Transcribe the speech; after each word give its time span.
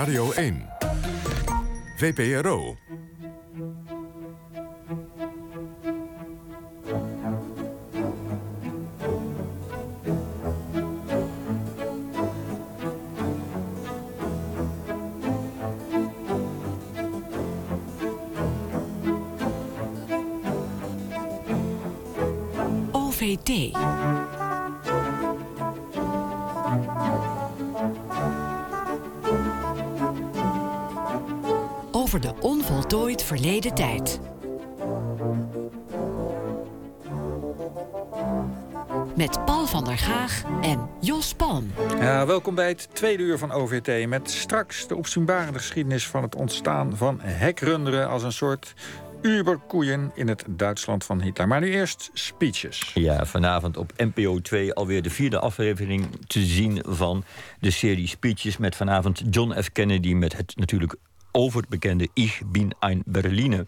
Radio 0.00 0.30
1. 0.30 0.64
VPRO. 1.98 2.76
OVT. 22.92 24.37
Over 32.08 32.20
de 32.20 32.34
onvoltooid 32.40 33.22
verleden 33.22 33.74
tijd. 33.74 34.20
Met 39.16 39.44
Paul 39.44 39.66
van 39.66 39.84
der 39.84 39.98
Gaag 39.98 40.42
en 40.62 40.88
Jos 41.00 41.34
Palm. 41.34 41.70
Ja, 42.00 42.26
welkom 42.26 42.54
bij 42.54 42.68
het 42.68 42.88
tweede 42.92 43.22
uur 43.22 43.38
van 43.38 43.52
OVT. 43.52 44.08
Met 44.08 44.30
straks 44.30 44.86
de 44.86 44.96
opzienbarende 44.96 45.58
geschiedenis 45.58 46.06
van 46.06 46.22
het 46.22 46.34
ontstaan 46.34 46.96
van 46.96 47.20
hekrunderen 47.20 48.08
als 48.08 48.22
een 48.22 48.32
soort 48.32 48.74
Uberkoeien 49.22 50.10
in 50.14 50.28
het 50.28 50.44
Duitsland 50.48 51.04
van 51.04 51.22
Hitler. 51.22 51.48
Maar 51.48 51.60
nu 51.60 51.70
eerst 51.70 52.10
speeches. 52.12 52.90
Ja, 52.94 53.26
vanavond 53.26 53.76
op 53.76 53.92
NPO 53.96 54.40
2 54.40 54.74
alweer 54.74 55.02
de 55.02 55.10
vierde 55.10 55.38
aflevering 55.38 56.06
te 56.26 56.40
zien 56.40 56.82
van 56.86 57.24
de 57.60 57.70
serie 57.70 58.06
speeches... 58.06 58.56
met 58.56 58.76
vanavond 58.76 59.22
John 59.30 59.62
F. 59.62 59.72
Kennedy 59.72 60.14
met 60.14 60.36
het 60.36 60.56
natuurlijk 60.56 60.94
overbekende 61.32 62.08
Ich 62.14 62.42
bin 62.46 62.74
ein 62.78 63.02
Berliner. 63.06 63.64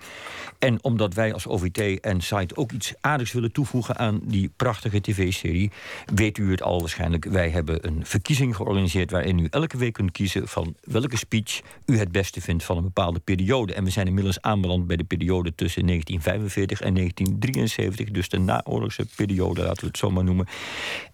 En 0.58 0.84
omdat 0.84 1.14
wij 1.14 1.32
als 1.32 1.46
OVT 1.46 2.00
en 2.00 2.20
site 2.20 2.56
ook 2.56 2.72
iets 2.72 2.92
aardigs 3.00 3.32
willen 3.32 3.52
toevoegen 3.52 3.96
aan 3.96 4.20
die 4.22 4.50
prachtige 4.56 5.00
tv-serie, 5.00 5.70
weet 6.14 6.38
u 6.38 6.50
het 6.50 6.62
al 6.62 6.80
waarschijnlijk. 6.80 7.24
Wij 7.24 7.50
hebben 7.50 7.86
een 7.86 8.06
verkiezing 8.06 8.56
georganiseerd 8.56 9.10
waarin 9.10 9.38
u 9.38 9.46
elke 9.50 9.76
week 9.76 9.92
kunt 9.92 10.12
kiezen 10.12 10.48
van 10.48 10.74
welke 10.80 11.16
speech 11.16 11.60
u 11.86 11.98
het 11.98 12.12
beste 12.12 12.40
vindt 12.40 12.64
van 12.64 12.76
een 12.76 12.82
bepaalde 12.82 13.18
periode. 13.18 13.74
En 13.74 13.84
we 13.84 13.90
zijn 13.90 14.06
inmiddels 14.06 14.40
aanbeland 14.40 14.86
bij 14.86 14.96
de 14.96 15.04
periode 15.04 15.54
tussen 15.54 15.86
1945 15.86 16.80
en 16.80 16.94
1973, 16.94 18.10
dus 18.10 18.28
de 18.28 18.38
naoorlogse 18.38 19.06
periode, 19.16 19.62
laten 19.62 19.80
we 19.80 19.86
het 19.86 19.98
zo 19.98 20.10
maar 20.10 20.24
noemen. 20.24 20.46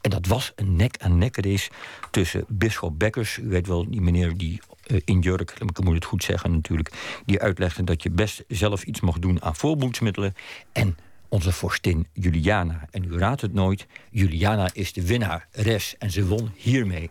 En 0.00 0.10
dat 0.10 0.26
was 0.26 0.52
een 0.54 0.76
nek-aan-nek 0.76 1.36
race 1.36 1.70
tussen 2.10 2.44
Bisschop 2.48 2.98
Bekkers, 2.98 3.38
u 3.38 3.48
weet 3.48 3.66
wel, 3.66 3.90
die 3.90 4.00
meneer 4.00 4.36
die 4.36 4.60
uh, 4.86 5.00
in 5.04 5.20
jurk, 5.20 5.50
ik 5.50 5.84
moet 5.84 5.94
het 5.94 6.04
goed 6.04 6.24
zeggen 6.24 6.35
natuurlijk, 6.44 7.20
die 7.24 7.40
uitlegde 7.40 7.84
dat 7.84 8.02
je 8.02 8.10
best 8.10 8.44
zelf 8.48 8.82
iets 8.82 9.00
mocht 9.00 9.22
doen 9.22 9.42
aan 9.42 9.56
voorboedsmiddelen. 9.56 10.34
En 10.72 10.96
onze 11.28 11.52
vorstin 11.52 12.06
Juliana. 12.12 12.86
En 12.90 13.04
u 13.04 13.18
raadt 13.18 13.40
het 13.40 13.52
nooit, 13.52 13.86
Juliana 14.10 14.68
is 14.72 14.92
de 14.92 15.06
winnaar, 15.06 15.48
res. 15.52 15.94
En 15.98 16.10
ze 16.10 16.26
won 16.26 16.50
hiermee. 16.56 17.10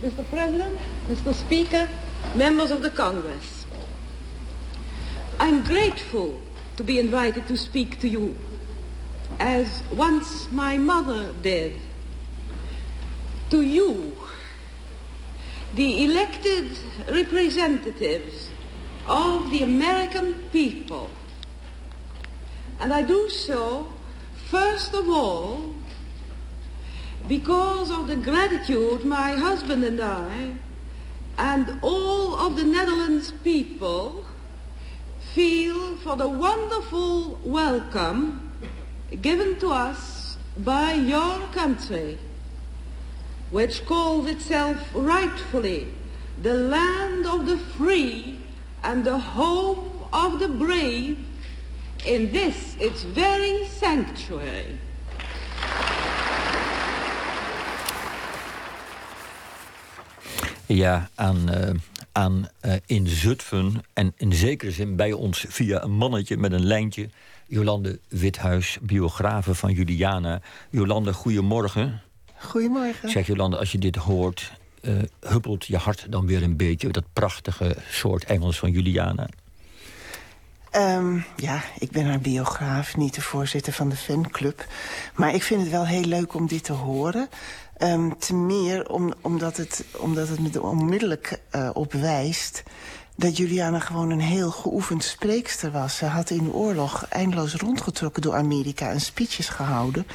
Mr. 0.00 0.24
President, 0.30 0.78
Mr. 1.08 1.34
Speaker, 1.34 1.88
members 2.34 2.70
of 2.70 2.80
the 2.80 2.92
Congress. 2.92 3.46
I'm 5.40 5.64
grateful 5.64 6.40
to 6.74 6.84
be 6.84 6.98
invited 6.98 7.46
to 7.46 7.56
speak 7.56 7.94
to 7.94 8.06
you, 8.06 8.34
as 9.36 9.82
once 9.96 10.48
my 10.50 10.78
mother 10.78 11.32
did. 11.40 11.72
To 13.48 13.62
you, 13.62 14.12
the 15.74 16.04
elected 16.04 16.78
representatives 17.08 18.50
of 19.06 19.50
the 19.50 19.62
American 19.62 20.34
people. 20.52 21.10
And 22.80 22.92
I 22.92 23.02
do 23.02 23.28
so, 23.28 23.92
first 24.50 24.94
of 24.94 25.08
all, 25.08 25.74
because 27.28 27.90
of 27.90 28.08
the 28.08 28.16
gratitude 28.16 29.04
my 29.04 29.32
husband 29.32 29.84
and 29.84 30.00
I 30.00 30.54
and 31.38 31.78
all 31.82 32.34
of 32.36 32.56
the 32.56 32.64
Netherlands 32.64 33.32
people 33.42 34.24
feel 35.34 35.96
for 35.96 36.16
the 36.16 36.28
wonderful 36.28 37.40
welcome 37.44 38.52
given 39.20 39.58
to 39.60 39.68
us 39.68 40.36
by 40.56 40.92
your 40.92 41.40
country, 41.48 42.18
which 43.50 43.84
calls 43.86 44.28
itself 44.28 44.90
rightfully 44.94 45.88
the 46.40 46.54
land 46.54 47.26
of 47.26 47.46
the 47.46 47.56
free 47.56 48.38
and 48.84 49.04
the 49.04 49.18
home 49.18 49.78
of 50.12 50.38
the 50.38 50.48
brave 50.48 51.16
in 52.04 52.30
this 52.32 52.76
its 52.78 53.04
very 53.14 53.66
sanctuary. 53.80 54.78
Ja, 60.66 61.08
aan, 61.14 61.36
uh, 61.50 61.70
aan 62.12 62.48
uh, 62.62 62.72
in 62.86 63.06
Zutphen 63.06 63.82
en 63.92 64.12
in 64.16 64.32
zekere 64.32 64.70
zin 64.70 64.96
bij 64.96 65.12
ons 65.12 65.44
via 65.48 65.82
een 65.82 65.90
mannetje 65.90 66.36
met 66.36 66.52
een 66.52 66.66
lijntje. 66.66 67.08
Jolande 67.46 67.98
Withuis, 68.08 68.78
biografe 68.82 69.54
van 69.54 69.72
Juliana. 69.72 70.40
Jolande, 70.70 71.12
goedemorgen. 71.12 72.02
Goedemorgen. 72.38 73.10
Zeg 73.10 73.26
Jolande, 73.26 73.56
als 73.56 73.72
je 73.72 73.78
dit 73.78 73.96
hoort, 73.96 74.52
huppelt 75.20 75.66
je 75.66 75.76
hart 75.76 76.06
dan 76.08 76.26
weer 76.26 76.42
een 76.42 76.56
beetje... 76.56 76.88
dat 76.88 77.04
prachtige 77.12 77.76
soort 77.90 78.24
Engels 78.24 78.58
van 78.58 78.70
Juliana? 78.70 79.28
Um, 80.76 81.24
ja, 81.36 81.62
ik 81.78 81.90
ben 81.90 82.06
haar 82.06 82.20
biograaf, 82.20 82.96
niet 82.96 83.14
de 83.14 83.20
voorzitter 83.20 83.72
van 83.72 83.88
de 83.88 83.96
fanclub. 83.96 84.66
Maar 85.14 85.34
ik 85.34 85.42
vind 85.42 85.60
het 85.60 85.70
wel 85.70 85.86
heel 85.86 86.04
leuk 86.04 86.34
om 86.34 86.46
dit 86.46 86.64
te 86.64 86.72
horen. 86.72 87.28
Um, 87.78 88.18
te 88.18 88.34
meer 88.34 88.88
om, 88.88 89.14
omdat, 89.20 89.56
het, 89.56 89.84
omdat 89.96 90.28
het 90.28 90.40
me 90.40 90.62
onmiddellijk 90.62 91.40
uh, 91.52 91.70
op 91.72 91.92
wijst... 91.92 92.62
dat 93.16 93.36
Juliana 93.36 93.78
gewoon 93.78 94.10
een 94.10 94.20
heel 94.20 94.50
geoefend 94.50 95.04
spreekster 95.04 95.70
was. 95.70 95.96
Ze 95.96 96.04
had 96.04 96.30
in 96.30 96.44
de 96.44 96.52
oorlog 96.52 97.06
eindeloos 97.08 97.54
rondgetrokken 97.54 98.22
door 98.22 98.34
Amerika 98.34 98.90
en 98.90 99.00
speeches 99.00 99.48
gehouden... 99.48 100.06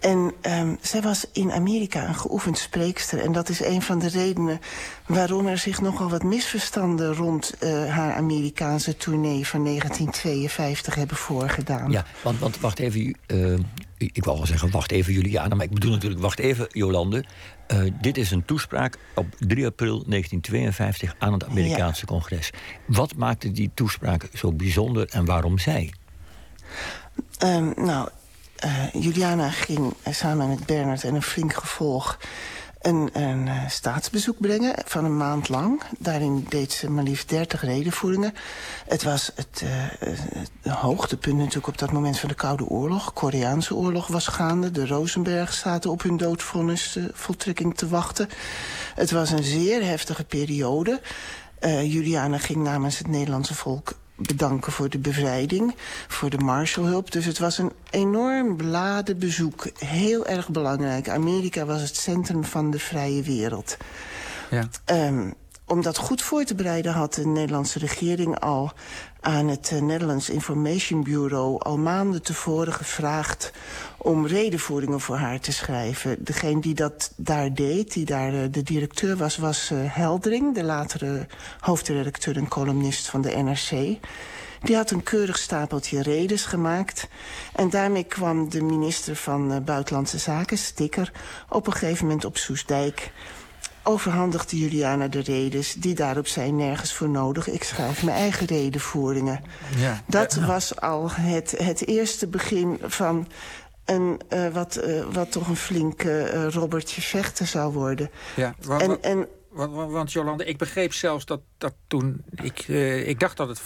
En 0.00 0.32
um, 0.42 0.78
zij 0.80 1.02
was 1.02 1.26
in 1.32 1.52
Amerika 1.52 2.08
een 2.08 2.14
geoefend 2.14 2.58
spreekster. 2.58 3.20
En 3.20 3.32
dat 3.32 3.48
is 3.48 3.64
een 3.64 3.82
van 3.82 3.98
de 3.98 4.08
redenen 4.08 4.60
waarom 5.06 5.46
er 5.46 5.58
zich 5.58 5.80
nogal 5.80 6.10
wat 6.10 6.22
misverstanden... 6.22 7.14
rond 7.14 7.54
uh, 7.60 7.94
haar 7.94 8.14
Amerikaanse 8.14 8.96
tournee 8.96 9.46
van 9.46 9.64
1952 9.64 10.94
hebben 10.94 11.16
voorgedaan. 11.16 11.90
Ja, 11.90 12.04
want, 12.22 12.38
want 12.38 12.60
wacht 12.60 12.78
even... 12.78 13.16
Uh, 13.26 13.58
ik 13.96 14.24
wou 14.24 14.36
wel 14.36 14.46
zeggen, 14.46 14.70
wacht 14.70 14.90
even 14.90 15.12
Juliana, 15.12 15.54
maar 15.54 15.64
ik 15.64 15.72
bedoel 15.72 15.90
natuurlijk, 15.90 16.20
wacht 16.20 16.38
even 16.38 16.66
Jolande. 16.68 17.24
Uh, 17.72 17.92
dit 18.00 18.16
is 18.16 18.30
een 18.30 18.44
toespraak 18.44 18.98
op 19.14 19.26
3 19.38 19.66
april 19.66 20.04
1952 20.06 21.14
aan 21.18 21.32
het 21.32 21.44
Amerikaanse 21.44 22.00
ja. 22.00 22.12
congres. 22.12 22.50
Wat 22.86 23.16
maakte 23.16 23.52
die 23.52 23.70
toespraak 23.74 24.28
zo 24.34 24.52
bijzonder 24.52 25.08
en 25.10 25.24
waarom 25.24 25.58
zij? 25.58 25.92
Um, 27.44 27.72
nou, 27.76 28.08
uh, 28.64 29.02
Juliana 29.02 29.50
ging 29.50 29.78
uh, 29.78 30.14
samen 30.14 30.48
met 30.48 30.66
Bernard 30.66 31.04
en 31.04 31.14
een 31.14 31.22
flink 31.22 31.52
gevolg... 31.52 32.18
een, 32.80 33.10
een 33.12 33.46
uh, 33.46 33.68
staatsbezoek 33.68 34.40
brengen 34.40 34.74
van 34.84 35.04
een 35.04 35.16
maand 35.16 35.48
lang. 35.48 35.82
Daarin 35.98 36.46
deed 36.48 36.72
ze 36.72 36.90
maar 36.90 37.04
liefst 37.04 37.28
30 37.28 37.62
redenvoeringen. 37.62 38.34
Het 38.86 39.02
was 39.02 39.32
het, 39.34 39.62
het 39.98 40.74
hoogtepunt 40.74 41.36
natuurlijk 41.36 41.66
op 41.66 41.78
dat 41.78 41.92
moment 41.92 42.18
van 42.18 42.28
de 42.28 42.34
Koude 42.34 42.64
Oorlog. 42.64 43.12
Koreaanse 43.12 43.74
oorlog 43.74 44.06
was 44.06 44.26
gaande. 44.26 44.70
De 44.70 44.86
Rosenberg 44.86 45.52
zaten 45.52 45.90
op 45.90 46.02
hun 46.02 46.16
doodvonnis 46.16 46.98
voltrekking 47.12 47.76
te 47.76 47.88
wachten. 47.88 48.28
Het 48.94 49.10
was 49.10 49.30
een 49.30 49.44
zeer 49.44 49.84
heftige 49.84 50.24
periode. 50.24 51.00
Juliana 51.84 52.38
ging 52.38 52.62
namens 52.62 52.98
het 52.98 53.08
Nederlandse 53.08 53.54
volk 53.54 53.92
bedanken 54.26 54.72
voor 54.72 54.88
de 54.88 54.98
bevrijding, 54.98 55.74
voor 56.08 56.30
de 56.30 56.38
Marshallhulp. 56.38 57.10
Dus 57.10 57.24
het 57.24 57.38
was 57.38 57.58
een 57.58 57.72
enorm 57.90 58.56
beladen 58.56 59.18
bezoek. 59.18 59.66
Heel 59.78 60.26
erg 60.26 60.48
belangrijk. 60.48 61.08
Amerika 61.08 61.64
was 61.64 61.80
het 61.80 61.96
centrum 61.96 62.44
van 62.44 62.70
de 62.70 62.78
vrije 62.78 63.22
wereld. 63.22 63.76
Ja. 64.50 64.68
Um, 65.06 65.34
om 65.70 65.82
dat 65.82 65.96
goed 65.96 66.22
voor 66.22 66.44
te 66.44 66.54
bereiden 66.54 66.92
had 66.92 67.14
de 67.14 67.26
Nederlandse 67.26 67.78
regering 67.78 68.40
al 68.40 68.72
aan 69.20 69.48
het 69.48 69.70
uh, 69.74 69.80
Netherlands 69.80 70.30
Information 70.30 71.02
Bureau 71.02 71.58
al 71.58 71.78
maanden 71.78 72.22
tevoren 72.22 72.72
gevraagd 72.72 73.52
om 73.96 74.26
redenvoeringen 74.26 75.00
voor 75.00 75.16
haar 75.16 75.40
te 75.40 75.52
schrijven. 75.52 76.24
Degene 76.24 76.60
die 76.60 76.74
dat 76.74 77.12
daar 77.16 77.54
deed, 77.54 77.92
die 77.92 78.04
daar 78.04 78.34
uh, 78.34 78.40
de 78.50 78.62
directeur 78.62 79.16
was, 79.16 79.36
was 79.36 79.70
uh, 79.70 79.78
Heldering, 79.82 80.54
de 80.54 80.64
latere 80.64 81.26
hoofdredacteur 81.60 82.36
en 82.36 82.48
columnist 82.48 83.08
van 83.08 83.20
de 83.20 83.30
NRC. 83.30 83.98
Die 84.62 84.76
had 84.76 84.90
een 84.90 85.02
keurig 85.02 85.38
stapeltje 85.38 86.02
redes 86.02 86.44
gemaakt. 86.44 87.08
En 87.54 87.70
daarmee 87.70 88.04
kwam 88.04 88.50
de 88.50 88.62
minister 88.62 89.16
van 89.16 89.64
Buitenlandse 89.64 90.18
Zaken, 90.18 90.58
Stikker, 90.58 91.12
op 91.48 91.66
een 91.66 91.72
gegeven 91.72 92.06
moment 92.06 92.24
op 92.24 92.36
Soesdijk 92.36 93.12
overhandigde 93.82 94.58
Juliana 94.58 95.08
de 95.08 95.20
redes 95.20 95.74
die 95.74 95.94
daarop 95.94 96.26
zijn 96.26 96.56
nergens 96.56 96.92
voor 96.92 97.08
nodig. 97.08 97.48
Ik 97.48 97.62
schrijf 97.62 98.02
mijn 98.02 98.16
eigen 98.16 98.46
redenvoeringen. 98.46 99.40
Ja. 99.76 100.02
Dat 100.06 100.34
was 100.34 100.80
al 100.80 101.10
het, 101.10 101.54
het 101.58 101.86
eerste 101.86 102.26
begin 102.26 102.78
van 102.82 103.28
een, 103.84 104.20
uh, 104.30 104.48
wat, 104.48 104.80
uh, 104.84 105.04
wat 105.12 105.32
toch 105.32 105.48
een 105.48 105.56
flink 105.56 106.02
uh, 106.02 106.48
Robertje 106.48 107.02
vechten 107.02 107.46
zou 107.46 107.72
worden. 107.72 108.10
Ja, 108.36 108.54
en, 108.78 109.02
en, 109.02 109.28
want, 109.50 109.92
want 109.92 110.12
Jolande, 110.12 110.44
ik 110.44 110.58
begreep 110.58 110.92
zelfs 110.92 111.24
dat, 111.24 111.40
dat 111.60 111.74
toen... 111.86 112.22
Ik, 112.42 112.68
uh, 112.68 113.08
ik 113.08 113.20
dacht 113.20 113.36
dat 113.36 113.48
het... 113.48 113.60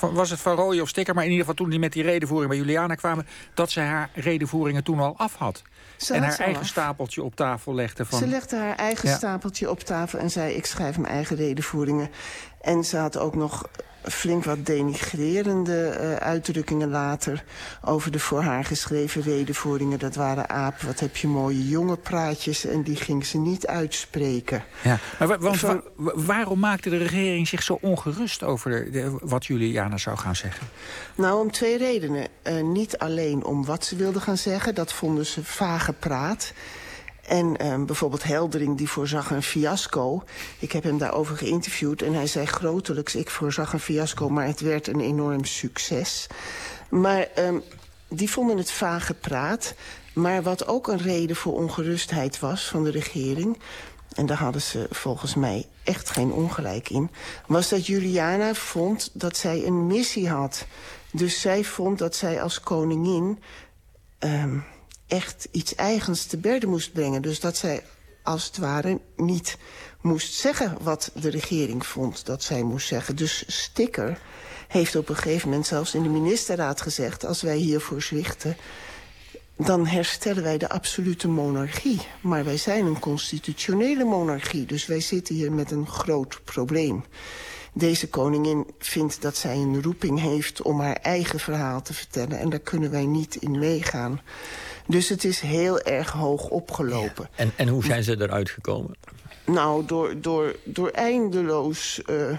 Was 0.00 0.30
het 0.30 0.40
Van 0.40 0.56
Rooyen 0.56 0.82
of 0.82 0.88
Sticker, 0.88 1.14
maar 1.14 1.24
in 1.24 1.30
ieder 1.30 1.44
geval 1.46 1.60
toen 1.62 1.70
die 1.70 1.78
met 1.78 1.92
die 1.92 2.02
redenvoering 2.02 2.50
bij 2.50 2.58
Juliana 2.60 2.94
kwamen... 2.94 3.26
dat 3.54 3.70
ze 3.70 3.80
haar 3.80 4.10
redenvoeringen 4.14 4.84
toen 4.84 4.98
al 4.98 5.14
af 5.16 5.34
had. 5.36 5.62
Ze 5.96 6.14
en 6.14 6.22
had 6.22 6.30
haar 6.30 6.38
eigen 6.46 6.62
af. 6.62 6.68
stapeltje 6.68 7.22
op 7.22 7.36
tafel 7.36 7.74
legde 7.74 8.04
van... 8.04 8.18
Ze 8.18 8.26
legde 8.26 8.56
haar 8.56 8.76
eigen 8.76 9.08
Ja. 9.08 9.16
stapeltje 9.16 9.70
op 9.70 9.80
tafel 9.80 10.18
en 10.18 10.30
zei... 10.30 10.54
ik 10.54 10.66
schrijf 10.66 10.98
mijn 10.98 11.12
eigen 11.12 11.36
redenvoeringen. 11.36 12.10
En 12.60 12.84
ze 12.84 12.96
had 12.96 13.18
ook 13.18 13.34
nog 13.34 13.68
flink 14.02 14.44
wat 14.44 14.66
denigrerende 14.66 15.86
eh, 15.88 16.14
uitdrukkingen 16.14 16.88
later... 16.90 17.44
over 17.84 18.10
de 18.12 18.18
voor 18.18 18.42
haar 18.42 18.64
geschreven 18.64 19.22
redenvoeringen. 19.22 19.98
Dat 19.98 20.14
waren 20.14 20.48
aap, 20.48 20.80
wat 20.80 21.00
heb 21.00 21.16
je 21.16 21.26
mooie 21.28 21.68
jonge 21.68 21.96
praatjes... 21.96 22.64
en 22.64 22.82
die 22.82 22.96
ging 22.96 23.26
ze 23.26 23.38
niet 23.38 23.66
uitspreken. 23.66 24.64
Ja, 24.82 24.98
maar 25.18 25.38
wa- 25.38 25.58
wa- 25.96 26.12
waarom 26.14 26.58
maakte 26.58 26.90
de 26.90 26.96
regering 26.96 27.11
zich 27.46 27.62
zo 27.62 27.78
ongerust 27.80 28.42
over 28.42 28.92
de- 28.92 29.16
wat 29.20 29.46
Juliana 29.46 29.96
zou 29.96 30.16
gaan 30.18 30.36
zeggen? 30.36 30.66
Nou, 31.14 31.40
om 31.40 31.50
twee 31.50 31.78
redenen. 31.78 32.28
Eh, 32.42 32.62
niet 32.62 32.98
alleen 32.98 33.44
om 33.44 33.64
wat 33.64 33.84
ze 33.84 33.96
wilde 33.96 34.20
gaan 34.20 34.36
zeggen, 34.36 34.74
dat 34.74 34.92
vonden 34.92 35.26
ze 35.26 35.44
vage 35.44 35.92
praat. 35.92 36.52
En 37.22 37.56
eh, 37.56 37.84
bijvoorbeeld 37.84 38.22
Heldering, 38.22 38.76
die 38.78 38.88
voorzag 38.88 39.30
een 39.30 39.42
fiasco. 39.42 40.24
Ik 40.58 40.72
heb 40.72 40.82
hem 40.82 40.98
daarover 40.98 41.36
geïnterviewd 41.36 42.02
en 42.02 42.14
hij 42.14 42.26
zei 42.26 42.46
grotelijks... 42.46 43.14
ik 43.14 43.30
voorzag 43.30 43.72
een 43.72 43.80
fiasco, 43.80 44.28
maar 44.28 44.46
het 44.46 44.60
werd 44.60 44.86
een 44.86 45.00
enorm 45.00 45.44
succes. 45.44 46.26
Maar 46.88 47.28
ehm, 47.34 47.58
die 48.08 48.30
vonden 48.30 48.56
het 48.56 48.70
vage 48.70 49.14
praat. 49.14 49.74
Maar 50.12 50.42
wat 50.42 50.66
ook 50.66 50.88
een 50.88 50.98
reden 50.98 51.36
voor 51.36 51.54
ongerustheid 51.54 52.38
was 52.38 52.68
van 52.68 52.84
de 52.84 52.90
regering... 52.90 53.58
en 54.12 54.26
daar 54.26 54.38
hadden 54.38 54.62
ze 54.62 54.86
volgens 54.90 55.34
mij 55.34 55.66
echt 55.82 56.10
geen 56.10 56.32
ongelijk 56.32 56.90
in... 56.90 57.10
was 57.46 57.68
dat 57.68 57.86
Juliana 57.86 58.54
vond 58.54 59.10
dat 59.12 59.36
zij 59.36 59.66
een 59.66 59.86
missie 59.86 60.28
had. 60.28 60.66
Dus 61.12 61.40
zij 61.40 61.64
vond 61.64 61.98
dat 61.98 62.16
zij 62.16 62.42
als 62.42 62.60
koningin... 62.60 63.42
ehm, 64.18 64.58
echt 65.06 65.48
iets 65.50 65.74
eigens 65.74 66.24
te 66.24 66.36
berden 66.36 66.68
moest 66.68 66.92
brengen. 66.92 67.22
Dus 67.22 67.40
dat 67.40 67.56
zij 67.56 67.82
als 68.22 68.44
het 68.44 68.58
ware 68.58 69.00
niet 69.16 69.58
moest 70.00 70.34
zeggen 70.34 70.76
wat 70.80 71.10
de 71.14 71.30
regering 71.30 71.86
vond 71.86 72.26
dat 72.26 72.42
zij 72.42 72.62
moest 72.62 72.86
zeggen. 72.86 73.16
Dus 73.16 73.44
Sticker 73.46 74.20
heeft 74.68 74.96
op 74.96 75.08
een 75.08 75.16
gegeven 75.16 75.48
moment 75.48 75.66
zelfs 75.66 75.94
in 75.94 76.02
de 76.02 76.08
ministerraad 76.08 76.80
gezegd... 76.80 77.24
als 77.24 77.42
wij 77.42 77.56
hiervoor 77.56 78.02
zwichten, 78.02 78.56
dan 79.56 79.86
herstellen 79.86 80.42
wij 80.42 80.58
de 80.58 80.68
absolute 80.68 81.28
monarchie. 81.28 82.00
Maar 82.20 82.44
wij 82.44 82.56
zijn 82.56 82.86
een 82.86 82.98
constitutionele 82.98 84.04
monarchie, 84.04 84.66
dus 84.66 84.86
wij 84.86 85.00
zitten 85.00 85.34
hier 85.34 85.52
met 85.52 85.70
een 85.70 85.86
groot 85.86 86.40
probleem. 86.44 87.04
Deze 87.74 88.08
koningin 88.08 88.66
vindt 88.78 89.22
dat 89.22 89.36
zij 89.36 89.56
een 89.56 89.82
roeping 89.82 90.20
heeft 90.20 90.62
om 90.62 90.80
haar 90.80 90.96
eigen 90.96 91.38
verhaal 91.38 91.82
te 91.82 91.94
vertellen... 91.94 92.38
en 92.38 92.50
daar 92.50 92.58
kunnen 92.58 92.90
wij 92.90 93.06
niet 93.06 93.36
in 93.36 93.58
meegaan. 93.58 94.20
Dus 94.86 95.08
het 95.08 95.24
is 95.24 95.40
heel 95.40 95.80
erg 95.80 96.10
hoog 96.10 96.48
opgelopen. 96.48 97.28
En, 97.34 97.52
en 97.56 97.68
hoe 97.68 97.84
zijn 97.84 98.02
ze 98.02 98.20
eruit 98.20 98.50
gekomen? 98.50 98.96
Nou, 99.46 99.84
door, 99.86 100.20
door, 100.20 100.56
door 100.64 100.88
eindeloos 100.88 102.02
eh, 102.02 102.38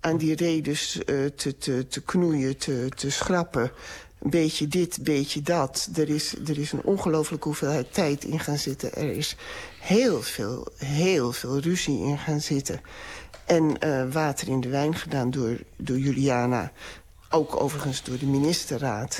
aan 0.00 0.16
die 0.16 0.36
redes 0.36 1.04
eh, 1.04 1.24
te, 1.36 1.58
te, 1.58 1.86
te 1.86 2.02
knoeien, 2.02 2.56
te, 2.56 2.88
te 2.94 3.10
schrappen. 3.10 3.70
Beetje 4.26 4.68
dit, 4.68 4.98
beetje 5.02 5.42
dat. 5.42 5.88
Er 5.96 6.08
is, 6.08 6.34
er 6.46 6.58
is 6.58 6.72
een 6.72 6.82
ongelooflijke 6.82 7.48
hoeveelheid 7.48 7.92
tijd 7.94 8.24
in 8.24 8.40
gaan 8.40 8.58
zitten. 8.58 8.92
Er 8.94 9.10
is 9.10 9.36
heel 9.80 10.22
veel, 10.22 10.68
heel 10.76 11.32
veel 11.32 11.58
ruzie 11.58 11.98
in 11.98 12.18
gaan 12.18 12.40
zitten. 12.40 12.80
En 13.46 13.78
eh, 13.78 14.12
water 14.12 14.48
in 14.48 14.60
de 14.60 14.68
wijn 14.68 14.94
gedaan 14.94 15.30
door, 15.30 15.56
door 15.76 15.98
Juliana. 15.98 16.72
Ook 17.30 17.60
overigens 17.60 18.02
door 18.04 18.18
de 18.18 18.26
ministerraad. 18.26 19.14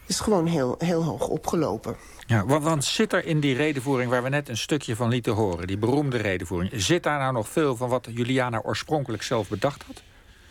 Het 0.00 0.08
is 0.18 0.20
gewoon 0.20 0.46
heel, 0.46 0.74
heel 0.78 1.04
hoog 1.04 1.28
opgelopen. 1.28 1.96
Ja, 2.26 2.46
wa- 2.46 2.60
want 2.60 2.84
zit 2.84 3.12
er 3.12 3.24
in 3.24 3.40
die 3.40 3.54
redenvoering 3.54 4.10
waar 4.10 4.22
we 4.22 4.28
net 4.28 4.48
een 4.48 4.56
stukje 4.56 4.96
van 4.96 5.08
lieten 5.08 5.32
horen... 5.32 5.66
die 5.66 5.78
beroemde 5.78 6.16
redenvoering, 6.16 6.72
zit 6.82 7.02
daar 7.02 7.18
nou 7.18 7.32
nog 7.32 7.48
veel 7.48 7.76
van 7.76 7.88
wat 7.88 8.08
Juliana 8.10 8.60
oorspronkelijk 8.62 9.22
zelf 9.22 9.48
bedacht 9.48 9.82
had? 9.86 10.02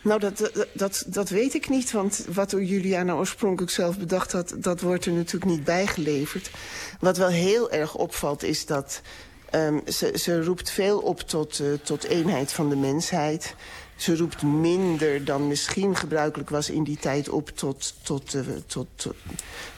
Nou, 0.01 0.19
dat, 0.19 0.51
dat, 0.74 1.04
dat, 1.07 1.30
weet 1.30 1.54
ik 1.54 1.69
niet, 1.69 1.92
want 1.92 2.25
wat 2.34 2.51
Juliana 2.51 3.13
oorspronkelijk 3.13 3.72
zelf 3.72 3.98
bedacht 3.98 4.31
had... 4.31 4.54
dat 4.57 4.81
wordt 4.81 5.06
er 5.06 5.12
natuurlijk 5.12 5.51
niet 5.51 5.63
bijgeleverd. 5.63 6.51
Wat 7.00 7.18
wel 7.18 7.28
heel 7.28 7.72
erg 7.72 7.96
opvalt 7.96 8.44
is 8.44 8.66
dat 8.66 9.01
ehm, 9.50 9.80
ze, 9.88 10.13
ze 10.18 10.44
roept 10.44 10.72
veel 10.72 11.00
op 11.00 11.19
tot, 11.19 11.60
eh, 11.60 11.68
tot 11.84 12.04
eenheid 12.04 12.51
van 12.51 12.69
de 12.69 12.75
mensheid. 12.75 13.56
Ze 13.96 14.18
roept 14.18 14.44
minder 14.44 15.25
dan 15.25 15.48
misschien 15.48 15.96
gebruikelijk 15.96 16.50
was 16.50 16.69
in 16.69 16.84
die 16.84 16.98
tijd 16.98 17.30
op 17.30 17.50
tot, 17.50 17.94
tot, 18.04 18.34
eh, 18.34 18.42
tot, 18.66 18.88
tot, 18.96 19.16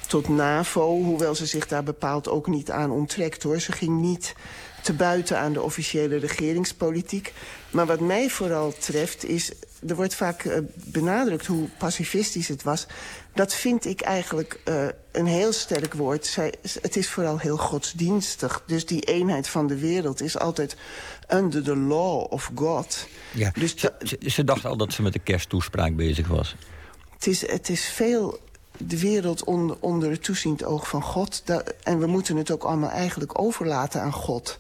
tot 0.08 0.28
NAVO. 0.28 1.04
Hoewel 1.04 1.36
ze 1.36 1.46
zich 1.46 1.68
daar 1.68 1.84
bepaald 1.84 2.30
ook 2.30 2.48
niet 2.48 2.72
aan 2.72 2.92
onttrekt, 2.92 3.44
hoor. 3.44 3.60
Ze 3.60 3.72
ging 3.72 4.00
niet 4.00 4.34
te 4.84 4.94
buiten 4.94 5.40
aan 5.40 5.54
de 5.54 5.62
officiële 5.62 6.18
regeringspolitiek. 6.18 7.34
Maar 7.70 7.86
wat 7.86 8.00
mij 8.00 8.30
vooral 8.30 8.74
treft 8.80 9.26
is... 9.26 9.52
er 9.88 9.96
wordt 9.96 10.16
vaak 10.16 10.44
eh, 10.44 10.58
benadrukt 10.74 11.46
hoe 11.46 11.68
pacifistisch 11.78 12.48
het 12.48 12.64
was. 12.64 12.86
Dat 13.34 13.54
vind 13.54 13.86
ik 13.86 14.02
eigenlijk 14.02 14.60
eh, 14.64 14.86
een 15.12 15.26
heel 15.26 15.52
sterk 15.52 15.94
woord. 15.94 16.26
Zij, 16.26 16.54
het 16.82 16.96
is 16.96 17.10
vooral 17.10 17.38
heel 17.38 17.58
godsdienstig. 17.58 18.64
Dus 18.66 18.86
die 18.86 19.02
eenheid 19.02 19.48
van 19.48 19.68
de 19.68 19.78
wereld 19.78 20.22
is 20.22 20.38
altijd 20.38 20.76
under 21.34 21.64
the 21.64 21.76
law 21.76 22.32
of 22.32 22.52
God. 22.56 23.08
Ja, 23.32 23.52
Dus 23.54 23.76
ze, 23.76 23.94
ze, 24.04 24.30
ze 24.30 24.44
dacht 24.44 24.66
al 24.66 24.78
dat 24.78 24.94
ze 24.94 25.02
met 25.02 25.14
de 25.14 25.20
kersttoespraak 25.20 25.96
bezig 25.96 26.28
was. 26.28 26.56
Het 27.14 27.28
is, 27.28 27.48
het 27.48 27.70
is 27.70 27.86
veel 27.86 28.40
de 28.78 29.00
wereld 29.00 29.44
onder, 29.44 29.78
onder 29.80 30.10
het 30.10 30.24
toeziend 30.24 30.64
oog 30.64 30.88
van 30.88 31.02
God. 31.02 31.44
En 31.84 32.00
we 32.00 32.08
moeten 32.08 32.36
het 32.36 32.52
ook 32.52 32.64
allemaal 32.64 32.90
eigenlijk 32.90 33.40
overlaten 33.40 34.02
aan 34.02 34.14
God. 34.14 34.60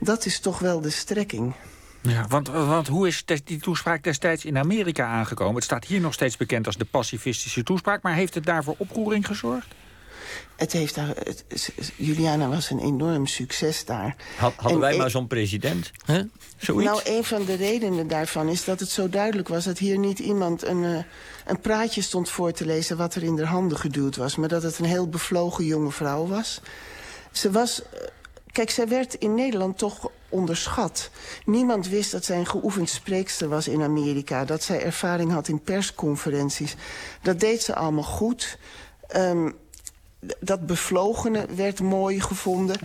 Dat 0.00 0.26
is 0.26 0.40
toch 0.40 0.58
wel 0.58 0.80
de 0.80 0.90
strekking. 0.90 1.54
Ja, 2.02 2.26
want, 2.28 2.48
want 2.48 2.86
hoe 2.88 3.06
is 3.06 3.24
die 3.44 3.60
toespraak 3.60 4.02
destijds 4.02 4.44
in 4.44 4.58
Amerika 4.58 5.06
aangekomen? 5.06 5.54
Het 5.54 5.64
staat 5.64 5.84
hier 5.84 6.00
nog 6.00 6.12
steeds 6.14 6.36
bekend 6.36 6.66
als 6.66 6.76
de 6.76 6.84
pacifistische 6.84 7.62
toespraak... 7.62 8.02
maar 8.02 8.14
heeft 8.14 8.34
het 8.34 8.44
daarvoor 8.44 8.74
oproering 8.78 9.26
gezorgd? 9.26 9.66
Het 10.56 10.72
heeft 10.72 10.94
daar, 10.94 11.08
het- 11.08 11.44
Juliana 11.96 12.48
was 12.48 12.70
een 12.70 12.78
enorm 12.78 13.26
succes 13.26 13.84
daar. 13.84 14.16
Had, 14.36 14.52
hadden 14.54 14.72
En 14.72 14.78
wij 14.80 14.92
een- 14.92 14.98
maar 14.98 15.10
zo'n 15.10 15.26
president? 15.26 15.90
Hè? 16.04 16.22
Zoiets? 16.56 16.90
Nou, 16.90 17.00
een 17.16 17.24
van 17.24 17.44
de 17.44 17.54
redenen 17.54 18.08
daarvan 18.08 18.48
is 18.48 18.64
dat 18.64 18.80
het 18.80 18.88
zo 18.90 19.08
duidelijk 19.08 19.48
was... 19.48 19.64
dat 19.64 19.78
hier 19.78 19.98
niet 19.98 20.18
iemand 20.18 20.64
een, 20.66 20.84
eh, 20.84 20.98
een 21.46 21.60
praatje 21.60 22.02
stond 22.02 22.30
voor 22.30 22.52
te 22.52 22.66
lezen... 22.66 22.96
wat 22.96 23.14
er 23.14 23.22
in 23.22 23.36
de 23.36 23.46
handen 23.46 23.78
geduwd 23.78 24.16
was. 24.16 24.36
Maar 24.36 24.48
dat 24.48 24.62
het 24.62 24.78
een 24.78 24.84
heel 24.84 25.08
bevlogen 25.08 25.64
jonge 25.64 25.90
vrouw 25.92 26.26
was. 26.26 26.60
Ze 27.32 27.50
was... 27.50 27.82
eh, 27.82 28.00
Kijk, 28.52 28.70
zij 28.70 28.88
werd 28.88 29.14
in 29.14 29.34
Nederland 29.34 29.78
toch 29.78 30.10
onderschat. 30.28 31.10
Niemand 31.44 31.88
wist 31.88 32.10
dat 32.10 32.24
zij 32.24 32.38
een 32.38 32.46
geoefend 32.46 32.88
spreekster 32.88 33.48
was 33.48 33.68
in 33.68 33.82
Amerika. 33.82 34.44
Dat 34.44 34.62
zij 34.62 34.82
ervaring 34.82 35.32
had 35.32 35.48
in 35.48 35.62
persconferenties. 35.62 36.76
Dat 37.22 37.40
deed 37.40 37.62
ze 37.62 37.74
allemaal 37.74 38.02
goed. 38.02 38.58
Ehm, 39.06 39.50
dat 40.40 40.66
bevlogene 40.66 41.46
werd 41.54 41.80
mooi 41.80 42.20
gevonden. 42.20 42.76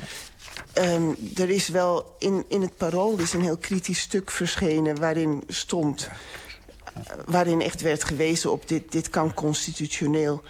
Ehm, 0.73 1.13
er 1.35 1.49
is 1.49 1.67
wel 1.67 2.15
in, 2.19 2.45
in 2.47 2.61
het 2.61 2.77
Parool 2.77 3.17
is 3.19 3.33
een 3.33 3.41
heel 3.41 3.57
kritisch 3.57 3.99
stuk 3.99 4.31
verschenen 4.31 4.99
waarin 4.99 5.43
stond... 5.47 6.09
eh, 6.93 7.01
waarin 7.25 7.61
echt 7.61 7.81
werd 7.81 8.03
gewezen 8.03 8.51
op 8.51 8.67
dit, 8.67 8.91
dit 8.91 9.09
kan 9.09 9.33
constitutioneel. 9.33 10.43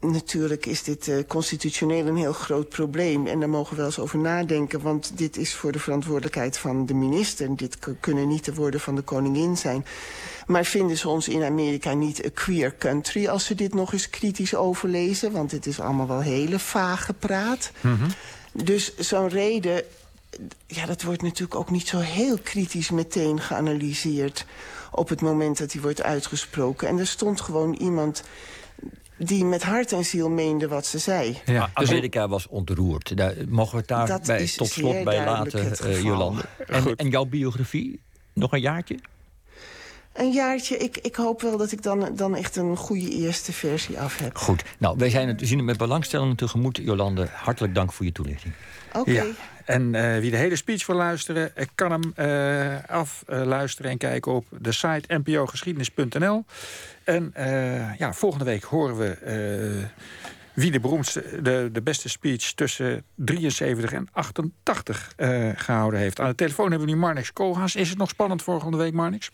Natuurlijk 0.00 0.66
is 0.66 0.82
dit 0.82 1.08
eh, 1.08 1.16
constitutioneel 1.26 2.06
een 2.06 2.16
heel 2.16 2.32
groot 2.32 2.68
probleem. 2.68 3.26
En 3.26 3.40
daar 3.40 3.48
mogen 3.48 3.70
we 3.70 3.76
wel 3.76 3.86
eens 3.86 3.98
over 3.98 4.18
nadenken. 4.18 4.80
Want 4.80 5.18
dit 5.18 5.36
is 5.36 5.54
voor 5.54 5.72
de 5.72 5.78
verantwoordelijkheid 5.78 6.58
van 6.58 6.86
de 6.86 6.94
minister. 6.94 7.46
En 7.46 7.56
dit 7.56 7.78
kunnen 8.00 8.28
niet 8.28 8.44
de 8.44 8.54
woorden 8.54 8.80
van 8.80 8.94
de 8.94 9.02
koningin 9.02 9.56
zijn. 9.56 9.84
Maar 10.46 10.64
vinden 10.64 10.96
ze 10.96 11.08
ons 11.08 11.28
in 11.28 11.42
Amerika 11.42 11.92
niet 11.92 12.24
a 12.24 12.28
queer 12.34 12.76
country... 12.76 13.26
als 13.26 13.44
ze 13.44 13.54
dit 13.54 13.74
nog 13.74 13.92
eens 13.92 14.10
kritisch 14.10 14.54
overlezen? 14.54 15.32
Want 15.32 15.50
het 15.50 15.66
is 15.66 15.80
allemaal 15.80 16.08
wel 16.08 16.20
hele 16.20 16.58
vage 16.58 17.12
praat. 17.12 17.70
Dus 18.52 18.96
zo'n 18.96 19.28
reden, 19.28 19.82
ja, 20.66 20.86
dat 20.86 21.02
wordt 21.02 21.22
natuurlijk 21.22 21.58
ook 21.58 21.70
niet 21.70 21.88
zo 21.88 21.98
heel 21.98 22.38
kritisch 22.42 22.90
meteen 22.90 23.40
geanalyseerd 23.40 24.46
op 24.90 25.08
het 25.08 25.20
moment 25.20 25.58
dat 25.58 25.70
die 25.70 25.80
wordt 25.80 26.02
uitgesproken. 26.02 26.88
En 26.88 26.98
er 26.98 27.06
stond 27.06 27.40
gewoon 27.40 27.74
iemand 27.74 28.22
die 29.18 29.44
met 29.44 29.62
hart 29.62 29.92
en 29.92 30.04
ziel 30.04 30.30
meende 30.30 30.68
wat 30.68 30.86
ze 30.86 30.98
zei. 30.98 31.38
Ja. 31.44 31.70
Amerika 31.72 32.28
was 32.28 32.46
ontroerd. 32.46 33.16
Daar 33.16 33.34
mogen 33.48 33.72
we 33.72 33.78
het 33.78 33.88
daar 33.88 34.06
Dat 34.06 34.26
bij, 34.26 34.46
tot 34.56 34.68
slot 34.68 35.04
bij 35.04 35.24
laten, 35.24 35.78
eh. 35.78 36.02
Jolande. 36.02 36.42
En, 36.66 36.96
en 36.96 37.08
jouw 37.08 37.24
biografie? 37.24 38.00
Nog 38.32 38.52
een 38.52 38.60
jaartje? 38.60 38.98
Een 40.12 40.32
jaartje, 40.32 40.76
ik, 40.76 40.96
ik 40.96 41.16
hoop 41.16 41.40
wel 41.42 41.56
dat 41.56 41.72
ik 41.72 41.82
dan, 41.82 42.08
dan 42.14 42.36
echt 42.36 42.56
een 42.56 42.76
goede 42.76 43.10
eerste 43.10 43.52
versie 43.52 44.00
af 44.00 44.18
heb. 44.18 44.36
Goed. 44.36 44.64
Nou, 44.78 44.96
wij 44.98 45.10
zijn 45.10 45.28
het, 45.28 45.40
we 45.40 45.46
zien 45.46 45.56
het 45.56 45.66
met 45.66 45.76
belangstelling 45.76 46.36
tegemoet. 46.36 46.76
Jolande, 46.82 47.28
hartelijk 47.32 47.74
dank 47.74 47.92
voor 47.92 48.04
je 48.04 48.12
toelichting. 48.12 48.54
Oké. 48.92 49.10
Ja. 49.10 49.24
En 49.64 49.94
eh, 49.94 50.20
wie 50.20 50.30
de 50.30 50.36
hele 50.36 50.56
speech 50.56 50.86
wil 50.86 50.96
luisteren, 50.96 51.56
eh, 51.56 51.66
kan 51.74 51.90
hem 51.90 52.12
eh 52.14 52.84
afluisteren 52.86 53.90
en 53.90 53.98
kijken 53.98 54.32
op 54.32 54.44
de 54.60 54.72
site 54.72 55.14
npogeschiedenis.nl. 55.14 56.44
En 57.08 57.30
eh, 57.34 57.98
ja, 57.98 58.12
volgende 58.12 58.44
week 58.44 58.62
horen 58.62 58.96
we 58.96 59.08
eh, 59.08 60.04
wie 60.54 60.70
de 60.70 60.80
beroemdste, 60.80 61.42
de, 61.42 61.68
de 61.72 61.82
beste 61.82 62.08
speech 62.08 62.52
tussen 62.52 63.04
73 63.14 63.92
en 63.92 64.08
88 64.12 65.12
eh, 65.16 65.48
gehouden 65.54 66.00
heeft. 66.00 66.20
Aan 66.20 66.28
de 66.28 66.34
telefoon 66.34 66.70
hebben 66.70 66.88
we 66.88 66.94
nu 66.94 67.00
Marnix 67.00 67.32
Koolhaas. 67.32 67.76
Is 67.76 67.88
het 67.88 67.98
nog 67.98 68.08
spannend 68.08 68.42
volgende 68.42 68.76
week, 68.76 68.92
Marnix? 68.92 69.30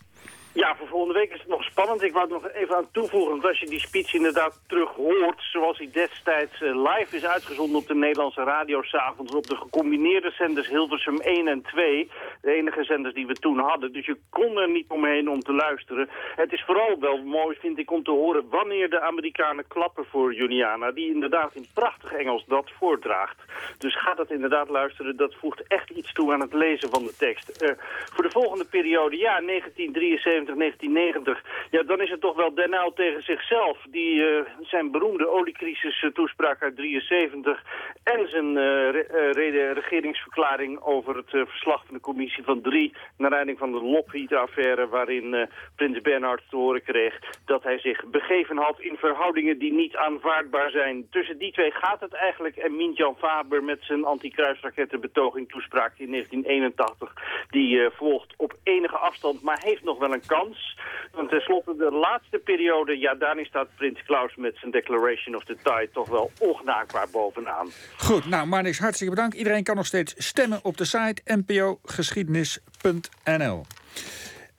Ja, 0.51 0.75
voor 0.75 0.87
volgende 0.95 1.19
week 1.19 1.33
is 1.33 1.39
het 1.39 1.49
nog 1.49 1.63
spannend. 1.63 2.01
Ik 2.01 2.13
wou 2.13 2.25
er 2.25 2.33
nog 2.41 2.51
even 2.51 2.75
aan 2.75 2.91
toevoegen, 2.91 3.31
want 3.31 3.45
als 3.45 3.59
je 3.59 3.65
die 3.65 3.79
speech 3.79 4.13
inderdaad 4.13 4.59
terug 4.67 4.89
hoort... 4.89 5.41
zoals 5.51 5.77
hij 5.77 5.89
destijds 5.91 6.61
eh, 6.61 6.75
live 6.89 7.15
is 7.15 7.25
uitgezonden 7.25 7.77
op 7.81 7.87
de 7.87 7.95
Nederlandse 7.95 8.43
radio... 8.43 8.81
s'avonds 8.81 9.35
op 9.35 9.47
de 9.47 9.55
gecombineerde 9.55 10.31
zenders 10.31 10.67
Hilversum 10.67 11.19
1 11.19 11.47
en 11.47 11.61
2... 11.61 12.11
de 12.41 12.51
enige 12.51 12.83
zenders 12.83 13.13
die 13.13 13.27
we 13.27 13.33
toen 13.33 13.59
hadden. 13.59 13.93
Dus 13.93 14.05
je 14.05 14.17
kon 14.29 14.57
er 14.57 14.69
niet 14.69 14.89
omheen 14.89 15.29
om 15.29 15.39
te 15.39 15.53
luisteren. 15.53 16.09
Het 16.35 16.53
is 16.53 16.63
vooral 16.65 16.99
wel 16.99 17.17
mooi, 17.23 17.57
vind 17.59 17.77
ik, 17.77 17.91
om 17.91 18.03
te 18.03 18.11
horen... 18.11 18.49
wanneer 18.49 18.89
de 18.89 19.01
Amerikanen 19.01 19.67
klappen 19.67 20.05
voor 20.05 20.33
Juliana... 20.33 20.91
die 20.91 21.13
inderdaad 21.13 21.55
in 21.55 21.67
prachtig 21.73 22.11
Engels 22.11 22.45
dat 22.47 22.71
voordraagt. 22.79 23.41
Dus 23.77 23.99
ga 23.99 24.13
dat 24.13 24.31
inderdaad 24.31 24.69
luisteren. 24.69 25.17
Dat 25.17 25.35
voegt 25.35 25.67
echt 25.67 25.89
iets 25.89 26.13
toe 26.13 26.33
aan 26.33 26.41
het 26.41 26.53
lezen 26.53 26.89
van 26.89 27.03
de 27.03 27.15
tekst. 27.17 27.49
Eh, 27.49 27.71
voor 28.13 28.23
de 28.23 28.31
volgende 28.31 28.65
periode, 28.65 29.17
ja, 29.17 29.41
1973... 29.41 30.55
1990, 30.93 31.43
ja, 31.71 31.83
dan 31.83 32.01
is 32.01 32.09
het 32.09 32.21
toch 32.21 32.35
wel 32.35 32.53
Den 32.53 32.73
tegen 32.95 33.23
zichzelf. 33.23 33.77
Die 33.89 34.27
eh, 34.27 34.45
zijn 34.61 34.91
beroemde 34.91 35.27
oliecrisis 35.27 36.03
eh, 36.03 36.55
uit 36.59 36.75
73 36.75 37.63
en 38.03 38.27
zijn 38.29 38.57
eh, 38.57 38.89
re- 38.89 39.71
regeringsverklaring 39.71 40.79
over 40.81 41.15
het 41.15 41.29
verslag 41.29 41.85
van 41.85 41.95
de 41.95 42.01
commissie 42.01 42.43
van 42.43 42.61
drie 42.61 42.93
naar 43.17 43.27
aanleiding 43.27 43.57
van 43.57 43.71
de 43.71 43.81
Lockheed-affaire 43.81 44.87
waarin 44.87 45.49
prins 45.75 46.01
Bernhard 46.01 46.43
te 46.49 46.55
horen 46.55 46.83
kreeg 46.83 47.19
dat 47.45 47.63
hij 47.63 47.79
zich 47.79 48.05
begeven 48.05 48.57
had 48.57 48.79
in 48.79 48.95
verhoudingen 48.95 49.57
die 49.57 49.73
niet 49.73 49.95
aanvaardbaar 49.95 50.69
zijn. 50.69 51.07
Tussen 51.09 51.37
die 51.37 51.51
twee 51.51 51.71
gaat 51.71 51.99
het 51.99 52.13
eigenlijk 52.13 52.55
en 52.55 52.75
Mintjan 52.75 53.15
Faber 53.17 53.63
met 53.63 53.79
zijn 53.81 54.05
anti-kruisrakettenbetoging 54.05 55.49
toespraak 55.49 55.93
in 55.97 56.11
1981 56.11 57.13
die 57.49 57.89
volgt 57.89 58.33
op 58.37 58.53
enige 58.63 58.97
afstand, 58.97 59.41
maar 59.41 59.59
heeft 59.63 59.83
nog 59.83 59.97
wel 59.99 60.13
een 60.13 60.25
kans. 60.27 60.74
Want 61.11 61.29
tenslotte 61.29 61.75
de 61.77 61.91
laatste 61.91 62.37
periode, 62.37 62.97
ja, 62.97 63.15
daarin 63.15 63.45
staat 63.45 63.67
Prins 63.75 64.03
Klaus 64.03 64.35
met 64.35 64.57
zijn 64.57 64.71
Declaration 64.71 65.35
of 65.35 65.43
the 65.43 65.57
Tide 65.63 65.89
toch 65.93 66.09
wel 66.09 66.31
ongenaakbaar 66.39 67.07
bovenaan. 67.11 67.67
Goed, 67.97 68.25
nou 68.25 68.47
Marnix, 68.47 68.79
hartstikke 68.79 69.15
bedankt. 69.15 69.35
Iedereen 69.35 69.63
kan 69.63 69.75
nog 69.75 69.85
steeds 69.85 70.13
stemmen 70.17 70.59
op 70.63 70.77
de 70.77 70.85
site 70.85 71.35
npogeschiedenis.nl. 71.35 73.65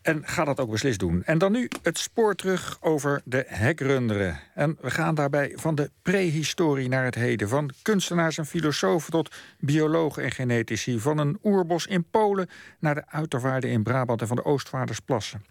En 0.06 0.22
ga 0.24 0.44
dat 0.44 0.60
ook 0.60 0.70
beslist 0.70 0.98
doen. 0.98 1.22
En 1.24 1.38
dan 1.38 1.52
nu 1.52 1.68
het 1.82 1.98
spoor 1.98 2.34
terug 2.34 2.78
over 2.80 3.20
de 3.24 3.44
hekrunderen. 3.46 4.40
En 4.54 4.78
we 4.80 4.90
gaan 4.90 5.14
daarbij 5.14 5.52
van 5.54 5.74
de 5.74 5.90
prehistorie 6.02 6.88
naar 6.88 7.04
het 7.04 7.14
heden. 7.14 7.48
Van 7.48 7.70
kunstenaars 7.82 8.38
en 8.38 8.46
filosofen 8.46 9.10
tot 9.10 9.34
biologen 9.58 10.22
en 10.22 10.30
genetici. 10.30 10.98
Van 10.98 11.18
een 11.18 11.38
oerbos 11.44 11.86
in 11.86 12.04
Polen 12.10 12.48
naar 12.78 12.94
de 12.94 13.02
uiterwaarden 13.06 13.70
in 13.70 13.82
Brabant 13.82 14.20
en 14.20 14.26
van 14.26 14.36
de 14.36 14.44
Oostvaardersplassen. 14.44 15.44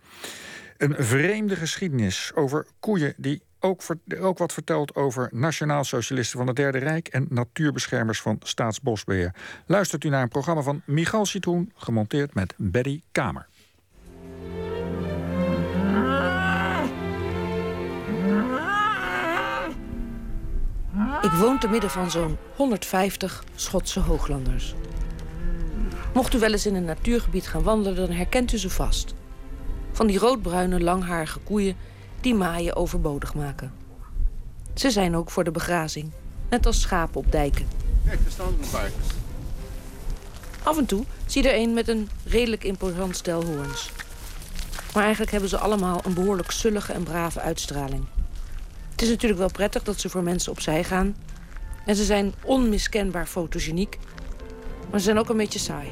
Een 0.78 0.96
vreemde 0.98 1.56
geschiedenis 1.56 2.32
over 2.34 2.66
koeien 2.80 3.14
die 3.18 3.42
ook, 3.60 3.82
ook 4.20 4.38
wat 4.38 4.54
vertelt 4.54 4.96
over 4.96 5.30
nationaal-socialisten 5.32 6.38
van 6.38 6.48
het 6.48 6.56
Derde 6.56 6.78
Rijk 6.78 7.08
en 7.08 7.26
natuurbeschermers 7.30 8.22
van 8.22 8.40
Staatsbosbeheer. 8.44 9.34
Luistert 9.66 10.04
u 10.04 10.10
naar 10.10 10.22
een 10.22 10.30
programma 10.30 10.62
van 10.62 10.82
Michal 10.86 11.26
Citroen, 11.26 11.72
gemonteerd 11.76 12.34
met 12.34 12.54
Betty 12.58 13.02
Kamer. 13.12 13.48
Ik 21.22 21.32
woon 21.32 21.60
te 21.60 21.68
midden 21.68 21.90
van 21.90 22.12
zo'n 22.12 22.38
150 22.56 23.44
Schotse 23.56 24.00
hooglanders. 24.00 24.76
Mocht 26.14 26.34
u 26.34 26.40
wel 26.40 26.52
eens 26.52 26.66
in 26.66 26.76
een 26.76 26.86
natuurgebied 26.86 27.48
gaan 27.48 27.64
wandelen, 27.64 27.96
dan 27.96 28.16
herkent 28.16 28.54
u 28.54 28.58
ze 28.58 28.70
vast. 28.70 29.14
Van 29.96 30.08
die 30.08 30.20
roodbruine, 30.20 30.82
langharige 30.82 31.40
koeien 31.40 31.76
die 32.22 32.36
maaien 32.36 32.76
overbodig 32.76 33.34
maken. 33.34 33.74
Ze 34.74 34.90
zijn 34.90 35.16
ook 35.16 35.30
voor 35.30 35.44
de 35.44 35.52
begrazing, 35.52 36.12
net 36.50 36.66
als 36.66 36.82
schapen 36.82 37.20
op 37.20 37.32
dijken. 37.32 37.68
Kijk, 38.06 38.20
er 38.26 38.32
staan 38.32 38.48
een 38.48 38.70
paar. 38.72 38.92
Af 40.64 40.78
en 40.78 40.86
toe 40.86 41.06
zie 41.26 41.44
je 41.44 41.50
er 41.50 41.62
een 41.62 41.74
met 41.74 41.88
een 41.88 42.10
redelijk 42.26 42.64
imposant 42.64 43.16
stel 43.16 43.46
hoorns. 43.46 43.92
Maar 44.94 45.04
eigenlijk 45.04 45.32
hebben 45.32 45.50
ze 45.50 45.58
allemaal 45.58 46.02
een 46.04 46.14
behoorlijk 46.14 46.52
zullige 46.52 46.94
en 46.94 47.04
brave 47.04 47.40
uitstraling. 47.40 48.06
Het 48.92 49.02
is 49.02 49.10
natuurlijk 49.10 49.40
wel 49.40 49.52
prettig 49.52 49.84
dat 49.84 50.00
ze 50.00 50.10
voor 50.10 50.24
mensen 50.24 50.52
opzij 50.52 50.84
gaan. 50.84 51.16
En 51.86 51.96
ze 51.96 52.04
zijn 52.04 52.34
onmiskenbaar 52.44 53.26
fotogeniek. 53.26 53.98
Maar 54.90 55.00
ze 55.00 55.06
zijn 55.06 55.20
ook 55.20 55.30
een 55.30 55.38
beetje 55.38 55.60
saai. 55.60 55.92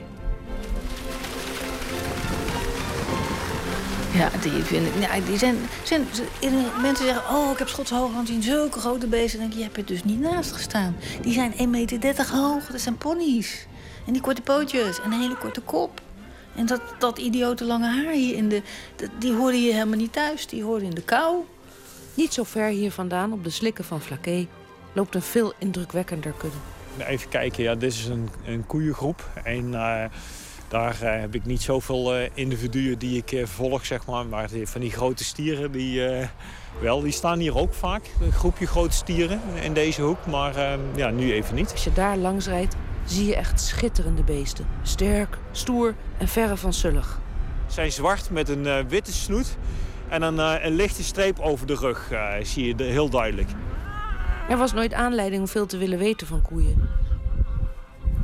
Ja, 4.14 4.30
die, 4.42 4.52
vind 4.52 4.88
ik, 4.88 4.94
ja, 5.00 5.20
die 5.26 5.38
zijn, 5.38 5.56
zijn, 5.84 6.06
Mensen 6.82 7.06
zeggen, 7.06 7.36
oh, 7.36 7.52
ik 7.52 7.58
heb 7.58 7.68
Schotse 7.68 7.96
hoogland 7.96 8.28
zien, 8.28 8.44
zulke 8.44 8.80
grote 8.80 9.08
beesten. 9.08 9.40
Dan 9.40 9.50
denk 9.50 9.52
ik, 9.52 9.58
je 9.58 9.64
hebt 9.64 9.78
er 9.78 9.96
dus 9.96 10.04
niet 10.04 10.20
naast 10.20 10.52
gestaan. 10.52 10.96
Die 11.22 11.34
zijn 11.34 11.54
1,30 11.54 11.68
meter 11.70 12.32
hoog, 12.32 12.66
dat 12.66 12.82
zijn 12.82 12.98
ponies. 12.98 13.68
En 14.06 14.14
die 14.14 14.22
korte 14.22 14.42
pootjes 14.42 15.02
en 15.02 15.12
een 15.12 15.20
hele 15.20 15.38
korte 15.38 15.62
kop. 15.62 16.02
En 16.56 16.66
dat, 16.66 16.82
dat 17.00 17.18
idiote 17.18 17.66
lange 17.66 17.88
haar 17.88 18.14
hier 18.14 18.36
in 18.36 18.50
de... 18.50 18.62
die 19.20 19.34
hoorde 19.34 19.62
je 19.62 19.74
helemaal 19.74 19.98
niet 19.98 20.14
thuis, 20.14 20.48
die 20.48 20.64
hoorde 20.64 20.86
in 20.86 20.94
de 20.94 21.04
kou. 21.04 21.36
Niet 22.14 22.34
zo 22.34 22.44
ver 22.44 22.68
hier 22.68 22.92
vandaan, 22.92 23.34
op 23.34 23.44
de 23.44 23.50
slikken 23.50 23.84
van 23.84 24.02
Flaké, 24.02 24.48
loopt 24.94 25.16
een 25.16 25.22
veel 25.22 25.54
indrukwekkender 25.58 26.34
kudde. 26.38 26.58
Even 26.98 27.30
kijken, 27.30 27.64
ja, 27.64 27.76
dit 27.76 27.92
is 27.92 28.06
een, 28.06 28.30
een 28.46 28.66
koeiengroep. 28.66 29.30
En 29.44 29.74
eh, 29.74 30.06
daar 30.74 31.02
eh, 31.02 31.20
heb 31.20 31.36
ik 31.36 31.46
niet 31.46 31.62
zoveel 31.62 32.16
eh, 32.16 32.30
individuen 32.34 33.00
die 33.00 33.18
ik 33.18 33.32
eh, 33.32 33.46
volg, 33.46 33.86
zeg 33.86 34.06
maar. 34.06 34.26
Maar 34.26 34.50
van 34.64 34.82
die 34.82 34.92
grote 34.92 35.24
stieren, 35.24 35.72
die, 35.72 36.02
wel, 36.82 37.02
die 37.02 37.12
staan 37.12 37.40
hier 37.40 37.58
ook 37.58 37.74
vaak. 37.74 38.10
Een 38.22 38.32
groepje 38.32 38.68
grote 38.68 38.96
stieren 38.96 39.40
in 39.62 39.74
deze 39.74 40.02
hoek, 40.02 40.26
maar 40.26 40.56
eh, 40.56 40.74
ja, 40.96 41.10
nu 41.10 41.34
even 41.34 41.56
niet. 41.56 41.72
Als 41.72 41.84
je 41.84 41.94
daar 41.94 42.18
langs 42.18 42.48
rijdt, 42.48 42.76
zie 43.06 43.26
je 43.26 43.36
echt 43.36 43.62
schitterende 43.62 44.24
beesten. 44.24 44.68
Sterk, 44.82 45.38
stoer 45.52 45.96
en 46.18 46.28
verre 46.28 46.58
van 46.58 46.74
sullig. 46.74 47.20
Ze 47.68 47.74
zijn 47.74 47.92
zwart 47.92 48.30
met 48.30 48.50
een 48.50 48.88
witte 48.88 49.14
snoet 49.14 49.58
en 50.10 50.22
een, 50.22 50.66
een 50.66 50.74
lichte 50.74 51.04
streep 51.04 51.40
over 51.40 51.68
de 51.68 51.76
rug, 51.76 52.12
zie 52.42 52.76
je 52.76 52.84
heel 52.84 53.10
duidelijk. 53.10 53.50
Er 54.50 54.58
was 54.58 54.74
nooit 54.74 54.94
aanleiding 54.94 55.42
om 55.42 55.48
veel 55.48 55.66
te 55.66 55.78
willen 55.78 55.98
weten 55.98 56.28
van 56.28 56.42
koeien. 56.42 56.90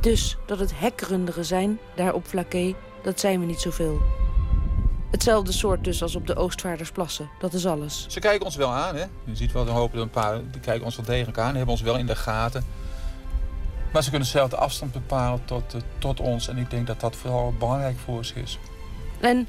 Dus 0.00 0.36
dat 0.46 0.58
het 0.58 0.72
hekrunderen 0.74 1.44
zijn, 1.44 1.78
daar 1.94 2.14
op 2.14 2.26
Flaké, 2.26 2.74
dat 3.02 3.20
zijn 3.20 3.40
we 3.40 3.46
niet 3.46 3.60
zoveel. 3.60 4.00
Hetzelfde 5.10 5.52
soort 5.52 5.84
dus 5.84 6.02
als 6.02 6.16
op 6.16 6.26
de 6.26 6.36
Oostvaardersplassen, 6.36 7.30
dat 7.38 7.52
is 7.52 7.66
alles. 7.66 8.06
Ze 8.08 8.20
kijken 8.20 8.44
ons 8.44 8.56
wel 8.56 8.70
aan, 8.70 8.94
hè. 8.96 9.04
Je 9.24 9.36
ziet 9.36 9.52
wel, 9.52 9.64
dan 9.64 9.74
hopen 9.74 9.96
er 9.96 10.02
een 10.02 10.10
paar, 10.10 10.40
die 10.50 10.60
kijken 10.60 10.84
ons 10.84 10.96
wel 10.96 11.04
degelijk 11.04 11.38
aan. 11.38 11.54
Hebben 11.54 11.74
ons 11.74 11.82
wel 11.82 11.96
in 11.96 12.06
de 12.06 12.16
gaten. 12.16 12.64
Maar 13.92 14.02
ze 14.02 14.10
kunnen 14.10 14.28
zelf 14.28 14.50
de 14.50 14.56
afstand 14.56 14.92
bepalen 14.92 15.44
tot, 15.44 15.74
eh, 15.74 15.80
tot 15.98 16.20
ons. 16.20 16.48
En 16.48 16.58
ik 16.58 16.70
denk 16.70 16.86
dat 16.86 17.00
dat 17.00 17.16
vooral 17.16 17.54
belangrijk 17.58 17.98
voor 18.04 18.24
ze 18.24 18.34
is. 18.34 18.58
En 19.20 19.48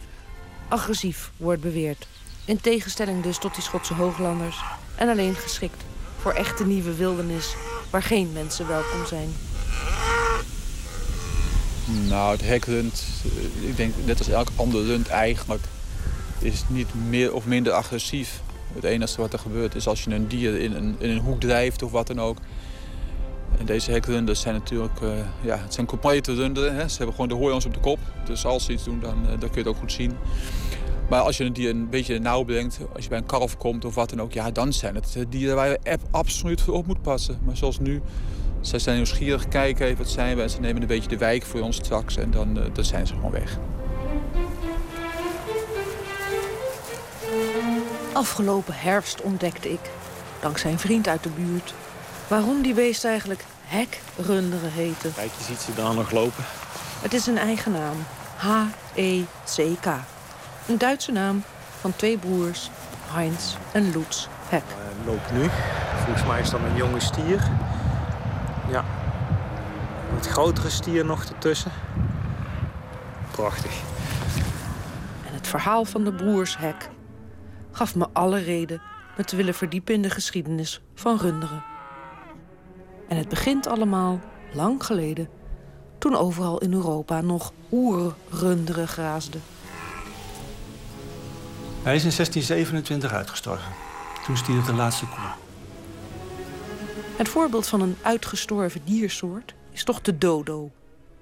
agressief, 0.68 1.32
wordt 1.38 1.62
beweerd. 1.62 2.08
In 2.46 2.62
tegenstelling 2.62 3.24
dus 3.24 3.38
tot 3.38 3.54
die 3.54 3.64
Schotse 3.64 3.94
hooglanders. 3.94 4.64
En 4.96 5.10
alleen 5.10 5.36
geschikt 5.36 5.84
voor 6.18 6.32
echte 6.32 6.66
nieuwe 6.66 6.96
wildernis, 6.96 7.56
waar 7.90 8.04
geen 8.04 8.32
mensen 8.34 8.68
welkom 8.68 9.06
zijn. 9.06 9.34
Nou, 12.08 12.32
het 12.32 12.42
hekrund, 12.42 13.04
eh, 13.24 13.70
ik 13.70 13.78
denk 13.78 13.94
net 14.06 14.18
als 14.18 14.30
elk 14.30 14.48
ander 14.56 14.86
rund 14.86 15.08
eigenlijk, 15.08 15.64
is 16.40 16.64
niet 16.68 16.88
meer 17.10 17.34
of 17.34 17.46
minder 17.46 17.74
agressief. 17.74 18.42
Het 18.74 18.84
enige 18.84 19.22
wat 19.22 19.34
er 19.34 19.40
gebeurt 19.40 19.76
is 19.76 19.88
als 19.88 20.04
je 20.04 20.12
een 20.12 20.28
dier 20.28 20.60
in 20.60 20.74
een, 20.74 20.96
in 21.00 21.10
een 21.10 21.20
hoek 21.20 21.40
drijft 21.40 21.84
of 21.84 21.92
wat 21.92 22.08
dan 22.08 22.20
ook. 22.22 22.38
En 23.60 23.66
deze 23.66 23.92
hekrunders 23.92 24.42
zijn 24.42 24.56
natuurlijk, 24.56 25.02
eh, 25.02 25.10
ja, 25.42 25.58
het 25.58 25.74
zijn 25.74 25.86
complete 25.86 26.34
runderen. 26.34 26.76
Hè. 26.76 26.88
Ze 26.88 26.98
hebben 26.98 27.16
gewoon 27.16 27.30
de 27.30 27.36
hooions 27.36 27.66
op 27.66 27.74
de 27.74 27.80
kop. 27.80 28.00
Dus 28.26 28.46
als 28.46 28.66
ze 28.66 28.72
iets 28.72 28.84
doen, 28.84 29.00
dan, 29.00 29.16
eh, 29.24 29.30
dan 29.30 29.40
kun 29.40 29.50
je 29.52 29.58
het 29.58 29.68
ook 29.68 29.78
goed 29.78 29.92
zien. 29.92 30.14
Maar 31.10 31.22
als 31.22 31.38
je 31.38 31.44
een 31.44 31.54
dier 31.54 31.70
een 31.70 31.90
beetje 31.90 32.20
nauw 32.20 32.44
brengt, 32.44 32.80
als 32.94 33.04
je 33.04 33.10
bij 33.10 33.18
een 33.18 33.26
kalf 33.26 33.58
komt 33.58 33.86
of 33.86 33.96
wat 33.96 34.10
dan 34.10 34.22
ook, 34.22 34.34
ja, 34.34 34.52
dan 34.52 34.74
zijn 34.74 34.96
het 34.96 35.26
dieren 35.30 35.56
waar 35.56 35.70
je 35.70 35.98
absoluut 36.12 36.70
op 36.70 36.88
moet 36.88 37.02
passen. 37.02 37.40
Maar 37.46 37.58
zoals 37.58 37.80
nu, 37.80 38.02
zij 38.62 38.80
zijn 38.80 38.96
nieuwsgierig, 38.96 39.48
kijken 39.48 39.86
even 39.86 39.98
wat 39.98 40.10
zijn 40.10 40.36
we 40.36 40.42
en 40.42 40.50
ze 40.50 40.60
nemen 40.60 40.82
een 40.82 40.88
beetje 40.88 41.10
de 41.10 41.18
wijk 41.18 41.44
voor 41.44 41.62
ons 41.62 41.76
straks 41.76 42.18
en 42.18 42.32
dan, 42.32 42.58
uh, 42.58 42.64
dan 42.74 42.84
zijn 42.84 43.08
ze 43.08 43.14
gewoon 43.14 43.32
weg. 43.32 43.58
Afgelopen 48.14 48.74
herfst 48.78 49.22
ontdekte 49.22 49.72
ik, 49.72 49.80
dankzij 50.42 50.72
een 50.72 50.80
vriend 50.80 51.08
uit 51.08 51.24
de 51.24 51.30
buurt, 51.30 51.74
waarom 52.28 52.62
die 52.62 52.74
beesten 52.74 53.10
eigenlijk 53.10 53.46
hekrunderen 53.66 54.72
heten. 54.72 55.14
Kijk, 55.14 55.32
je 55.38 55.44
ziet 55.44 55.60
ze 55.60 55.74
daar 55.74 55.94
nog 55.94 56.12
lopen. 56.12 56.44
Het 57.02 57.14
is 57.14 57.28
een 57.28 57.38
eigen 57.38 57.72
naam, 57.72 57.96
H-E-C-K. 58.36 59.86
Een 60.68 60.78
Duitse 60.78 61.12
naam 61.12 61.44
van 61.80 61.96
twee 61.96 62.18
broers, 62.18 62.70
Heinz 63.08 63.56
en 63.72 63.92
Lutz 63.92 64.28
Hek. 64.50 64.64
Uh, 64.68 65.06
loopt 65.06 65.32
nu. 65.32 65.50
Volgens 66.04 66.26
mij 66.26 66.40
is 66.40 66.50
dat 66.50 66.60
een 66.60 66.76
jonge 66.76 67.00
stier. 67.00 67.52
Ja. 68.72 68.86
Met 70.14 70.28
grotere 70.28 70.70
stier 70.70 71.06
nog 71.06 71.24
ertussen. 71.24 71.72
Prachtig. 73.32 73.82
En 75.28 75.34
het 75.34 75.48
verhaal 75.48 75.86
van 75.86 76.04
de 76.04 76.14
broers 76.14 76.58
Hek 76.58 76.90
gaf 77.72 77.96
me 77.96 78.08
alle 78.14 78.40
reden 78.40 78.82
me 79.18 79.24
te 79.24 79.36
willen 79.36 79.54
verdiepen 79.54 79.94
in 79.94 80.02
de 80.02 80.10
geschiedenis 80.10 80.82
van 80.96 81.18
runderen. 81.18 81.64
En 83.08 83.18
het 83.18 83.30
begint 83.30 83.68
allemaal 83.68 84.20
lang 84.54 84.86
geleden, 84.86 85.30
toen 85.98 86.16
overal 86.16 86.58
in 86.58 86.74
Europa 86.74 87.22
nog 87.22 87.54
oerrunderen 87.72 88.88
graasden. 88.88 89.42
Hij 91.84 91.96
is 91.96 92.04
in 92.04 92.12
1627 92.16 93.12
uitgestorven. 93.12 93.72
Toen 94.26 94.38
stierf 94.38 94.66
de 94.66 94.74
laatste 94.74 95.06
koe. 95.06 95.51
Het 97.22 97.30
voorbeeld 97.30 97.68
van 97.68 97.82
een 97.82 97.96
uitgestorven 98.02 98.82
diersoort 98.86 99.54
is 99.72 99.84
toch 99.84 100.02
de 100.02 100.18
dodo. 100.18 100.72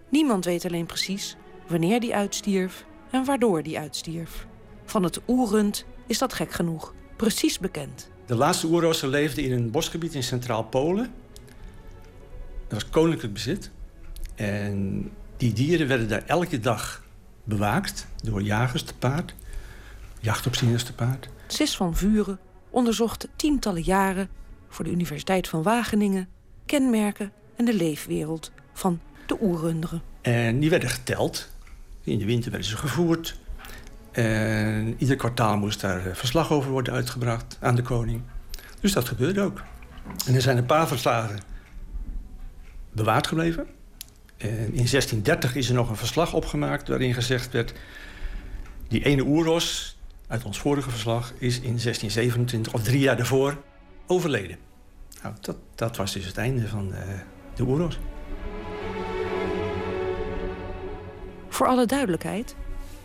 Niemand 0.09 0.45
weet 0.45 0.65
alleen 0.65 0.85
precies 0.85 1.35
wanneer 1.67 1.99
die 1.99 2.15
uitstierf 2.15 2.85
en 3.11 3.25
waardoor 3.25 3.63
die 3.63 3.79
uitstierf. 3.79 4.47
Van 4.85 5.03
het 5.03 5.19
oerrund 5.27 5.85
is 6.07 6.17
dat 6.17 6.33
gek 6.33 6.51
genoeg 6.51 6.93
precies 7.15 7.59
bekend. 7.59 8.09
De 8.25 8.35
laatste 8.35 8.67
oerrossen 8.67 9.09
leefden 9.09 9.43
in 9.43 9.51
een 9.51 9.71
bosgebied 9.71 10.13
in 10.13 10.23
Centraal 10.23 10.63
Polen. 10.63 11.11
Dat 12.67 12.81
was 12.81 12.89
koninklijk 12.89 13.33
bezit. 13.33 13.71
En 14.35 15.09
die 15.37 15.53
dieren 15.53 15.87
werden 15.87 16.07
daar 16.07 16.23
elke 16.25 16.59
dag 16.59 17.03
bewaakt 17.43 18.07
door 18.23 18.41
jagers 18.41 18.83
te 18.83 18.93
paard, 18.95 19.35
jachtopzieners 20.19 20.83
te 20.83 20.93
paard. 20.93 21.29
Sis 21.47 21.75
van 21.75 21.95
Vuren 21.95 22.39
onderzocht 22.69 23.27
tientallen 23.35 23.83
jaren 23.83 24.29
voor 24.69 24.85
de 24.85 24.91
Universiteit 24.91 25.47
van 25.47 25.63
Wageningen 25.63 26.27
kenmerken 26.65 27.31
en 27.55 27.65
de 27.65 27.73
leefwereld 27.73 28.51
van 28.73 28.99
de 29.25 29.37
oerrunderen. 29.41 30.01
En 30.21 30.59
die 30.59 30.69
werden 30.69 30.89
geteld. 30.89 31.49
In 32.03 32.17
de 32.17 32.25
winter 32.25 32.51
werden 32.51 32.69
ze 32.69 32.77
gevoerd. 32.77 33.39
En 34.11 34.95
ieder 34.97 35.15
kwartaal 35.15 35.57
moest 35.57 35.81
daar 35.81 36.05
eh, 36.05 36.15
verslag 36.15 36.51
over 36.51 36.71
worden 36.71 36.93
uitgebracht 36.93 37.57
aan 37.59 37.75
de 37.75 37.81
koning. 37.81 38.21
Dus 38.79 38.91
dat 38.91 39.07
gebeurde 39.07 39.41
ook. 39.41 39.61
En 40.27 40.35
er 40.35 40.41
zijn 40.41 40.57
een 40.57 40.65
paar 40.65 40.87
verslagen 40.87 41.39
bewaard 42.91 43.27
gebleven. 43.27 43.67
En 44.37 44.49
in 44.49 44.87
1630 44.87 45.55
is 45.55 45.69
er 45.69 45.75
nog 45.75 45.89
een 45.89 45.95
verslag 45.95 46.33
opgemaakt 46.33 46.87
waarin 46.87 47.13
gezegd 47.13 47.51
werd... 47.51 47.73
die 48.87 49.03
ene 49.03 49.23
oeros 49.25 49.97
uit 50.27 50.43
ons 50.43 50.59
vorige 50.59 50.89
verslag 50.89 51.33
is 51.37 51.55
in 51.55 51.61
1627, 51.61 52.73
of 52.73 52.83
drie 52.83 52.99
jaar 52.99 53.17
daarvoor, 53.17 53.57
overleden. 54.09 54.57
Nou, 55.23 55.35
dat, 55.41 55.57
dat 55.75 55.97
was 55.97 56.13
dus 56.13 56.25
het 56.25 56.37
einde 56.37 56.67
van 56.67 56.87
de, 56.87 56.95
eh, 56.95 57.19
de 57.55 57.63
oeros. 57.63 57.99
Voor 61.49 61.67
alle 61.67 61.85
duidelijkheid, 61.85 62.55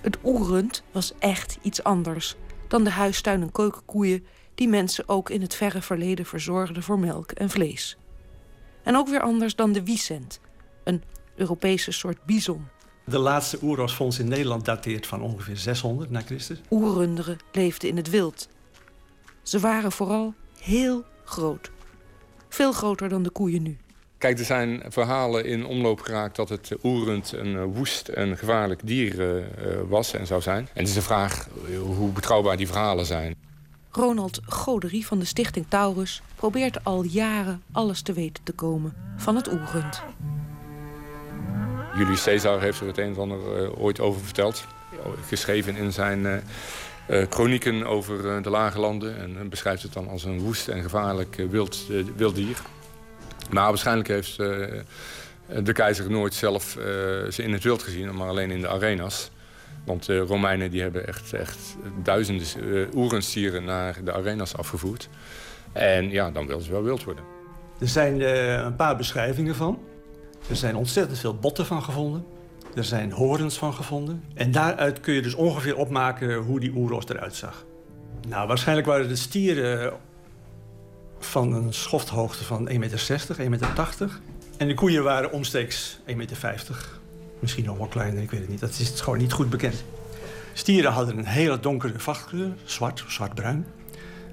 het 0.01 0.19
oerrund 0.25 0.83
was 0.93 1.13
echt 1.19 1.59
iets 1.63 1.83
anders 1.83 2.37
dan 2.69 2.85
de 2.85 2.91
huistuin- 2.91 3.43
en 3.43 3.53
keukenkoeien 3.53 4.27
die 4.55 4.69
mensen 4.69 5.09
ook 5.09 5.31
in 5.31 5.41
het 5.41 5.55
verre 5.55 5.83
verleden 5.83 6.27
verzorgden 6.27 6.83
voor 6.83 6.99
melk 6.99 7.31
en 7.31 7.51
vlees. 7.51 7.97
En 8.83 8.97
ook 8.97 9.09
weer 9.09 9.21
anders 9.21 9.57
dan 9.57 9.73
de 9.73 9.85
wiesent, 9.85 10.41
een 10.85 11.03
Europese 11.35 11.93
soort 11.93 12.25
bison. 12.25 12.67
De 13.05 13.19
laatste 13.19 13.59
oerosfonds 13.63 14.19
in 14.19 14.29
Nederland 14.29 14.65
dateert 14.65 15.07
van 15.07 15.23
ongeveer 15.23 15.57
600 15.57 16.11
na 16.11 16.21
Christus. 16.21 16.61
Oerrunderen 16.71 17.39
leefden 17.53 17.89
in 17.89 17.97
het 17.97 18.11
wild. 18.11 18.49
Ze 19.43 19.61
waren 19.61 19.93
vooral 19.93 20.35
heel 20.65 21.05
groot. 21.25 21.71
Veel 22.49 22.73
groter 22.73 23.09
dan 23.09 23.23
de 23.23 23.31
koeien 23.31 23.63
nu. 23.63 23.77
Kijk, 24.19 24.39
er 24.39 24.45
zijn 24.45 24.83
verhalen 24.89 25.45
in 25.45 25.67
omloop 25.67 26.01
geraakt 26.01 26.37
dat 26.37 26.49
het 26.49 26.77
oerend 26.83 27.33
een 27.33 27.57
eh, 27.57 27.65
woest 27.65 28.09
en 28.09 28.37
gevaarlijk 28.37 28.81
dier 28.85 29.21
uh, 29.21 29.45
was 29.89 30.15
en 30.15 30.27
zou 30.27 30.41
zijn. 30.41 30.59
En 30.59 30.81
het 30.81 30.89
is 30.89 30.95
de 30.95 31.03
vraag 31.03 31.49
hoe 31.97 32.11
betrouwbaar 32.11 32.57
die 32.57 32.67
verhalen 32.67 33.07
zijn. 33.07 33.35
Ronald 33.91 34.41
Goderie 34.47 35.07
van 35.07 35.19
de 35.19 35.25
stichting 35.25 35.67
Taurus 35.69 36.23
probeert 36.35 36.85
al 36.85 37.03
jaren 37.03 37.63
alles 37.73 38.03
te 38.03 38.13
weten 38.13 38.45
te 38.45 38.53
komen 38.53 38.95
van 39.17 39.37
het 39.37 39.53
oerend. 39.53 40.03
Julius 41.97 42.23
Caesar 42.23 42.61
heeft 42.61 42.81
er 42.81 42.87
het 42.87 42.99
een 42.99 43.15
en 43.15 43.19
ander 43.19 43.63
uh, 43.63 43.81
ooit 43.83 44.01
over 44.01 44.21
verteld. 44.21 44.67
Geschreven 45.27 45.77
in 45.77 45.93
zijn 45.93 46.21
uh, 46.21 46.37
chronieken 47.09 47.87
over 47.87 48.43
de 48.43 48.51
lage 48.51 48.79
landen. 48.79 49.19
En 49.19 49.49
beschrijft 49.49 49.83
het 49.83 49.93
dan 49.93 50.09
als 50.09 50.25
een 50.25 50.41
woest 50.41 50.69
en 50.69 50.83
gevaarlijk 50.83 51.37
wild, 51.51 51.87
wild 52.17 52.35
dier. 52.35 52.57
Maar 53.51 53.69
waarschijnlijk 53.69 54.09
heeft 54.09 54.37
de 54.37 55.73
keizer 55.73 56.11
nooit 56.11 56.35
zelf 56.35 56.77
ze 57.31 57.43
in 57.43 57.53
het 57.53 57.63
wild 57.63 57.83
gezien, 57.83 58.17
maar 58.17 58.29
alleen 58.29 58.51
in 58.51 58.61
de 58.61 58.69
arenas. 58.69 59.31
Want 59.85 60.07
Romeinen 60.07 60.71
die 60.71 60.83
hebben 60.83 61.07
echt, 61.07 61.33
echt 61.33 61.59
duizenden 62.03 62.89
oerenstieren 62.95 63.65
naar 63.65 63.99
de 64.05 64.13
arenas 64.13 64.57
afgevoerd. 64.57 65.09
En 65.73 66.11
ja, 66.11 66.31
dan 66.31 66.47
wilden 66.47 66.65
ze 66.65 66.73
wel 66.73 66.83
wild 66.83 67.05
worden. 67.05 67.25
Er 67.81 67.89
zijn 67.89 68.21
een 68.65 68.77
paar 68.77 68.97
beschrijvingen 68.97 69.55
van. 69.55 69.79
Er 70.49 70.57
zijn 70.57 70.77
ontzettend 70.77 71.19
veel 71.19 71.35
botten 71.35 71.67
van 71.67 71.83
gevonden. 71.83 72.25
Er 72.75 72.85
zijn 72.85 73.13
horens 73.13 73.59
van 73.59 73.75
gevonden. 73.75 74.25
En 74.35 74.51
daaruit 74.51 75.01
kun 75.01 75.15
je 75.15 75.23
dus 75.23 75.35
ongeveer 75.35 75.77
opmaken 75.77 76.35
hoe 76.35 76.61
die 76.61 76.73
oeros 76.77 77.09
eruit 77.09 77.35
zag. 77.35 77.65
Nou, 78.29 78.49
waarschijnlijk 78.49 78.87
waren 78.87 79.09
de 79.09 79.17
stieren 79.17 79.93
van 81.19 81.53
een 81.53 81.75
schofthoogte 81.75 82.45
van 82.45 82.69
1,60 82.69 82.79
meter, 82.79 83.37
1,80 83.39 83.49
meter. 83.49 84.21
En 84.57 84.69
de 84.69 84.75
koeien 84.75 85.03
waren 85.03 85.33
omstreeks 85.33 85.99
1,50 86.07 86.17
meter. 86.17 86.89
Misschien 87.39 87.65
nog 87.65 87.77
wel 87.77 87.87
kleiner, 87.87 88.23
ik 88.23 88.31
weet 88.31 88.41
het 88.41 88.49
niet. 88.49 88.61
Dat 88.61 88.79
is 88.79 89.01
gewoon 89.01 89.19
niet 89.19 89.33
goed 89.33 89.51
bekend. 89.51 89.85
Stieren 90.53 90.93
hadden 90.93 91.19
een 91.19 91.27
hele 91.27 91.61
donkere 91.61 91.99
vachtkleur, 91.99 92.53
zwart, 92.65 93.05
zwartbruin. 93.09 93.67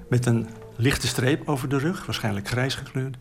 Met 0.08 0.26
een 0.26 0.48
lichte 0.76 1.06
streep 1.06 1.48
over 1.48 1.68
de 1.68 1.78
rug, 1.78 2.06
waarschijnlijk 2.06 2.48
grijs 2.48 2.74
gekleurd. 2.74 3.16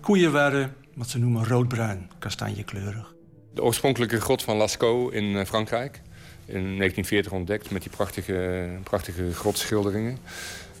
Koeien 0.00 0.32
waren 0.32 0.74
wat 0.94 1.08
ze 1.08 1.18
noemen 1.18 1.46
roodbruin, 1.46 2.10
kastanjekleurig. 2.18 3.16
De 3.58 3.64
oorspronkelijke 3.64 4.20
grot 4.20 4.42
van 4.42 4.56
Lascaux 4.56 5.14
in 5.14 5.36
eh, 5.36 5.44
Frankrijk. 5.44 6.00
In 6.46 6.62
1940 6.62 7.32
ontdekt 7.32 7.70
met 7.70 7.82
die 7.82 7.90
prachtige, 7.90 8.68
prachtige 8.82 9.32
grotschilderingen. 9.32 10.18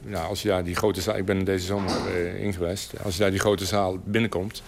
Nou, 0.02 0.28
als 0.28 0.42
je 0.42 0.48
daar 0.48 0.64
die 0.64 0.74
grote 0.74 1.00
zaal, 1.00 1.16
ik 1.16 1.24
ben 1.24 1.44
deze 1.44 1.66
zomer 1.66 1.90
uh. 2.60 2.68
Als 3.02 3.14
je 3.14 3.20
daar 3.20 3.30
die 3.30 3.40
grote 3.40 3.64
zaal 3.64 3.98
binnenkomt, 4.04 4.62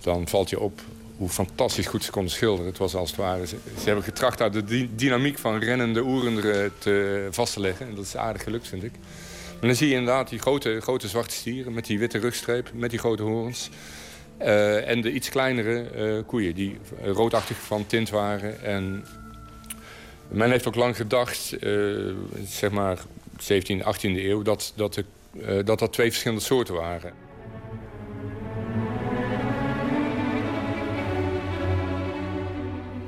dan 0.00 0.28
valt 0.28 0.50
je 0.50 0.60
op 0.60 0.80
hoe 1.16 1.28
fantastisch 1.28 1.86
goed 1.86 2.04
ze 2.04 2.10
konden 2.10 2.32
schilderen. 2.32 2.66
Het 2.66 2.78
was 2.78 2.94
als 2.94 3.10
het 3.10 3.18
ware, 3.18 3.46
ze, 3.46 3.56
hebben 3.84 4.04
getracht 4.04 4.38
daar 4.38 4.50
de 4.50 4.94
dynamiek 4.94 5.38
van 5.38 5.58
rennende 5.58 6.02
oerenderen 6.02 6.72
te 6.78 7.26
vast 7.30 7.52
te 7.52 7.60
leggen. 7.60 7.86
En 7.86 7.94
dat 7.94 8.04
is 8.04 8.16
aardig 8.16 8.42
gelukt, 8.42 8.68
vind 8.68 8.82
ik. 8.82 8.92
Maar 9.52 9.68
dan 9.68 9.74
zie 9.74 9.88
je 9.88 9.94
inderdaad 9.94 10.28
die 10.28 10.38
grote, 10.38 10.80
grote 10.80 11.08
zwarte 11.08 11.34
stieren 11.34 11.72
met 11.72 11.86
die 11.86 11.98
witte 11.98 12.18
rugstreep, 12.18 12.70
met 12.72 12.90
die 12.90 12.98
grote 12.98 13.22
horens. 13.22 13.70
Uh, 14.42 14.88
en 14.88 15.00
de 15.00 15.12
iets 15.12 15.28
kleinere 15.28 15.90
uh, 15.96 16.22
koeien 16.26 16.54
die 16.54 16.78
roodachtig 17.04 17.56
van 17.56 17.86
tint 17.86 18.10
waren. 18.10 18.62
En 18.62 19.04
men 20.28 20.50
heeft 20.50 20.66
ook 20.66 20.74
lang 20.74 20.96
gedacht, 20.96 21.56
uh, 21.60 22.14
zeg 22.46 22.70
maar 22.70 22.98
17e, 23.40 23.84
18e 23.94 24.00
eeuw, 24.00 24.42
dat 24.42 24.72
dat, 24.76 24.94
de, 24.94 25.04
dat 25.64 25.78
dat 25.78 25.92
twee 25.92 26.10
verschillende 26.10 26.42
soorten 26.42 26.74
waren. 26.74 27.12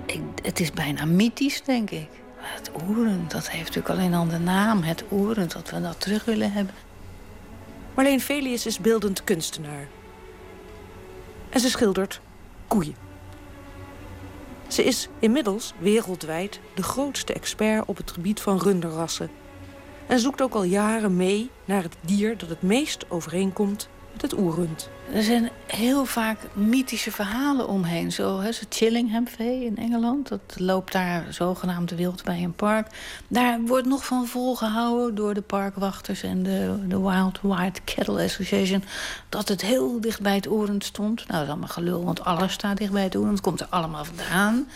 Ik, 0.07 0.21
het 0.43 0.61
is 0.61 0.73
bijna 0.73 1.05
mythisch, 1.05 1.63
denk 1.63 1.91
ik. 1.91 2.09
Het 2.37 2.71
oerend, 2.89 3.31
dat 3.31 3.51
heeft 3.51 3.75
natuurlijk 3.75 3.95
alleen 3.95 4.15
al 4.15 4.29
de 4.29 4.39
naam. 4.39 4.83
Het 4.83 5.05
oerend, 5.13 5.53
dat 5.53 5.71
we 5.71 5.81
dat 5.81 6.01
terug 6.01 6.25
willen 6.25 6.53
hebben. 6.53 6.75
Marleen 7.95 8.21
Velius 8.21 8.67
is 8.67 8.79
beeldend 8.79 9.25
kunstenaar. 9.25 9.89
En 11.57 11.63
ze 11.63 11.71
schildert 11.71 12.21
koeien. 12.69 12.95
Ze 14.69 14.85
is 14.85 15.09
inmiddels 15.19 15.73
wereldwijd 15.79 16.61
de 16.75 16.83
grootste 16.83 17.33
expert 17.33 17.87
op 17.87 17.97
het 17.97 18.11
gebied 18.11 18.41
van 18.41 18.59
runderrassen 18.59 19.31
En 20.07 20.19
zoekt 20.19 20.43
ook 20.43 20.55
al 20.55 20.63
jaren 20.63 21.17
mee 21.17 21.51
naar 21.65 21.83
het 21.83 21.97
dier 22.01 22.39
dat 22.39 22.49
het 22.49 22.63
meest 22.63 23.11
overeenkomt 23.11 23.89
het 24.23 24.39
oerrund. 24.39 24.89
Er 25.13 25.23
zijn 25.23 25.51
heel 25.67 26.05
vaak 26.05 26.39
mythische 26.53 27.13
verhalen 27.13 27.69
omheen. 27.69 28.13
Zo 28.13 28.41
hè, 28.41 28.51
Chillingham-vee 28.69 29.65
in 29.65 29.77
Engeland. 29.77 30.29
Dat 30.29 30.55
loopt 30.57 30.93
daar 30.93 31.27
zogenaamd 31.31 31.91
wild 31.91 32.25
bij 32.25 32.43
een 32.43 32.55
park. 32.55 32.87
Daar 33.29 33.61
wordt 33.61 33.87
nog 33.87 34.05
van 34.05 34.27
volgehouden 34.27 35.15
door 35.15 35.35
de 35.35 35.43
parkwachters 35.43 36.23
en 36.23 36.43
de, 36.43 36.79
de 36.89 37.01
Wild 37.01 37.39
White 37.43 37.81
Cattle 37.85 38.25
Association. 38.25 38.85
Dat 39.29 39.49
het 39.49 39.61
heel 39.61 40.01
dicht 40.01 40.21
bij 40.21 40.35
het 40.35 40.49
oerend 40.49 40.85
stond. 40.85 41.17
Nou, 41.17 41.33
dat 41.33 41.43
is 41.43 41.49
allemaal 41.49 41.69
gelul, 41.69 42.05
want 42.05 42.25
alles 42.25 42.53
staat 42.53 42.77
dicht 42.77 42.93
bij 42.93 43.03
het 43.03 43.17
oerend. 43.17 43.33
Het 43.33 43.41
komt 43.47 43.61
er 43.61 43.67
allemaal 43.71 44.05
vandaan. 44.05 44.69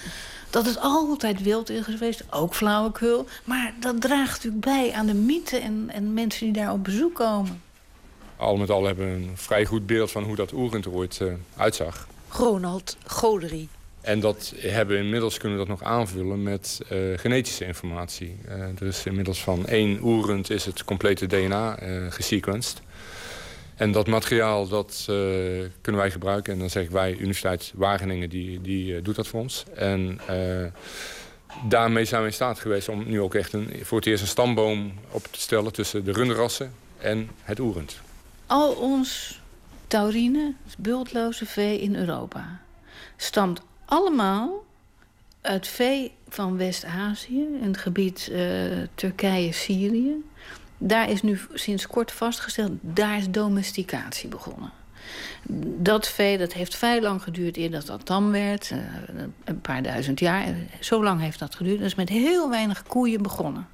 Dat 0.50 0.66
het 0.66 0.80
altijd 0.80 1.42
wild 1.42 1.70
is 1.70 1.84
geweest, 1.84 2.24
ook 2.30 2.54
flauwekul. 2.54 3.26
Maar 3.44 3.72
dat 3.80 4.00
draagt 4.00 4.32
natuurlijk 4.32 4.64
bij 4.64 4.92
aan 4.92 5.06
de 5.06 5.14
mythe 5.14 5.58
en, 5.58 5.90
en 5.92 6.14
mensen 6.14 6.44
die 6.44 6.62
daar 6.62 6.72
op 6.72 6.84
bezoek 6.84 7.14
komen 7.14 7.60
al 8.40 8.56
met 8.56 8.70
al 8.70 8.84
hebben 8.84 9.06
we 9.06 9.12
een 9.12 9.30
vrij 9.34 9.64
goed 9.64 9.86
beeld 9.86 10.10
van 10.10 10.22
hoe 10.22 10.36
dat 10.36 10.52
oerend 10.52 10.84
er 10.84 10.92
ooit 10.92 11.18
uh, 11.22 11.32
uitzag. 11.56 12.06
Ronald 12.28 12.96
Goderie. 13.06 13.68
En 14.00 14.20
dat 14.20 14.54
hebben 14.56 14.96
we 14.96 15.02
inmiddels 15.02 15.38
kunnen 15.38 15.58
we 15.58 15.66
dat 15.66 15.78
nog 15.78 15.88
aanvullen 15.88 16.42
met 16.42 16.80
uh, 16.92 17.18
genetische 17.18 17.64
informatie. 17.64 18.36
Uh, 18.48 18.52
er 18.52 18.86
is 18.86 19.06
inmiddels 19.06 19.42
van 19.42 19.66
één 19.66 19.98
oerend 20.02 20.50
is 20.50 20.64
het 20.64 20.84
complete 20.84 21.26
DNA 21.26 21.78
gesequenced. 22.10 22.80
En 23.74 23.92
dat 23.92 24.06
materiaal 24.06 24.68
dat, 24.68 25.02
kunnen 25.80 26.00
wij 26.00 26.10
gebruiken. 26.10 26.52
En 26.52 26.58
dan 26.58 26.70
zeggen 26.70 26.92
wij, 26.92 27.12
Universiteit 27.12 27.72
Wageningen, 27.74 28.30
die, 28.30 28.60
die 28.60 29.02
doet 29.02 29.16
dat 29.16 29.26
voor 29.26 29.40
ons. 29.40 29.64
En 29.74 30.20
daarmee 31.68 32.04
zijn 32.04 32.20
we 32.20 32.26
in 32.26 32.34
staat 32.34 32.58
geweest 32.58 32.88
om 32.88 33.04
nu 33.06 33.20
ook 33.20 33.34
echt 33.34 33.52
een, 33.52 33.70
voor 33.82 33.98
het 33.98 34.06
eerst 34.06 34.22
een 34.22 34.28
stamboom 34.28 34.92
op 35.10 35.24
te 35.30 35.40
stellen... 35.40 35.72
tussen 35.72 36.04
de 36.04 36.12
runderrassen 36.12 36.72
en 36.98 37.30
het 37.42 37.60
oerend 37.60 38.00
al 38.50 38.72
ons 38.72 39.40
taurine, 39.86 40.54
bultloze 40.78 41.46
vee 41.46 41.80
in 41.80 41.96
Europa, 41.96 42.60
stamt 43.16 43.62
allemaal 43.84 44.64
uit 45.40 45.68
vee 45.68 46.12
van 46.28 46.56
West-Azië, 46.56 47.46
in 47.60 47.66
het 47.66 47.76
gebied 47.76 48.28
uh, 48.30 48.38
Turkije-Syrië. 48.94 50.14
Daar 50.78 51.10
is 51.10 51.22
nu 51.22 51.40
sinds 51.54 51.86
kort 51.86 52.12
vastgesteld, 52.12 52.72
daar 52.80 53.18
is 53.18 53.30
domesticatie 53.30 54.28
begonnen. 54.28 54.70
Dat 55.78 56.08
vee 56.08 56.38
dat 56.38 56.52
heeft 56.52 56.76
vrij 56.76 57.00
lang 57.00 57.22
geduurd 57.22 57.56
eer 57.56 57.70
dat 57.70 57.86
dat 57.86 58.06
tam 58.06 58.30
werd. 58.30 58.70
Uh, 58.70 58.78
een 59.44 59.60
paar 59.60 59.82
duizend 59.82 60.20
jaar. 60.20 60.54
Zo 60.80 61.02
lang 61.02 61.20
heeft 61.20 61.38
dat 61.38 61.54
geduurd. 61.54 61.78
Dat 61.78 61.86
is 61.86 61.94
met 61.94 62.08
heel 62.08 62.50
weinig 62.50 62.82
koeien 62.82 63.22
begonnen. 63.22 63.66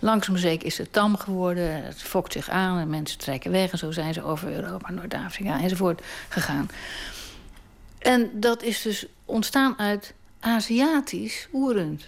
Langzaam 0.00 0.36
zeker 0.36 0.66
is 0.66 0.78
het 0.78 0.92
tam 0.92 1.16
geworden. 1.16 1.84
Het 1.84 2.02
fokt 2.02 2.32
zich 2.32 2.48
aan 2.48 2.78
en 2.78 2.90
mensen 2.90 3.18
trekken 3.18 3.50
weg. 3.50 3.72
En 3.72 3.78
zo 3.78 3.90
zijn 3.90 4.14
ze 4.14 4.22
over 4.22 4.52
Europa, 4.52 4.90
Noord-Afrika 4.90 5.60
enzovoort 5.60 6.02
gegaan. 6.28 6.68
En 7.98 8.30
dat 8.32 8.62
is 8.62 8.82
dus 8.82 9.06
ontstaan 9.24 9.78
uit 9.78 10.14
Aziatisch 10.40 11.48
oerend. 11.52 12.06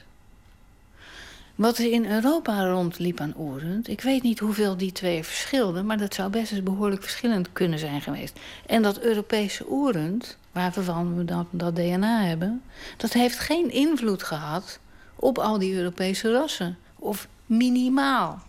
Wat 1.54 1.78
er 1.78 1.92
in 1.92 2.10
Europa 2.10 2.66
rondliep 2.66 3.20
aan 3.20 3.34
oerend... 3.38 3.88
ik 3.88 4.00
weet 4.00 4.22
niet 4.22 4.38
hoeveel 4.38 4.76
die 4.76 4.92
twee 4.92 5.24
verschilden... 5.24 5.86
maar 5.86 5.98
dat 5.98 6.14
zou 6.14 6.30
best 6.30 6.52
eens 6.52 6.62
behoorlijk 6.62 7.02
verschillend 7.02 7.52
kunnen 7.52 7.78
zijn 7.78 8.00
geweest. 8.00 8.38
En 8.66 8.82
dat 8.82 8.98
Europese 8.98 9.64
oerend, 9.70 10.36
waarvan 10.52 11.16
we 11.16 11.24
dat, 11.24 11.46
dat 11.50 11.76
DNA 11.76 12.22
hebben... 12.22 12.62
dat 12.96 13.12
heeft 13.12 13.38
geen 13.38 13.70
invloed 13.70 14.22
gehad 14.22 14.78
op 15.16 15.38
al 15.38 15.58
die 15.58 15.74
Europese 15.74 16.32
rassen. 16.32 16.78
Of 16.96 17.28
minimaal. 17.50 18.42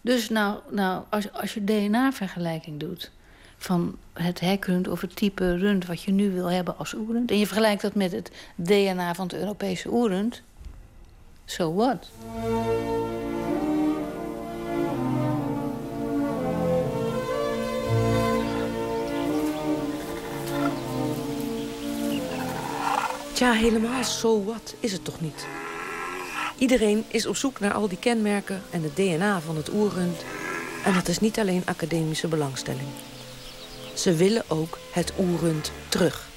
Dus 0.00 0.28
nou, 0.28 0.58
nou 0.70 1.04
als, 1.08 1.32
als 1.32 1.54
je 1.54 1.64
DNA-vergelijking 1.64 2.80
doet 2.80 3.10
van 3.56 3.96
het 4.12 4.40
hekrund 4.40 4.88
of 4.88 5.00
het 5.00 5.16
type 5.16 5.56
rund 5.56 5.86
wat 5.86 6.02
je 6.02 6.12
nu 6.12 6.30
wil 6.30 6.50
hebben 6.50 6.78
als 6.78 6.94
oerend... 6.94 7.30
en 7.30 7.38
je 7.38 7.46
vergelijkt 7.46 7.82
dat 7.82 7.94
met 7.94 8.12
het 8.12 8.30
DNA 8.54 9.14
van 9.14 9.26
het 9.26 9.34
Europese 9.34 9.92
oerend... 9.92 10.42
so 11.44 11.74
what? 11.74 12.10
Tja, 23.32 23.52
helemaal 23.52 24.04
so 24.04 24.44
what 24.44 24.74
is 24.80 24.92
het 24.92 25.04
toch 25.04 25.20
niet? 25.20 25.46
Iedereen 26.58 27.04
is 27.08 27.26
op 27.26 27.36
zoek 27.36 27.60
naar 27.60 27.72
al 27.72 27.88
die 27.88 27.98
kenmerken 27.98 28.62
en 28.70 28.82
het 28.82 28.96
DNA 28.96 29.40
van 29.40 29.56
het 29.56 29.72
oerrund. 29.72 30.24
En 30.84 30.94
dat 30.94 31.08
is 31.08 31.18
niet 31.18 31.38
alleen 31.38 31.62
academische 31.64 32.28
belangstelling. 32.28 32.88
Ze 33.94 34.14
willen 34.14 34.44
ook 34.48 34.78
het 34.92 35.12
oerrund 35.18 35.72
terug. 35.88 36.28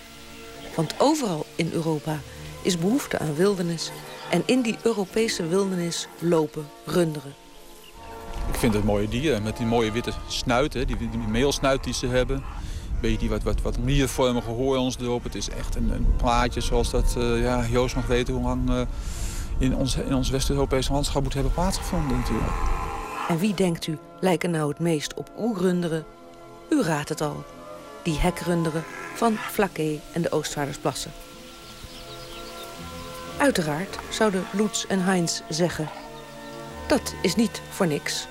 Want 0.76 0.94
overal 0.98 1.46
in 1.56 1.70
Europa 1.74 2.20
is 2.62 2.78
behoefte 2.78 3.20
aan 3.20 3.36
wildernis. 3.36 3.92
En 4.30 4.44
in 4.46 4.62
die 4.62 4.78
Europese 4.84 5.48
wildernis 5.48 6.08
lopen 6.20 6.68
runderen. 6.86 7.34
Ik 8.52 8.56
vind 8.56 8.74
het 8.74 8.84
mooie 8.84 9.08
dieren 9.08 9.44
met 9.44 9.58
die 9.58 9.66
mooie 9.66 9.92
witte 9.92 10.12
snuiten, 10.28 10.88
die, 10.88 10.98
die 10.98 11.20
meelsnuit 11.28 11.84
die 11.84 11.94
ze 11.94 12.08
hebben. 12.08 12.36
Een 12.36 13.02
beetje 13.02 13.18
die 13.18 13.30
wat, 13.30 13.44
wat, 13.44 13.62
wat 13.62 13.78
miervormige 13.78 14.50
hoorns 14.50 14.98
erop. 15.00 15.24
Het 15.24 15.36
is 15.36 15.50
echt 15.50 15.76
een, 15.76 15.90
een 15.90 16.16
plaatje 16.18 16.62
zoals 16.62 16.90
dat 16.92 17.16
uh, 17.18 17.42
ja, 17.42 17.66
Joost 17.72 17.96
mag 17.96 18.08
weten 18.08 18.34
hoe 18.34 18.44
lang... 18.44 18.70
Uh, 18.70 18.82
in 19.58 19.76
ons, 19.76 19.96
in 19.96 20.16
ons 20.16 20.30
West-Europese 20.30 20.92
landschap 20.92 21.24
moet 21.24 21.34
hebben 21.34 21.54
plaatsgevonden 21.54 22.18
natuurlijk. 22.18 22.54
En 23.28 23.38
wie 23.38 23.54
denkt 23.54 23.88
u 23.88 23.98
lijken 24.20 24.52
nou 24.52 24.70
het 24.70 24.80
meest 24.80 25.14
op 25.14 25.32
oerrunderen? 25.38 26.06
U 26.70 26.82
raadt 26.82 27.10
het 27.10 27.22
al. 27.22 27.44
Die 28.04 28.20
hekrunderen 28.20 28.84
van 29.16 29.38
Flaké 29.38 30.00
en 30.14 30.22
de 30.22 30.32
Oostvaardersplassen. 30.32 31.12
Uiteraard 33.38 33.98
zouden 34.10 34.44
Loets 34.52 34.88
en 34.88 35.04
Heinz 35.04 35.42
zeggen... 35.50 35.90
dat 36.88 37.14
is 37.22 37.36
niet 37.36 37.62
voor 37.70 37.88
niks. 37.88 38.28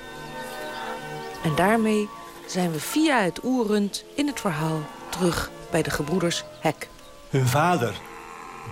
En 1.45 1.55
daarmee 1.55 2.09
zijn 2.47 2.73
we 2.73 2.81
via 2.81 3.21
het 3.21 3.45
oerrund 3.45 4.05
in 4.17 4.27
het 4.27 4.41
verhaal 4.41 4.81
terug 5.09 5.51
bij 5.71 5.83
de 5.83 5.91
gebroeders 5.91 6.45
Hek. 6.61 6.89
Hun 7.31 7.47
vader 7.47 8.01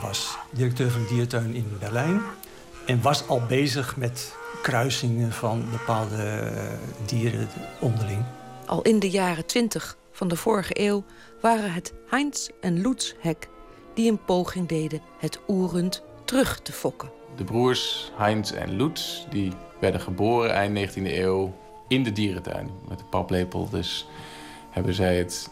was 0.00 0.36
directeur 0.50 0.90
van 0.90 1.02
de 1.02 1.08
diertuin 1.08 1.54
in 1.54 1.76
Berlijn... 1.78 2.22
En 2.87 3.03
was 3.03 3.29
al 3.29 3.42
bezig 3.49 3.97
met 3.97 4.37
kruisingen 4.62 5.33
van 5.33 5.64
bepaalde 5.71 6.23
eh, 6.23 7.07
dieren 7.07 7.49
onderling. 7.81 8.25
Al 8.66 8.83
in 8.83 8.99
de 8.99 9.11
jaren 9.11 9.47
twintig 9.47 9.97
van 10.12 10.29
de 10.29 10.37
vorige 10.37 10.81
eeuw 10.81 11.05
waren 11.40 11.73
het 11.73 11.92
Heinz 12.07 12.49
en 12.61 12.81
Lutz 12.81 13.12
Hek... 13.21 13.49
die 13.95 14.11
een 14.11 14.25
poging 14.25 14.68
deden 14.68 15.01
het 15.18 15.38
oerend 15.49 16.03
terug 16.25 16.61
te 16.61 16.73
fokken. 16.73 17.11
De 17.37 17.45
broers 17.45 18.12
Heinz 18.16 18.53
en 18.53 18.77
Lutz 18.77 19.25
die 19.31 19.53
werden 19.81 20.01
geboren 20.01 20.53
eind 20.53 20.90
19e 20.90 21.03
eeuw 21.03 21.55
in 21.88 22.03
de 22.03 22.12
dierentuin. 22.12 22.71
Met 22.88 22.99
de 22.99 23.05
paplepel 23.05 23.68
dus 23.68 24.07
hebben 24.71 24.95
zij 24.95 25.16
het 25.16 25.51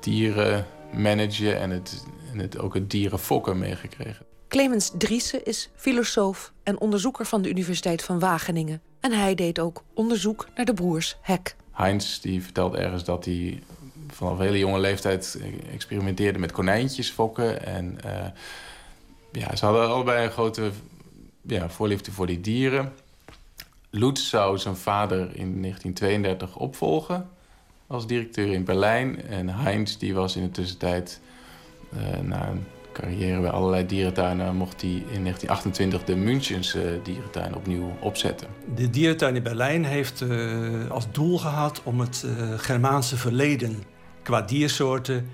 dieren 0.00 0.66
managen 0.92 1.60
en, 1.60 1.70
het, 1.70 2.04
en 2.32 2.38
het, 2.38 2.58
ook 2.58 2.74
het 2.74 2.90
dieren 2.90 3.18
fokken 3.18 3.58
meegekregen. 3.58 4.26
Clemens 4.52 4.90
Driessen 4.98 5.44
is 5.44 5.70
filosoof 5.74 6.52
en 6.62 6.80
onderzoeker 6.80 7.26
van 7.26 7.42
de 7.42 7.48
Universiteit 7.48 8.02
van 8.02 8.18
Wageningen. 8.18 8.82
En 9.00 9.12
hij 9.12 9.34
deed 9.34 9.58
ook 9.58 9.84
onderzoek 9.94 10.48
naar 10.54 10.64
de 10.64 10.74
broers 10.74 11.16
Hek. 11.20 11.56
Heinz 11.70 12.18
die 12.18 12.42
vertelt 12.42 12.74
ergens 12.74 13.04
dat 13.04 13.24
hij 13.24 13.62
vanaf 14.08 14.38
hele 14.38 14.58
jonge 14.58 14.78
leeftijd 14.78 15.38
experimenteerde 15.72 16.38
met 16.38 16.52
konijntjes 16.52 17.10
fokken. 17.10 17.66
En 17.66 17.98
uh, 18.04 18.26
ja, 19.32 19.56
ze 19.56 19.64
hadden 19.64 19.88
allebei 19.88 20.24
een 20.24 20.30
grote 20.30 20.70
ja, 21.42 21.68
voorliefde 21.68 22.12
voor 22.12 22.26
die 22.26 22.40
dieren. 22.40 22.92
Lutz 23.90 24.28
zou 24.28 24.58
zijn 24.58 24.76
vader 24.76 25.20
in 25.20 25.60
1932 25.62 26.56
opvolgen 26.56 27.30
als 27.86 28.06
directeur 28.06 28.52
in 28.52 28.64
Berlijn. 28.64 29.22
En 29.22 29.48
Heinz 29.48 29.96
die 29.96 30.14
was 30.14 30.36
in 30.36 30.42
de 30.42 30.50
tussentijd 30.50 31.20
uh, 31.94 32.12
een 32.12 32.32
carrière 32.92 33.40
bij 33.40 33.50
allerlei 33.50 33.86
dierentuinen 33.86 34.56
mocht 34.56 34.80
hij 34.80 34.90
in 34.90 35.22
1928 35.22 36.04
de 36.04 36.16
Münchense 36.16 37.00
dierentuin 37.02 37.54
opnieuw 37.54 37.96
opzetten. 38.00 38.48
De 38.74 38.90
dierentuin 38.90 39.36
in 39.36 39.42
Berlijn 39.42 39.84
heeft 39.84 40.20
uh, 40.20 40.90
als 40.90 41.06
doel 41.12 41.38
gehad 41.38 41.80
om 41.84 42.00
het 42.00 42.24
uh, 42.26 42.58
Germaanse 42.58 43.16
verleden 43.16 43.82
qua 44.22 44.42
diersoorten 44.42 45.28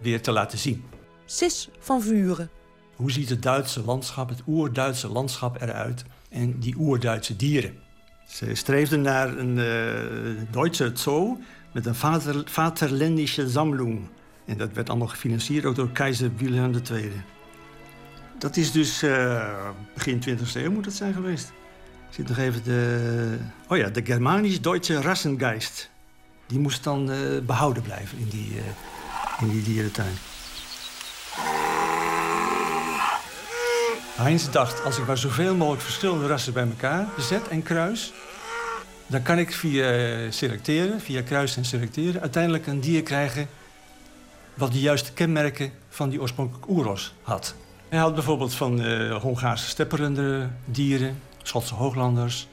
weer 0.00 0.22
te 0.22 0.32
laten 0.32 0.58
zien. 0.58 0.84
Sis 1.24 1.68
van 1.78 2.02
Vuren. 2.02 2.50
Hoe 2.94 3.10
ziet 3.10 3.28
het 3.28 3.42
Duitse 3.42 3.84
landschap, 3.84 4.28
het 4.28 4.42
oer-Duitse 4.46 5.08
landschap 5.08 5.60
eruit 5.60 6.04
en 6.30 6.58
die 6.58 6.74
oer-Duitse 6.78 7.36
dieren? 7.36 7.72
Ze 8.26 8.54
streefden 8.54 9.00
naar 9.00 9.38
een 9.38 9.56
uh, 9.56 10.42
Duitse 10.50 10.90
zoo 10.94 11.38
met 11.72 11.86
een 11.86 11.94
vater, 11.94 12.42
vaterländische 12.44 13.48
Sammlung 13.48 14.08
en 14.46 14.56
dat 14.56 14.72
werd 14.72 14.88
allemaal 14.88 15.08
gefinancierd 15.08 15.64
ook 15.64 15.74
door 15.74 15.90
keizer 15.90 16.30
Wilhelm 16.36 16.80
II. 16.90 17.12
Dat 18.38 18.56
is 18.56 18.72
dus 18.72 19.02
uh, 19.02 19.70
begin 19.94 20.22
20e 20.28 20.52
eeuw 20.54 20.70
moet 20.70 20.84
dat 20.84 20.92
zijn 20.92 21.14
geweest. 21.14 21.52
zit 22.10 22.28
nog 22.28 22.38
even 22.38 22.64
de... 22.64 23.38
Oh 23.68 23.76
ja, 23.76 23.88
de 23.88 24.04
Germanisch-Deutsche 24.04 25.00
Rassengeist. 25.00 25.90
Die 26.46 26.58
moest 26.58 26.84
dan 26.84 27.10
uh, 27.10 27.16
behouden 27.46 27.82
blijven 27.82 28.18
in 28.18 28.28
die, 28.28 28.50
uh, 28.50 28.62
in 29.40 29.48
die 29.48 29.62
dierentuin. 29.62 30.14
Heinz 34.16 34.48
dacht, 34.50 34.84
als 34.84 34.98
ik 34.98 35.06
maar 35.06 35.18
zoveel 35.18 35.54
mogelijk 35.54 35.82
verschillende 35.82 36.26
rassen 36.26 36.52
bij 36.52 36.66
elkaar 36.66 37.06
zet 37.18 37.48
en 37.48 37.62
kruis... 37.62 38.12
dan 39.06 39.22
kan 39.22 39.38
ik 39.38 39.52
via 39.52 40.30
selecteren, 40.30 41.00
via 41.00 41.22
kruisen 41.22 41.58
en 41.58 41.64
selecteren... 41.64 42.20
uiteindelijk 42.20 42.66
een 42.66 42.80
dier 42.80 43.02
krijgen 43.02 43.48
wat 44.56 44.72
de 44.72 44.80
juiste 44.80 45.12
kenmerken 45.12 45.70
van 45.88 46.08
die 46.08 46.20
oorspronkelijke 46.20 46.70
oeros 46.70 47.14
had. 47.22 47.54
Hij 47.88 47.98
had 47.98 48.14
bijvoorbeeld 48.14 48.54
van 48.54 48.80
uh, 48.80 49.14
Hongaarse 49.14 49.68
stepperende 49.68 50.48
dieren, 50.64 51.18
Schotse 51.42 51.74
hooglanders... 51.74 52.48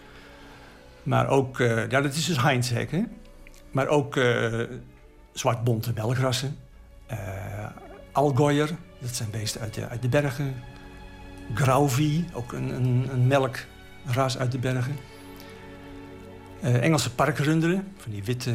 maar 1.03 1.27
ook, 1.27 1.59
uh, 1.59 1.89
ja, 1.89 2.01
dat 2.01 2.13
is 2.13 2.25
dus 2.25 2.41
Heinz-hek, 2.41 2.91
hè? 2.91 3.03
Maar 3.71 3.87
ook 3.87 4.15
uh, 4.15 4.61
zwartbonte 5.33 5.91
melkrassen. 5.95 6.57
Uh, 7.11 7.17
Algoyer, 8.11 8.69
dat 8.99 9.15
zijn 9.15 9.29
beesten 9.29 9.61
uit 9.61 9.73
de, 9.73 9.87
uit 9.87 10.01
de 10.01 10.09
bergen. 10.09 10.55
Grauwie, 11.53 12.25
ook 12.33 12.51
een, 12.53 12.69
een, 12.69 13.09
een 13.11 13.27
melkras 13.27 14.37
uit 14.37 14.51
de 14.51 14.57
bergen. 14.57 14.95
Engelse 16.61 17.13
parkrunderen, 17.13 17.87
van 17.97 18.11
die 18.11 18.23
witte, 18.23 18.53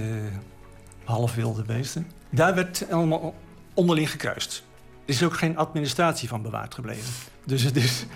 halfwilde 1.09 1.62
beesten. 1.62 2.07
Daar 2.31 2.55
werd 2.55 2.87
allemaal 2.90 3.35
onderling 3.75 4.11
gekruist. 4.11 4.64
Er 5.05 5.14
is 5.14 5.23
ook 5.23 5.37
geen 5.37 5.57
administratie 5.57 6.29
van 6.29 6.42
bewaard 6.42 6.75
gebleven. 6.75 7.12
Dus 7.44 7.62
het 7.62 7.77
is... 7.77 8.07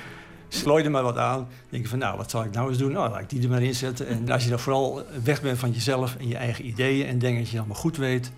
Slooi 0.48 0.84
er 0.84 0.90
maar 0.90 1.02
wat 1.02 1.16
aan. 1.16 1.48
Denk 1.68 1.86
van, 1.86 1.98
nou, 1.98 2.16
wat 2.16 2.30
zal 2.30 2.44
ik 2.44 2.52
nou 2.52 2.68
eens 2.68 2.78
doen? 2.78 2.92
Nou, 2.92 3.10
laat 3.10 3.20
ik 3.20 3.30
die 3.30 3.42
er 3.42 3.48
maar 3.48 3.62
in 3.62 3.74
zetten. 3.74 4.06
En 4.06 4.30
als 4.30 4.44
je 4.44 4.50
dan 4.50 4.58
vooral 4.58 5.02
weg 5.24 5.42
bent 5.42 5.58
van 5.58 5.70
jezelf 5.70 6.16
en 6.16 6.28
je 6.28 6.36
eigen 6.36 6.66
ideeën... 6.66 7.06
en 7.06 7.18
denkt 7.18 7.38
dat 7.38 7.46
je 7.46 7.50
het 7.50 7.58
allemaal 7.58 7.82
goed 7.82 7.96
weet... 7.96 8.32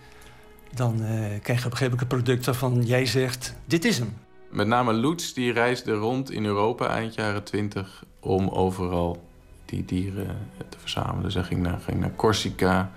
dan 0.75 0.95
uh, 1.03 1.07
krijg 1.07 1.29
je 1.29 1.35
op 1.37 1.51
een 1.51 1.61
gegeven 1.61 1.83
moment 1.83 2.01
een 2.01 2.07
product 2.07 2.47
waarvan 2.47 2.83
jij 2.83 3.07
zegt... 3.07 3.55
dit 3.65 3.85
is 3.85 3.99
hem. 3.99 4.17
Met 4.51 4.67
name 4.67 4.93
Lutz, 4.93 5.33
die 5.33 5.53
reisde 5.53 5.93
rond 5.93 6.31
in 6.31 6.45
Europa 6.45 6.89
eind 6.89 7.15
jaren 7.15 7.45
20... 7.45 8.05
om 8.21 8.49
overal 8.49 9.29
die 9.65 9.85
dieren 9.85 10.37
te 10.69 10.79
verzamelen. 10.79 11.23
Dus 11.23 11.47
ging 11.47 11.63
naar, 11.63 11.81
ging 11.81 12.01
naar 12.01 12.15
Corsica... 12.15 12.91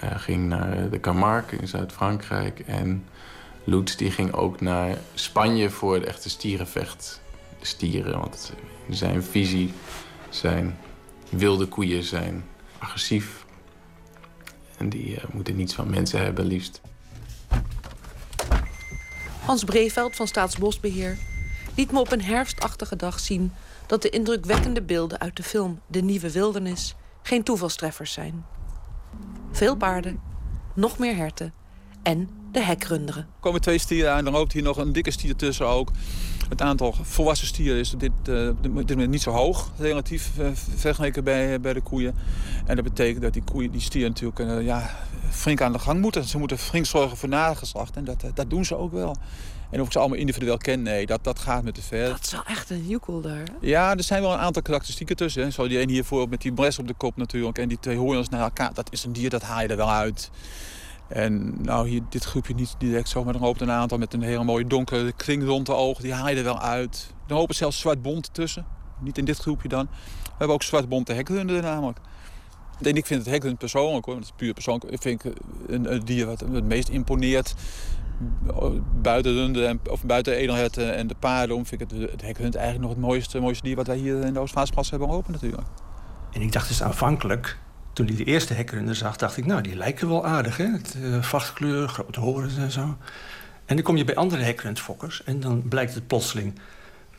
Ging 0.00 0.48
naar 0.48 0.90
de 0.90 1.00
Camargue 1.00 1.58
in 1.58 1.68
Zuid-Frankrijk. 1.68 2.60
En 2.60 3.04
Lutz 3.64 3.94
die 3.94 4.10
ging 4.10 4.32
ook 4.32 4.60
naar 4.60 4.98
Spanje 5.14 5.70
voor 5.70 5.94
het 5.94 6.04
echte 6.04 6.30
stierenvecht 6.30 7.20
stieren. 7.60 8.18
Want 8.18 8.52
zijn 8.88 9.22
visie 9.22 9.72
zijn 10.28 10.78
wilde 11.28 11.66
koeien 11.66 12.02
zijn 12.02 12.44
agressief. 12.78 13.44
En 14.76 14.88
die 14.88 15.14
uh, 15.14 15.24
moeten 15.32 15.56
niets 15.56 15.74
van 15.74 15.90
mensen 15.90 16.20
hebben, 16.20 16.46
liefst. 16.46 16.80
Hans 19.44 19.64
Breveld 19.64 20.16
van 20.16 20.26
Staatsbosbeheer 20.26 21.18
liet 21.74 21.92
me 21.92 21.98
op 21.98 22.12
een 22.12 22.22
herfstachtige 22.22 22.96
dag 22.96 23.20
zien... 23.20 23.52
dat 23.86 24.02
de 24.02 24.10
indrukwekkende 24.10 24.82
beelden 24.82 25.20
uit 25.20 25.36
de 25.36 25.42
film 25.42 25.80
De 25.86 26.02
Nieuwe 26.02 26.32
Wildernis... 26.32 26.94
geen 27.22 27.42
toevalstreffers 27.42 28.12
zijn. 28.12 28.44
Veel 29.60 29.76
paarden, 29.76 30.20
nog 30.74 30.98
meer 30.98 31.16
herten 31.16 31.52
en 32.02 32.28
de 32.52 32.64
hekrunderen. 32.64 33.22
Er 33.22 33.40
komen 33.40 33.60
twee 33.60 33.78
stieren 33.78 34.12
aan, 34.12 34.24
dan 34.24 34.32
loopt 34.32 34.52
hier 34.52 34.62
nog 34.62 34.76
een 34.76 34.92
dikke 34.92 35.10
stier 35.10 35.36
tussen 35.36 35.66
ook. 35.66 35.90
Het 36.48 36.62
aantal 36.62 36.94
volwassen 37.02 37.46
stieren 37.46 37.78
is 37.78 37.94
dit, 37.98 38.12
uh, 38.28 39.06
niet 39.06 39.22
zo 39.22 39.30
hoog, 39.30 39.72
relatief 39.78 40.30
uh, 40.38 40.48
vergeleken 40.76 41.24
bij, 41.24 41.60
bij 41.60 41.72
de 41.72 41.80
koeien. 41.80 42.14
En 42.66 42.74
dat 42.76 42.84
betekent 42.84 43.22
dat 43.22 43.32
die, 43.32 43.42
koeien, 43.42 43.70
die 43.70 43.80
stieren 43.80 44.10
natuurlijk 44.10 44.40
uh, 44.40 44.66
ja, 44.66 44.90
flink 45.30 45.60
aan 45.60 45.72
de 45.72 45.78
gang 45.78 46.00
moeten. 46.00 46.24
Ze 46.24 46.38
moeten 46.38 46.58
flink 46.58 46.86
zorgen 46.86 47.16
voor 47.16 47.28
nageslacht 47.28 47.96
en 47.96 48.04
dat, 48.04 48.24
dat 48.34 48.50
doen 48.50 48.64
ze 48.64 48.76
ook 48.76 48.92
wel. 48.92 49.16
En 49.70 49.80
of 49.80 49.86
ik 49.86 49.92
ze 49.92 49.98
allemaal 49.98 50.18
individueel 50.18 50.56
ken, 50.56 50.82
nee, 50.82 51.06
dat, 51.06 51.24
dat 51.24 51.38
gaat 51.38 51.62
me 51.62 51.72
te 51.72 51.82
ver. 51.82 52.08
Dat 52.08 52.24
is 52.24 52.32
wel 52.32 52.44
echt 52.44 52.70
een 52.70 52.86
joekel 52.86 53.20
daar. 53.20 53.44
Ja, 53.60 53.96
er 53.96 54.02
zijn 54.02 54.22
wel 54.22 54.32
een 54.32 54.38
aantal 54.38 54.62
karakteristieken 54.62 55.16
tussen. 55.16 55.42
Hè. 55.42 55.50
Zo 55.50 55.68
die 55.68 55.80
een 55.80 55.88
hiervoor 55.88 56.28
met 56.28 56.40
die 56.40 56.52
bres 56.52 56.78
op 56.78 56.86
de 56.86 56.94
kop 56.94 57.16
natuurlijk. 57.16 57.58
En 57.58 57.68
die 57.68 57.78
twee 57.80 57.96
hoorns 57.96 58.28
naar 58.28 58.40
elkaar. 58.40 58.74
Dat 58.74 58.92
is 58.92 59.04
een 59.04 59.12
dier, 59.12 59.30
dat 59.30 59.42
haal 59.42 59.62
je 59.62 59.68
er 59.68 59.76
wel 59.76 59.90
uit. 59.90 60.30
En 61.08 61.62
nou, 61.62 61.88
hier, 61.88 62.00
dit 62.08 62.24
groepje 62.24 62.54
niet 62.54 62.74
direct 62.78 63.08
zo, 63.08 63.24
maar 63.24 63.34
er 63.34 63.40
loopt 63.40 63.60
een 63.60 63.70
aantal 63.70 63.98
met 63.98 64.14
een 64.14 64.22
hele 64.22 64.44
mooie 64.44 64.66
donkere 64.66 65.12
kring 65.12 65.44
rond 65.44 65.66
de 65.66 65.74
ogen. 65.74 66.02
Die 66.02 66.12
haal 66.12 66.28
je 66.28 66.36
er 66.36 66.44
wel 66.44 66.60
uit. 66.60 67.14
Er 67.26 67.34
lopen 67.34 67.54
zelfs 67.54 67.78
zwart-bont 67.78 68.34
tussen. 68.34 68.66
Niet 69.00 69.18
in 69.18 69.24
dit 69.24 69.38
groepje 69.38 69.68
dan. 69.68 69.88
We 70.22 70.30
hebben 70.36 70.54
ook 70.54 70.62
zwart-bonte 70.62 71.12
hekhunden 71.12 71.62
namelijk. 71.62 71.98
En 72.82 72.96
ik 72.96 73.06
vind 73.06 73.24
het 73.24 73.32
hekhund 73.32 73.58
persoonlijk 73.58 74.04
hoor, 74.04 74.14
dat 74.14 74.24
is 74.24 74.32
puur 74.36 74.52
persoonlijk. 74.52 74.90
Ik 74.90 75.00
vind 75.00 75.22
een, 75.66 75.92
een 75.92 76.04
dier 76.04 76.26
wat 76.26 76.40
het 76.40 76.64
meest 76.64 76.88
imponeert 76.88 77.54
buiten 79.02 79.80
of 79.90 80.04
buiten 80.04 80.34
edelherten 80.34 80.94
en 80.96 81.06
de 81.06 81.14
paarden 81.18 81.66
vind 81.66 81.80
ik 81.80 81.90
het, 81.90 82.10
het 82.10 82.22
hekhund 82.22 82.54
eigenlijk 82.54 82.86
nog 82.86 82.96
het 82.96 83.06
mooiste, 83.06 83.40
mooiste 83.40 83.64
dier 83.64 83.76
wat 83.76 83.86
wij 83.86 83.96
hier 83.96 84.24
in 84.24 84.32
de 84.32 84.38
Oostvaardersplassen 84.38 84.96
hebben 84.98 85.16
lopen 85.16 85.32
natuurlijk. 85.32 85.68
En 86.32 86.40
ik 86.40 86.52
dacht 86.52 86.68
dus 86.68 86.82
aanvankelijk, 86.82 87.58
toen 87.92 88.08
ik 88.08 88.16
de 88.16 88.24
eerste 88.24 88.54
hekrunder 88.54 88.94
zag, 88.94 89.16
dacht 89.16 89.36
ik, 89.36 89.46
nou, 89.46 89.60
die 89.60 89.76
lijken 89.76 90.08
wel 90.08 90.26
aardig, 90.26 90.56
hè? 90.56 90.64
Het, 90.64 90.96
uh, 90.98 91.22
vachtkleur, 91.22 91.88
grote 91.88 92.20
horens 92.20 92.56
en 92.56 92.70
zo. 92.70 92.96
En 93.64 93.76
dan 93.76 93.84
kom 93.84 93.96
je 93.96 94.04
bij 94.04 94.14
andere 94.14 94.42
hekrundfokkers 94.42 95.24
en 95.24 95.40
dan 95.40 95.62
blijkt 95.68 95.94
het 95.94 96.06
plotseling 96.06 96.58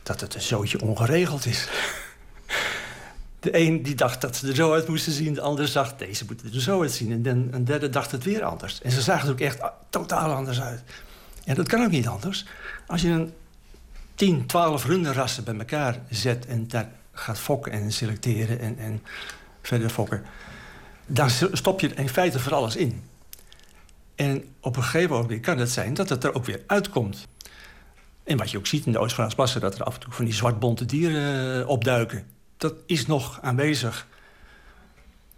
dat 0.02 0.20
het 0.20 0.34
een 0.34 0.40
zootje 0.40 0.80
ongeregeld 0.80 1.46
is. 1.46 1.68
De 3.42 3.58
een 3.58 3.82
die 3.82 3.94
dacht 3.94 4.20
dat 4.20 4.36
ze 4.36 4.48
er 4.48 4.54
zo 4.54 4.72
uit 4.72 4.88
moesten 4.88 5.12
zien. 5.12 5.34
De 5.34 5.40
ander 5.40 5.68
zag, 5.68 5.96
deze 5.96 6.24
moeten 6.24 6.52
er 6.52 6.60
zo 6.60 6.80
uitzien. 6.80 7.12
En 7.12 7.22
dan 7.22 7.48
een 7.50 7.64
derde 7.64 7.88
dacht 7.88 8.10
het 8.10 8.24
weer 8.24 8.42
anders. 8.42 8.82
En 8.82 8.90
ze 8.90 9.00
zagen 9.00 9.26
er 9.26 9.32
ook 9.32 9.40
echt 9.40 9.60
totaal 9.90 10.32
anders 10.32 10.60
uit. 10.60 10.82
En 11.44 11.54
dat 11.54 11.68
kan 11.68 11.84
ook 11.84 11.90
niet 11.90 12.08
anders. 12.08 12.46
Als 12.86 13.02
je 13.02 13.08
een 13.08 13.32
10, 14.14 14.46
12 14.46 14.84
runderrassen 14.84 15.44
bij 15.44 15.54
elkaar 15.54 15.98
zet... 16.10 16.46
en 16.46 16.68
daar 16.68 16.88
gaat 17.12 17.38
fokken 17.38 17.72
en 17.72 17.92
selecteren 17.92 18.60
en, 18.60 18.78
en 18.78 19.02
verder 19.62 19.90
fokken... 19.90 20.22
dan 21.06 21.30
stop 21.30 21.80
je 21.80 21.88
in 21.88 22.08
feite 22.08 22.38
voor 22.38 22.54
alles 22.54 22.76
in. 22.76 23.02
En 24.14 24.44
op 24.60 24.76
een 24.76 24.82
gegeven 24.82 25.16
moment 25.16 25.40
kan 25.40 25.58
het 25.58 25.70
zijn 25.70 25.94
dat 25.94 26.08
het 26.08 26.24
er 26.24 26.34
ook 26.34 26.44
weer 26.44 26.62
uitkomt. 26.66 27.28
En 28.24 28.36
wat 28.36 28.50
je 28.50 28.58
ook 28.58 28.66
ziet 28.66 28.86
in 28.86 28.92
de 28.92 28.98
Oost-Fraansplassen... 28.98 29.60
dat 29.60 29.74
er 29.74 29.84
af 29.84 29.94
en 29.94 30.00
toe 30.00 30.12
van 30.12 30.24
die 30.24 30.34
zwartbonte 30.34 30.84
dieren 30.84 31.66
opduiken 31.66 32.31
dat 32.62 32.74
is 32.86 33.06
nog 33.06 33.38
aanwezig. 33.40 34.06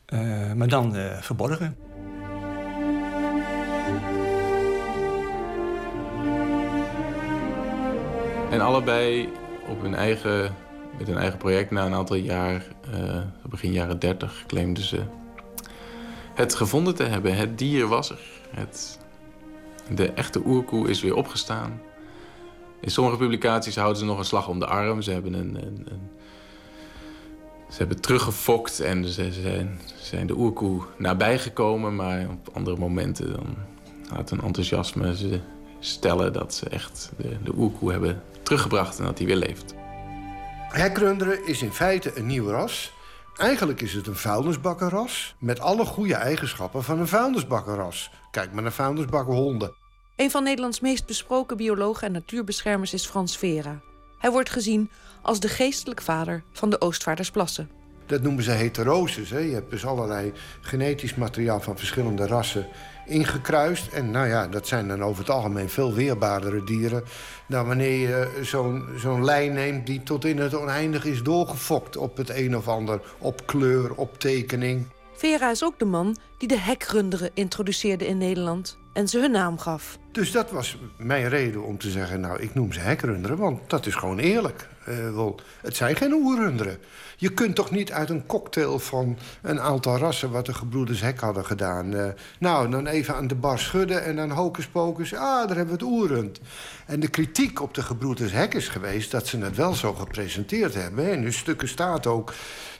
Uh, 0.08 0.52
maar 0.52 0.68
dan 0.68 0.96
uh, 0.96 1.20
verborgen. 1.20 1.76
En 8.50 8.60
allebei 8.60 9.28
op 9.68 9.82
hun 9.82 9.94
eigen, 9.94 10.54
met 10.98 11.06
hun 11.06 11.16
eigen 11.16 11.38
project 11.38 11.70
na 11.70 11.86
een 11.86 11.94
aantal 11.94 12.16
jaar, 12.16 12.64
uh, 12.94 13.20
begin 13.48 13.72
jaren 13.72 13.98
30, 13.98 14.44
claimden 14.46 14.82
ze 14.82 15.02
het 16.34 16.54
gevonden 16.54 16.94
te 16.94 17.02
hebben. 17.02 17.36
Het 17.36 17.58
dier 17.58 17.86
was 17.86 18.10
er. 18.10 18.20
Het, 18.50 18.98
de 19.90 20.12
echte 20.12 20.42
oerkoe 20.44 20.88
is 20.88 21.02
weer 21.02 21.14
opgestaan. 21.14 21.80
In 22.80 22.90
sommige 22.90 23.16
publicaties 23.16 23.76
houden 23.76 23.98
ze 23.98 24.04
nog 24.04 24.18
een 24.18 24.24
slag 24.24 24.48
om 24.48 24.58
de 24.58 24.66
arm. 24.66 25.02
Ze 25.02 25.10
hebben 25.10 25.32
een, 25.32 25.54
een, 25.54 25.86
een 25.90 26.10
ze 27.74 27.80
hebben 27.80 28.00
teruggefokt 28.00 28.80
en 28.80 29.04
ze 29.04 29.32
zijn, 29.32 29.80
zijn 30.00 30.26
de 30.26 30.36
oerkoe 30.36 30.82
nabijgekomen. 30.98 31.94
Maar 31.94 32.28
op 32.28 32.48
andere 32.52 32.76
momenten 32.76 33.32
dan 33.32 33.56
had 34.08 34.30
een 34.30 34.40
enthousiasme 34.40 35.16
ze 35.16 35.40
stellen 35.80 36.32
dat 36.32 36.54
ze 36.54 36.68
echt 36.68 37.10
de, 37.16 37.36
de 37.44 37.52
oerkoe 37.56 37.90
hebben 37.90 38.22
teruggebracht 38.42 38.98
en 38.98 39.04
dat 39.04 39.18
hij 39.18 39.26
weer 39.26 39.36
leeft. 39.36 39.74
Hekrunderen 40.68 41.46
is 41.46 41.62
in 41.62 41.72
feite 41.72 42.18
een 42.18 42.26
nieuw 42.26 42.48
ras. 42.48 42.92
Eigenlijk 43.36 43.80
is 43.80 43.92
het 43.92 44.06
een 44.06 44.16
vuilnisbakkenras 44.16 45.34
met 45.38 45.60
alle 45.60 45.84
goede 45.84 46.14
eigenschappen 46.14 46.84
van 46.84 46.98
een 46.98 47.08
vuilnisbakkenras. 47.08 48.10
Kijk 48.30 48.52
maar 48.52 48.62
naar 48.62 48.72
vuilnisbakkenhonden. 48.72 49.74
Een 50.16 50.30
van 50.30 50.42
Nederlands 50.42 50.80
meest 50.80 51.06
besproken 51.06 51.56
biologen 51.56 52.06
en 52.06 52.12
natuurbeschermers 52.12 52.92
is 52.92 53.06
Frans 53.06 53.36
Vera. 53.36 53.80
Hij 54.18 54.30
wordt 54.30 54.50
gezien 54.50 54.90
als 55.24 55.40
de 55.40 55.48
geestelijk 55.48 56.02
vader 56.02 56.42
van 56.52 56.70
de 56.70 56.80
Oostvaardersplassen. 56.80 57.68
Dat 58.06 58.22
noemen 58.22 58.42
ze 58.42 58.50
heterosis. 58.50 59.30
Hè? 59.30 59.38
Je 59.38 59.54
hebt 59.54 59.70
dus 59.70 59.86
allerlei 59.86 60.32
genetisch 60.60 61.14
materiaal 61.14 61.60
van 61.60 61.78
verschillende 61.78 62.26
rassen 62.26 62.66
ingekruist. 63.06 63.92
En 63.92 64.10
nou 64.10 64.28
ja, 64.28 64.48
dat 64.48 64.66
zijn 64.66 64.88
dan 64.88 65.02
over 65.02 65.18
het 65.18 65.30
algemeen 65.30 65.68
veel 65.68 65.94
weerbaardere 65.94 66.64
dieren... 66.64 67.04
dan 67.48 67.66
wanneer 67.66 68.08
je 68.08 68.40
zo'n 68.42 68.84
zo'n 68.96 69.24
lijn 69.24 69.52
neemt 69.52 69.86
die 69.86 70.02
tot 70.02 70.24
in 70.24 70.38
het 70.38 70.54
oneindig 70.54 71.04
is 71.04 71.22
doorgefokt... 71.22 71.96
op 71.96 72.16
het 72.16 72.30
een 72.30 72.56
of 72.56 72.68
ander, 72.68 73.00
op 73.18 73.46
kleur, 73.46 73.94
op 73.94 74.18
tekening. 74.18 74.86
Vera 75.14 75.50
is 75.50 75.64
ook 75.64 75.78
de 75.78 75.84
man 75.84 76.16
die 76.38 76.48
de 76.48 76.58
hekrunderen 76.58 77.30
introduceerde 77.34 78.06
in 78.06 78.18
Nederland 78.18 78.78
en 78.92 79.08
ze 79.08 79.18
hun 79.18 79.30
naam 79.30 79.58
gaf. 79.58 79.98
Dus 80.12 80.32
dat 80.32 80.50
was 80.50 80.78
mijn 80.96 81.28
reden 81.28 81.62
om 81.62 81.78
te 81.78 81.90
zeggen, 81.90 82.20
nou, 82.20 82.40
ik 82.40 82.54
noem 82.54 82.72
ze 82.72 82.80
hekrunderen... 82.80 83.36
want 83.36 83.70
dat 83.70 83.86
is 83.86 83.94
gewoon 83.94 84.18
eerlijk. 84.18 84.68
Uh, 84.88 85.14
wel, 85.14 85.40
het 85.60 85.76
zijn 85.76 85.96
geen 85.96 86.12
oerrunderen. 86.12 86.78
Je 87.16 87.28
kunt 87.28 87.54
toch 87.54 87.70
niet 87.70 87.92
uit 87.92 88.10
een 88.10 88.26
cocktail 88.26 88.78
van 88.78 89.18
een 89.42 89.60
aantal 89.60 89.96
rassen... 89.96 90.30
wat 90.30 90.46
de 90.46 90.54
gebroeders 90.54 91.00
Hek 91.00 91.20
hadden 91.20 91.44
gedaan... 91.44 91.94
Uh, 91.94 92.06
nou, 92.38 92.70
dan 92.70 92.86
even 92.86 93.14
aan 93.14 93.26
de 93.26 93.34
bar 93.34 93.58
schudden 93.58 94.04
en 94.04 94.16
dan 94.16 94.30
hocus 94.30 94.66
pocus... 94.66 95.14
ah, 95.14 95.20
daar 95.20 95.56
hebben 95.56 95.78
we 95.78 95.84
het 95.84 95.92
oerrund. 95.92 96.40
En 96.86 97.00
de 97.00 97.08
kritiek 97.08 97.62
op 97.62 97.74
de 97.74 97.82
gebroeders 97.82 98.32
Hek 98.32 98.54
is 98.54 98.68
geweest... 98.68 99.10
dat 99.10 99.26
ze 99.26 99.38
het 99.38 99.56
wel 99.56 99.74
zo 99.74 99.92
gepresenteerd 99.92 100.74
hebben. 100.74 101.10
In 101.10 101.22
hun 101.22 101.32
stukken 101.32 101.68
staat 101.68 102.06
ook... 102.06 102.32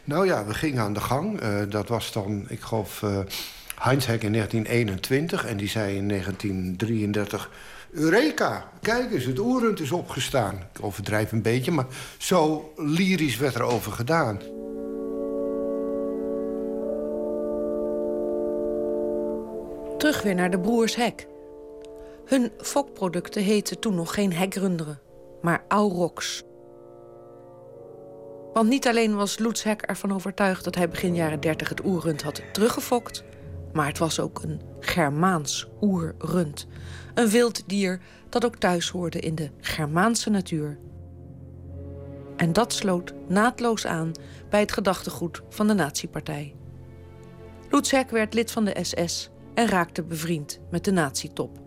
nou 0.04 0.26
ja, 0.26 0.44
we 0.44 0.54
gingen 0.54 0.82
aan 0.82 0.94
de 0.94 1.00
gang. 1.00 1.42
Uh, 1.42 1.62
dat 1.68 1.88
was 1.88 2.12
dan, 2.12 2.44
ik 2.48 2.60
geloof... 2.60 3.02
Heinz 3.78 4.06
Hek 4.06 4.22
in 4.22 4.32
1921 4.32 5.44
en 5.44 5.56
die 5.56 5.68
zei 5.68 5.96
in 5.96 6.08
1933... 6.08 7.50
Eureka, 7.94 8.70
kijk 8.80 9.12
eens, 9.12 9.24
het 9.24 9.38
oerend 9.38 9.80
is 9.80 9.92
opgestaan. 9.92 10.54
Ik 10.54 10.84
overdrijf 10.84 11.32
een 11.32 11.42
beetje, 11.42 11.70
maar 11.70 11.86
zo 12.18 12.72
lyrisch 12.76 13.36
werd 13.36 13.54
er 13.54 13.62
over 13.62 13.92
gedaan. 13.92 14.38
Terug 19.98 20.22
weer 20.22 20.34
naar 20.34 20.50
de 20.50 20.60
broers 20.60 20.96
Hek. 20.96 21.26
Hun 22.24 22.52
fokproducten 22.58 23.42
heten 23.42 23.78
toen 23.78 23.94
nog 23.94 24.14
geen 24.14 24.32
Hekrunderen, 24.32 25.00
maar 25.42 25.64
Aurox. 25.68 26.42
Want 28.52 28.68
niet 28.68 28.88
alleen 28.88 29.14
was 29.14 29.38
Loets 29.38 29.62
Hek 29.62 29.82
ervan 29.82 30.14
overtuigd 30.14 30.64
dat 30.64 30.74
hij 30.74 30.88
begin 30.88 31.14
jaren 31.14 31.40
30 31.40 31.68
het 31.68 31.84
oerrund 31.84 32.22
had 32.22 32.42
teruggefokt, 32.52 33.24
maar 33.72 33.86
het 33.86 33.98
was 33.98 34.20
ook 34.20 34.42
een 34.42 34.60
Germaans 34.86 35.68
oerrund. 35.80 36.66
Een 37.14 37.28
wild 37.28 37.68
dier 37.68 38.00
dat 38.28 38.44
ook 38.44 38.56
thuis 38.56 38.88
hoorde 38.88 39.20
in 39.20 39.34
de 39.34 39.50
Germaanse 39.60 40.30
natuur. 40.30 40.78
En 42.36 42.52
dat 42.52 42.72
sloot 42.72 43.14
naadloos 43.28 43.86
aan 43.86 44.12
bij 44.50 44.60
het 44.60 44.72
gedachtegoed 44.72 45.42
van 45.48 45.66
de 45.66 45.74
Nazi-partij. 45.74 46.54
Lutzek 47.70 48.10
werd 48.10 48.34
lid 48.34 48.50
van 48.50 48.64
de 48.64 48.78
SS 48.82 49.30
en 49.54 49.68
raakte 49.68 50.02
bevriend 50.02 50.60
met 50.70 50.84
de 50.84 50.92
nazi-top. 50.92 51.58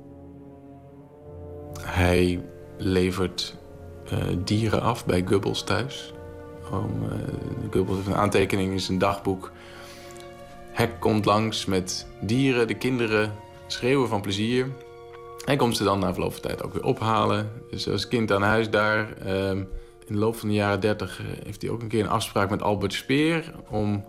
Hij 1.82 2.44
levert 2.78 3.58
uh, 4.14 4.20
dieren 4.44 4.82
af 4.82 5.06
bij 5.06 5.24
Goebbels 5.28 5.64
thuis. 5.64 6.14
Um, 6.74 7.04
uh, 7.04 7.72
Goebbels 7.72 7.98
heeft 7.98 8.08
een 8.08 8.16
aantekening 8.16 8.72
in 8.72 8.80
zijn 8.80 8.98
dagboek 8.98 9.52
Hek 10.78 11.00
komt 11.00 11.26
langs 11.26 11.66
met 11.66 12.06
dieren, 12.22 12.68
de 12.68 12.74
kinderen 12.74 13.34
schreeuwen 13.68 14.08
van 14.08 14.22
plezier. 14.22 14.68
Hij 15.46 15.56
komt 15.56 15.78
ze 15.78 15.84
dan 15.84 16.00
na 16.00 16.14
verloop 16.14 16.32
van 16.32 16.42
tijd 16.42 16.64
ook 16.64 16.74
weer 16.74 16.84
ophalen. 16.84 17.52
Dus 17.70 17.90
als 17.90 18.08
kind 18.08 18.32
aan 18.32 18.42
huis 18.42 18.70
daar. 18.70 19.14
Ehm, 19.18 19.58
in 20.06 20.14
de 20.14 20.18
loop 20.18 20.36
van 20.36 20.50
de 20.50 20.56
jaren 20.56 20.80
30 20.80 21.20
eh, 21.20 21.26
heeft 21.46 21.62
hij 21.62 21.72
ook 21.72 21.82
een 21.82 21.88
keer 21.88 22.04
een 22.04 22.10
afspraak 22.10 22.50
met 22.50 22.62
Albert 22.62 22.94
Speer... 22.94 23.54
om 23.70 24.06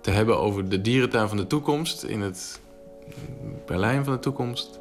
te 0.00 0.10
hebben 0.10 0.38
over 0.38 0.68
de 0.68 0.80
dierentuin 0.80 1.28
van 1.28 1.36
de 1.36 1.46
toekomst 1.46 2.02
in 2.02 2.20
het 2.20 2.60
Berlijn 3.66 4.04
van 4.04 4.12
de 4.12 4.20
toekomst. 4.20 4.78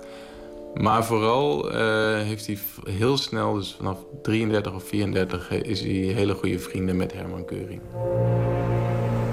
Maar 0.74 1.06
vooral 1.06 1.74
uh, 1.74 1.78
heeft 2.22 2.46
hij 2.46 2.58
heel 2.90 3.18
snel, 3.18 3.54
dus 3.54 3.76
vanaf 3.78 3.98
33 4.22 4.74
of 4.74 4.84
34, 4.84 5.52
is 5.52 5.80
hij 5.80 5.90
hele 5.90 6.34
goede 6.34 6.60
vrienden 6.60 6.98
met 6.98 7.14
Herman 7.14 7.46
Keuring. 7.46 7.82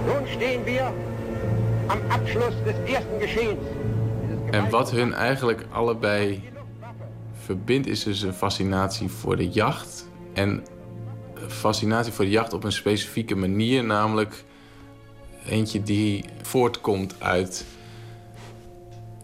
Nu 0.07 0.27
staan 0.27 0.65
we 0.65 1.24
En 4.51 4.71
wat 4.71 4.91
hun 4.91 5.15
eigenlijk 5.15 5.67
allebei 5.71 6.43
verbindt, 7.33 7.87
is 7.87 8.03
dus 8.03 8.23
een 8.23 8.33
fascinatie 8.33 9.09
voor 9.09 9.37
de 9.37 9.49
jacht. 9.49 10.09
En 10.33 10.65
fascinatie 11.49 12.13
voor 12.13 12.25
de 12.25 12.31
jacht 12.31 12.53
op 12.53 12.65
een 12.65 12.73
specifieke 12.73 13.35
manier, 13.35 13.85
namelijk 13.85 14.45
eentje 15.49 15.83
die 15.83 16.25
voortkomt 16.43 17.15
uit 17.19 17.65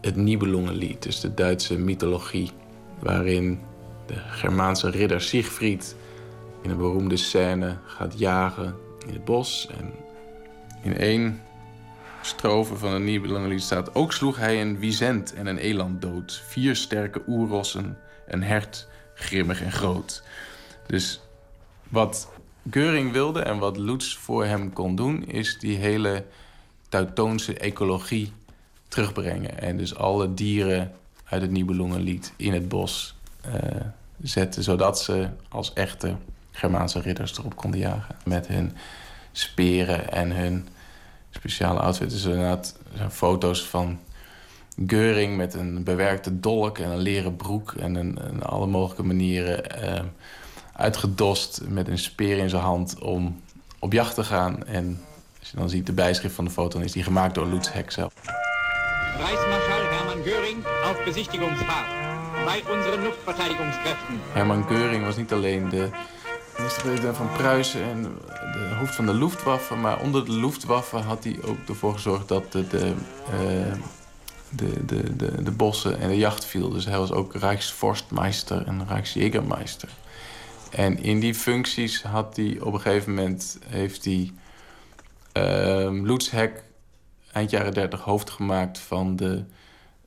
het 0.01 0.15
Nibelungenlied, 0.15 1.03
dus 1.03 1.19
de 1.19 1.33
Duitse 1.33 1.79
mythologie, 1.79 2.51
waarin 2.99 3.59
de 4.05 4.15
Germaanse 4.15 4.89
ridder 4.89 5.21
Siegfried 5.21 5.95
in 6.61 6.69
een 6.69 6.77
beroemde 6.77 7.17
scène 7.17 7.77
gaat 7.85 8.19
jagen 8.19 8.75
in 9.07 9.13
het 9.13 9.25
bos. 9.25 9.69
En 9.77 9.91
in 10.81 10.97
één 10.97 11.41
strofe 12.21 12.75
van 12.75 12.93
een 12.93 13.03
Nibelungenlied 13.03 13.61
staat... 13.61 13.95
Ook 13.95 14.13
sloeg 14.13 14.37
hij 14.37 14.61
een 14.61 14.79
wiesent 14.79 15.33
en 15.33 15.47
een 15.47 15.57
eland 15.57 16.01
dood. 16.01 16.43
Vier 16.47 16.75
sterke 16.75 17.21
oerrossen, 17.27 17.97
een 18.27 18.43
hert, 18.43 18.87
grimmig 19.13 19.61
en 19.61 19.71
groot. 19.71 20.23
Dus 20.87 21.21
wat 21.89 22.29
Geuring 22.69 23.11
wilde 23.11 23.41
en 23.41 23.57
wat 23.57 23.77
Lutz 23.77 24.15
voor 24.15 24.45
hem 24.45 24.73
kon 24.73 24.95
doen... 24.95 25.25
is 25.25 25.59
die 25.59 25.77
hele 25.77 26.25
Teutoonse 26.89 27.57
ecologie 27.57 28.33
terugbrengen. 28.87 29.59
En 29.59 29.77
dus 29.77 29.95
alle 29.95 30.33
dieren 30.33 30.91
uit 31.23 31.41
het 31.41 31.51
Nibelungenlied 31.51 32.33
in 32.35 32.53
het 32.53 32.67
bos 32.67 33.15
uh, 33.45 33.53
zetten... 34.21 34.63
zodat 34.63 35.01
ze 35.01 35.29
als 35.49 35.73
echte 35.73 36.15
Germaanse 36.51 36.99
ridders 36.99 37.37
erop 37.37 37.55
konden 37.55 37.79
jagen. 37.79 38.15
Met 38.25 38.47
hun 38.47 38.77
speren 39.31 40.11
en 40.11 40.31
hun 40.31 40.67
speciale 41.31 41.79
outfit. 41.79 42.09
Dus 42.09 42.23
inderdaad 42.23 42.75
zijn 42.95 43.11
foto's 43.11 43.65
van 43.65 43.99
Geuring 44.87 45.37
met 45.37 45.53
een 45.53 45.83
bewerkte 45.83 46.39
dolk 46.39 46.77
en 46.77 46.89
een 46.89 46.97
leren 46.97 47.35
broek... 47.35 47.73
en 47.73 47.95
een, 47.95 48.43
alle 48.43 48.67
mogelijke 48.67 49.03
manieren 49.03 49.83
uh, 49.83 49.99
uitgedost 50.73 51.61
met 51.67 51.87
een 51.87 51.97
speer 51.97 52.37
in 52.37 52.49
zijn 52.49 52.61
hand 52.61 52.99
om 52.99 53.41
op 53.79 53.93
jacht 53.93 54.15
te 54.15 54.23
gaan. 54.23 54.65
En 54.65 55.01
als 55.39 55.49
je 55.49 55.57
dan 55.57 55.69
ziet 55.69 55.85
de 55.85 55.93
bijschrift 55.93 56.35
van 56.35 56.45
de 56.45 56.51
foto, 56.51 56.77
dan 56.77 56.87
is 56.87 56.91
die 56.91 57.03
gemaakt 57.03 57.35
door 57.35 57.47
Lutz 57.47 57.71
Heck 57.71 57.91
zelf. 57.91 58.13
Rijksmarschall 59.17 59.81
Hermann 59.89 60.23
Göring 60.23 60.65
auf 60.83 61.03
Besichtigungsfahrt 61.03 61.87
bij 62.45 62.61
onze 62.71 62.99
Luftverteidigungskräften. 63.01 64.19
Hermann 64.31 64.63
Göring 64.63 65.03
was 65.03 65.17
niet 65.17 65.33
alleen 65.33 65.69
de 65.69 65.89
minister-president 66.61 67.17
van 67.17 67.31
Pruisen 67.31 67.83
en 67.83 68.03
de 68.51 68.75
hoofd 68.79 68.95
van 68.95 69.05
de 69.05 69.13
Luftwaffe. 69.13 69.75
Maar 69.75 70.01
onder 70.01 70.25
de 70.25 70.31
Luftwaffe 70.31 70.97
had 70.97 71.23
hij 71.23 71.37
ook 71.43 71.57
ervoor 71.67 71.93
gezorgd 71.93 72.27
dat 72.27 72.51
de, 72.51 72.67
de, 72.67 72.93
uh, 73.33 73.73
de, 74.49 74.85
de, 74.85 75.15
de, 75.15 75.43
de, 75.43 75.51
bossen 75.51 75.99
en 75.99 76.09
de 76.09 76.17
jacht 76.17 76.45
viel. 76.45 76.69
Dus 76.69 76.85
hij 76.85 76.97
was 76.97 77.11
ook 77.11 77.35
Rijksforstmeister 77.35 78.67
en 78.67 78.87
Rijksjägermeister. 78.87 79.89
En 80.69 81.03
in 81.03 81.19
die 81.19 81.35
functies 81.35 82.03
had 82.03 82.35
hij 82.35 82.57
op 82.59 82.73
een 82.73 82.81
gegeven 82.81 83.13
moment... 83.13 83.59
heeft 83.67 84.05
hij 84.05 84.31
uh, 85.33 86.03
Loetshek 86.03 86.63
eind 87.31 87.49
jaren 87.49 87.73
30 87.73 88.01
hoofd 88.01 88.29
gemaakt 88.29 88.79
van 88.79 89.15
de 89.15 89.43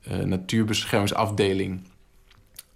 uh, 0.07 0.17
natuurbeschermingsafdeling 0.17 1.87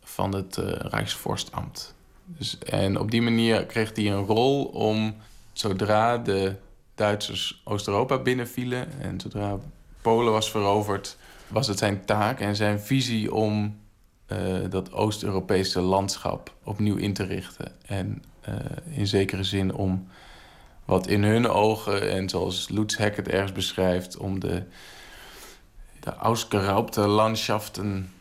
van 0.03 0.35
het 0.35 0.57
uh, 0.57 0.71
Rijksvorstambt. 0.71 1.97
Dus, 2.37 2.57
en 2.57 2.99
op 2.99 3.11
die 3.11 3.21
manier 3.21 3.65
kreeg 3.65 3.95
hij 3.95 4.11
een 4.11 4.25
rol 4.25 4.63
om 4.65 5.15
zodra 5.53 6.17
de 6.17 6.55
Duitsers 6.95 7.61
Oost-Europa 7.63 8.17
binnenvielen 8.17 9.01
en 9.01 9.19
zodra 9.19 9.57
Polen 10.01 10.31
was 10.31 10.51
veroverd, 10.51 11.17
was 11.47 11.67
het 11.67 11.77
zijn 11.77 12.05
taak 12.05 12.39
en 12.39 12.55
zijn 12.55 12.79
visie 12.79 13.33
om 13.33 13.79
uh, 14.27 14.37
dat 14.69 14.91
Oost-Europese 14.91 15.81
landschap 15.81 16.53
opnieuw 16.63 16.95
in 16.95 17.13
te 17.13 17.23
richten. 17.23 17.71
En 17.85 18.23
uh, 18.49 18.55
in 18.97 19.07
zekere 19.07 19.43
zin 19.43 19.73
om 19.73 20.07
wat 20.85 21.07
in 21.07 21.23
hun 21.23 21.47
ogen, 21.47 22.11
en 22.11 22.29
zoals 22.29 22.69
Lutz 22.69 22.97
Heck 22.97 23.15
het 23.15 23.27
ergens 23.27 23.51
beschrijft, 23.51 24.17
om 24.17 24.39
de, 24.39 24.63
de 25.99 26.15
ausgeraubte 26.15 27.07
landschaften 27.07 28.11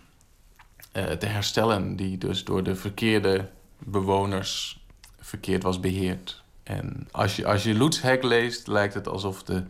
uh, 0.92 1.04
te 1.04 1.26
herstellen, 1.26 1.96
die 1.96 2.18
dus 2.18 2.44
door 2.44 2.62
de 2.62 2.76
verkeerde 2.76 3.48
bewoners 3.78 4.80
verkeerd 5.20 5.62
was 5.62 5.80
beheerd. 5.80 6.42
En 6.62 7.08
als 7.10 7.36
je, 7.36 7.46
als 7.46 7.62
je 7.62 7.74
Loetshek 7.74 8.22
leest, 8.22 8.66
lijkt 8.66 8.94
het 8.94 9.08
alsof 9.08 9.42
de, 9.42 9.62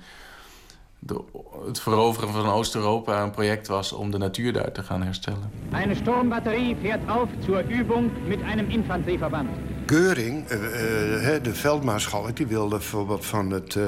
de, 0.99 1.21
het 1.67 1.81
veroveren 1.81 2.33
van 2.33 2.47
Oost-Europa 2.47 3.23
een 3.23 3.31
project 3.31 3.67
was 3.67 3.93
om 3.93 4.11
de 4.11 4.19
natuur 4.19 4.53
daar 4.53 4.73
te 4.73 4.83
gaan 4.83 5.03
herstellen. 5.03 5.51
Een 5.71 5.97
stormbatterie 5.97 6.77
veert 6.81 7.09
af 7.09 7.29
zur 7.45 7.65
Übung 7.71 8.11
met 8.27 8.41
een 8.41 8.71
infanterieverband. 8.71 9.49
Geuring, 9.87 10.51
uh, 10.51 11.37
uh, 11.37 11.43
de 11.43 11.55
veldmaarschalk, 11.55 12.37
die 12.37 12.47
wilde 12.47 12.77
bijvoorbeeld 12.77 13.27
van 13.27 13.51
het, 13.51 13.75
uh, 13.75 13.87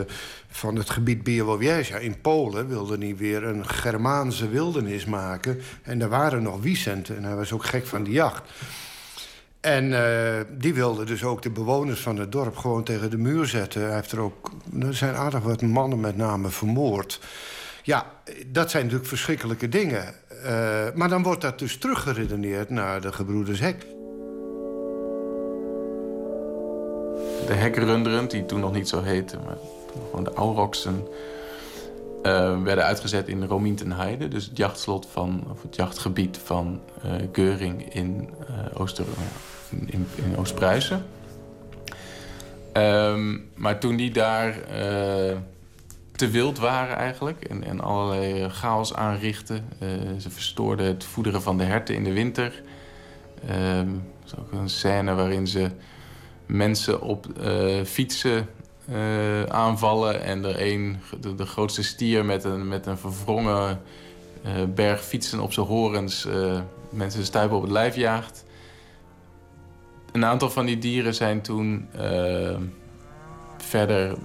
van 0.48 0.76
het 0.76 0.90
gebied 0.90 1.22
Białowieża 1.22 1.96
in 1.96 2.20
Polen... 2.20 2.68
wilde 2.68 2.98
hij 2.98 3.16
weer 3.16 3.44
een 3.44 3.66
Germaanse 3.66 4.48
wildernis 4.48 5.04
maken. 5.04 5.60
En 5.82 6.00
er 6.00 6.08
waren 6.08 6.42
nog 6.42 6.60
wiesenten 6.60 7.16
en 7.16 7.24
hij 7.24 7.36
was 7.36 7.52
ook 7.52 7.64
gek 7.64 7.86
van 7.86 8.02
die 8.02 8.12
jacht. 8.12 8.42
En 9.60 9.84
uh, 9.84 10.00
die 10.58 10.74
wilde 10.74 11.04
dus 11.04 11.24
ook 11.24 11.42
de 11.42 11.50
bewoners 11.50 12.00
van 12.00 12.16
het 12.16 12.32
dorp 12.32 12.56
gewoon 12.56 12.84
tegen 12.84 13.10
de 13.10 13.18
muur 13.18 13.46
zetten. 13.46 13.82
Hij 13.82 13.94
heeft 13.94 14.12
er 14.12 14.20
ook, 14.20 14.50
er 14.80 14.94
zijn 14.94 15.14
aardig 15.14 15.40
wat 15.40 15.62
mannen 15.62 16.00
met 16.00 16.16
name 16.16 16.48
vermoord. 16.48 17.20
Ja, 17.82 18.06
dat 18.46 18.70
zijn 18.70 18.82
natuurlijk 18.82 19.08
verschrikkelijke 19.08 19.68
dingen. 19.68 20.14
Uh, 20.44 20.86
maar 20.94 21.08
dan 21.08 21.22
wordt 21.22 21.40
dat 21.40 21.58
dus 21.58 21.78
teruggeredeneerd 21.78 22.70
naar 22.70 23.00
de 23.00 23.12
gebroeders 23.12 23.60
Hek. 23.60 23.86
de 27.50 27.56
hekrunderen, 27.56 28.28
die 28.28 28.46
toen 28.46 28.60
nog 28.60 28.72
niet 28.72 28.88
zo 28.88 29.02
heette, 29.02 29.38
maar 29.44 29.56
gewoon 30.10 30.24
de 30.24 30.32
Aurochsen, 30.32 31.06
uh, 32.22 32.62
werden 32.62 32.84
uitgezet 32.84 33.28
in 33.28 33.44
Romintenheide. 33.44 34.28
Dus 34.28 34.46
het 34.46 34.56
jachtslot 34.56 35.06
van, 35.10 35.44
of 35.50 35.62
het 35.62 35.76
jachtgebied 35.76 36.38
van 36.44 36.80
uh, 37.04 37.12
Geuring 37.32 37.94
in, 37.94 38.30
uh, 38.50 40.38
Oost-Pruisen. 40.38 41.04
Um, 42.72 43.50
maar 43.54 43.78
toen 43.80 43.96
die 43.96 44.10
daar 44.10 44.54
te 46.12 46.28
wild 46.30 46.58
waren 46.58 46.96
eigenlijk 46.96 47.44
en, 47.44 47.64
en 47.64 47.80
allerlei 47.80 48.48
chaos 48.48 48.94
aanrichten. 48.94 49.64
ze 50.18 50.30
verstoorden 50.30 50.86
het 50.86 51.04
voederen 51.04 51.42
van 51.42 51.58
de 51.58 51.64
herten 51.64 51.94
in 51.94 52.04
de 52.04 52.12
winter. 52.12 52.62
Er 53.46 53.86
is 54.24 54.36
ook 54.38 54.52
een 54.52 54.68
scène 54.68 55.14
waarin 55.14 55.46
ze 55.46 55.70
mensen 56.46 57.00
op 57.00 57.26
fietsen 57.84 58.48
uh, 58.88 59.42
aanvallen. 59.42 60.22
En 60.22 60.44
er 60.44 60.72
een, 60.72 60.96
de, 61.36 61.46
grootste 61.46 61.82
stier 61.82 62.24
met 62.24 62.44
een, 62.44 62.68
met 62.68 62.86
een 62.86 62.98
verwrongen 62.98 63.80
uh, 64.46 64.52
berg 64.74 65.04
fietsen 65.04 65.40
op 65.40 65.52
zijn 65.52 65.66
horens 65.66 66.26
uh, 66.26 66.60
mensen 66.90 67.24
stuipen 67.24 67.56
op 67.56 67.62
het 67.62 67.72
lijf 67.72 67.96
jaagt. 67.96 68.44
Een 70.12 70.24
aantal 70.24 70.50
van 70.50 70.66
die 70.66 70.78
dieren 70.78 71.14
zijn 71.14 71.40
toen 71.42 71.88
verder 73.56 74.16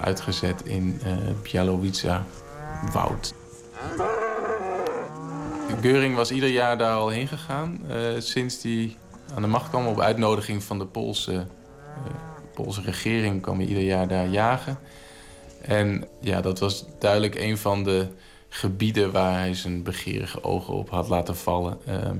uitgezet 0.00 0.62
in 0.64 1.00
uh, 2.04 2.20
woud. 2.92 3.34
Geuring 5.80 6.16
was 6.16 6.30
ieder 6.30 6.48
jaar 6.48 6.78
daar 6.78 6.94
al 6.94 7.08
heen 7.08 7.28
gegaan 7.28 7.80
sinds 8.18 8.62
hij 8.62 8.96
aan 9.34 9.42
de 9.42 9.48
macht 9.48 9.68
kwam 9.68 9.86
op 9.86 10.00
uitnodiging 10.00 10.62
van 10.64 10.78
de 10.78 10.86
Poolse 10.86 11.46
Poolse 12.62 12.80
regering 12.80 13.42
kwam 13.42 13.60
ieder 13.60 13.82
jaar 13.82 14.08
daar 14.08 14.28
jagen. 14.28 14.78
En 15.60 16.04
ja, 16.20 16.40
dat 16.40 16.58
was 16.58 16.84
duidelijk 16.98 17.34
een 17.34 17.58
van 17.58 17.84
de 17.84 18.06
gebieden 18.48 19.12
waar 19.12 19.38
hij 19.38 19.54
zijn 19.54 19.82
begeerige 19.82 20.42
ogen 20.44 20.74
op 20.74 20.90
had 20.90 21.08
laten 21.08 21.36
vallen. 21.36 21.78
Ehm, 21.86 22.16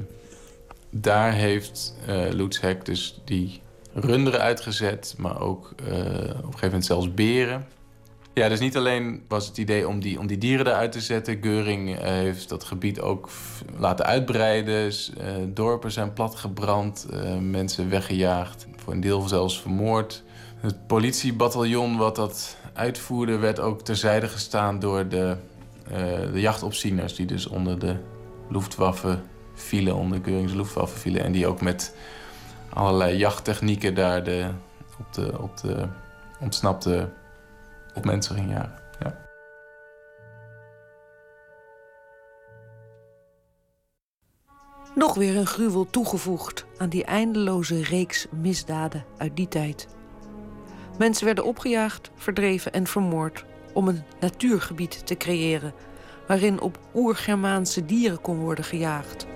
daar 0.90 1.32
heeft 1.32 1.94
uh, 2.08 2.76
dus 2.82 3.20
die 3.24 3.60
runderen 3.94 4.40
uitgezet, 4.40 5.14
maar 5.18 5.40
ook 5.40 5.74
uh, 5.80 5.88
op 5.88 5.94
een 5.94 6.42
gegeven 6.42 6.60
moment 6.62 6.84
zelfs 6.84 7.14
beren. 7.14 7.66
Ja, 8.34 8.48
dus 8.48 8.60
niet 8.60 8.76
alleen 8.76 9.22
was 9.28 9.46
het 9.46 9.58
idee 9.58 9.88
om 9.88 10.00
die, 10.00 10.18
om 10.18 10.26
die 10.26 10.38
dieren 10.38 10.66
eruit 10.66 10.92
te 10.92 11.00
zetten. 11.00 11.38
Geuring 11.40 11.88
uh, 11.90 12.04
heeft 12.04 12.48
dat 12.48 12.64
gebied 12.64 13.00
ook 13.00 13.28
laten 13.78 14.06
uitbreiden. 14.06 14.92
dorpen 15.54 15.92
zijn 15.92 16.12
platgebrand, 16.12 17.06
mensen 17.40 17.90
weggejaagd. 17.90 18.66
Voor 18.76 18.92
een 18.92 19.00
deel 19.00 19.20
zelfs 19.20 19.60
vermoord. 19.60 20.22
Het 20.66 20.86
politiebataljon 20.86 21.96
wat 21.96 22.16
dat 22.16 22.56
uitvoerde 22.72 23.38
werd 23.38 23.60
ook 23.60 23.82
terzijde 23.82 24.28
gestaan 24.28 24.78
door 24.78 25.08
de, 25.08 25.36
uh, 25.90 25.96
de 26.32 26.40
jachtopzieners... 26.40 27.14
die 27.14 27.26
dus 27.26 27.46
onder 27.46 27.78
de 27.78 27.96
Luftwaffe 28.48 29.18
vielen, 29.54 29.94
onder 29.94 30.20
Geurings 30.22 30.52
Luftwaffe 30.52 30.98
vielen... 30.98 31.24
en 31.24 31.32
die 31.32 31.46
ook 31.46 31.60
met 31.60 31.96
allerlei 32.68 33.16
jachttechnieken 33.16 33.94
daar 33.94 34.24
de, 34.24 34.48
op, 34.98 35.12
de, 35.12 35.40
op 35.40 35.56
de 35.56 35.86
ontsnapte 36.40 37.08
op 37.94 38.04
mensen 38.04 38.34
gingen 38.34 38.50
jagen. 38.50 38.80
Ja. 39.00 39.18
Nog 44.94 45.14
weer 45.14 45.36
een 45.36 45.46
gruwel 45.46 45.86
toegevoegd 45.90 46.66
aan 46.78 46.88
die 46.88 47.04
eindeloze 47.04 47.82
reeks 47.82 48.26
misdaden 48.30 49.04
uit 49.16 49.36
die 49.36 49.48
tijd. 49.48 49.94
Mensen 50.98 51.24
werden 51.24 51.44
opgejaagd, 51.44 52.10
verdreven 52.14 52.72
en 52.72 52.86
vermoord 52.86 53.44
om 53.72 53.88
een 53.88 54.02
natuurgebied 54.20 55.06
te 55.06 55.16
creëren 55.16 55.74
waarin 56.26 56.60
op 56.60 56.78
oer-Germaanse 56.94 57.84
dieren 57.84 58.20
kon 58.20 58.38
worden 58.38 58.64
gejaagd. 58.64 59.26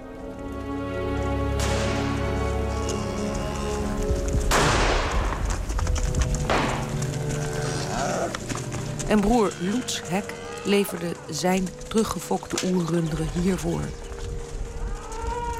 En 9.09 9.21
broer 9.21 9.53
Loets 9.73 10.03
Hek 10.05 10.35
leverde 10.65 11.13
zijn 11.31 11.69
teruggefokte 11.89 12.67
oerrunderen 12.73 13.29
hiervoor. 13.43 13.83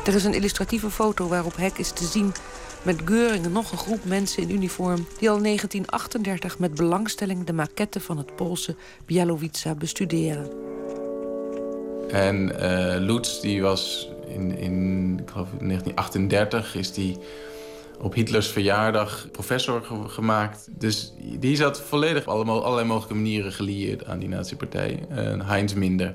Er 0.05 0.15
is 0.15 0.25
een 0.25 0.35
illustratieve 0.35 0.91
foto 0.91 1.29
waarop 1.29 1.57
Hek 1.57 1.79
is 1.79 1.91
te 1.91 2.05
zien 2.05 2.33
met 2.83 3.01
Geuring 3.05 3.45
en 3.45 3.53
nog 3.53 3.73
een 3.73 3.79
groep 3.79 4.05
mensen 4.05 4.43
in 4.43 4.51
uniform... 4.51 5.07
die 5.19 5.31
al 5.31 5.37
in 5.37 5.43
1938 5.43 6.59
met 6.59 6.75
belangstelling 6.75 7.45
de 7.45 7.53
maquette 7.53 8.01
van 8.01 8.17
het 8.17 8.37
Poolse 8.37 8.75
Bialowica 9.07 9.75
bestuderen. 9.75 10.51
En 12.11 12.53
uh, 12.61 12.95
Lutz, 12.99 13.41
die 13.41 13.63
was 13.63 14.09
in, 14.29 14.59
in 14.59 15.19
ik 15.23 15.31
geloof 15.31 15.49
1938, 15.49 16.75
is 16.75 16.93
die 16.93 17.19
op 18.01 18.15
Hitlers 18.15 18.49
verjaardag 18.49 19.29
professor 19.33 19.83
gemaakt. 20.07 20.69
Dus 20.71 21.13
die 21.39 21.57
zat 21.57 21.81
volledig 21.81 22.29
op 22.29 22.49
allerlei 22.49 22.87
mogelijke 22.87 23.15
manieren 23.15 23.53
gelieerd 23.53 24.05
aan 24.05 24.19
die 24.19 24.29
nazi-partij. 24.29 25.07
Uh, 25.11 25.49
Heinz 25.49 25.73
minder. 25.73 26.15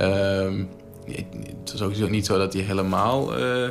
Uh, 0.00 0.64
het 1.64 1.72
was 1.78 1.82
ook 1.82 2.10
niet 2.10 2.26
zo 2.26 2.38
dat 2.38 2.52
hij 2.52 2.62
helemaal... 2.62 3.40
Uh, 3.40 3.68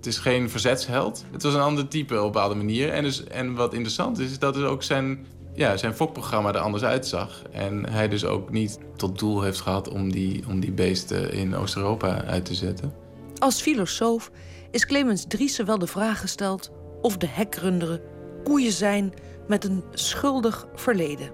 het 0.00 0.08
is 0.08 0.18
geen 0.18 0.50
verzetsheld. 0.50 1.24
Het 1.32 1.42
was 1.42 1.54
een 1.54 1.60
ander 1.60 1.88
type 1.88 2.14
op 2.14 2.20
een 2.20 2.32
bepaalde 2.32 2.54
manier. 2.54 2.92
En, 2.92 3.02
dus, 3.02 3.24
en 3.24 3.54
wat 3.54 3.72
interessant 3.72 4.18
is, 4.18 4.30
is 4.30 4.38
dat 4.38 4.54
dus 4.54 4.62
ook 4.62 4.82
zijn, 4.82 5.26
ja, 5.54 5.76
zijn 5.76 5.94
fokprogramma 5.94 6.52
er 6.52 6.58
anders 6.58 6.82
uitzag. 6.82 7.42
En 7.52 7.90
hij 7.90 8.08
dus 8.08 8.24
ook 8.24 8.50
niet 8.50 8.78
tot 8.96 9.18
doel 9.18 9.42
heeft 9.42 9.60
gehad 9.60 9.88
om 9.88 10.12
die, 10.12 10.44
om 10.48 10.60
die 10.60 10.72
beesten 10.72 11.32
in 11.32 11.56
Oost-Europa 11.56 12.24
uit 12.24 12.44
te 12.44 12.54
zetten. 12.54 12.94
Als 13.38 13.60
filosoof 13.60 14.30
is 14.70 14.86
Clemens 14.86 15.24
Driessen 15.28 15.66
wel 15.66 15.78
de 15.78 15.86
vraag 15.86 16.20
gesteld 16.20 16.70
of 17.02 17.16
de 17.16 17.28
hekrunderen 17.28 18.00
koeien 18.44 18.72
zijn 18.72 19.12
met 19.48 19.64
een 19.64 19.84
schuldig 19.92 20.66
verleden. 20.74 21.30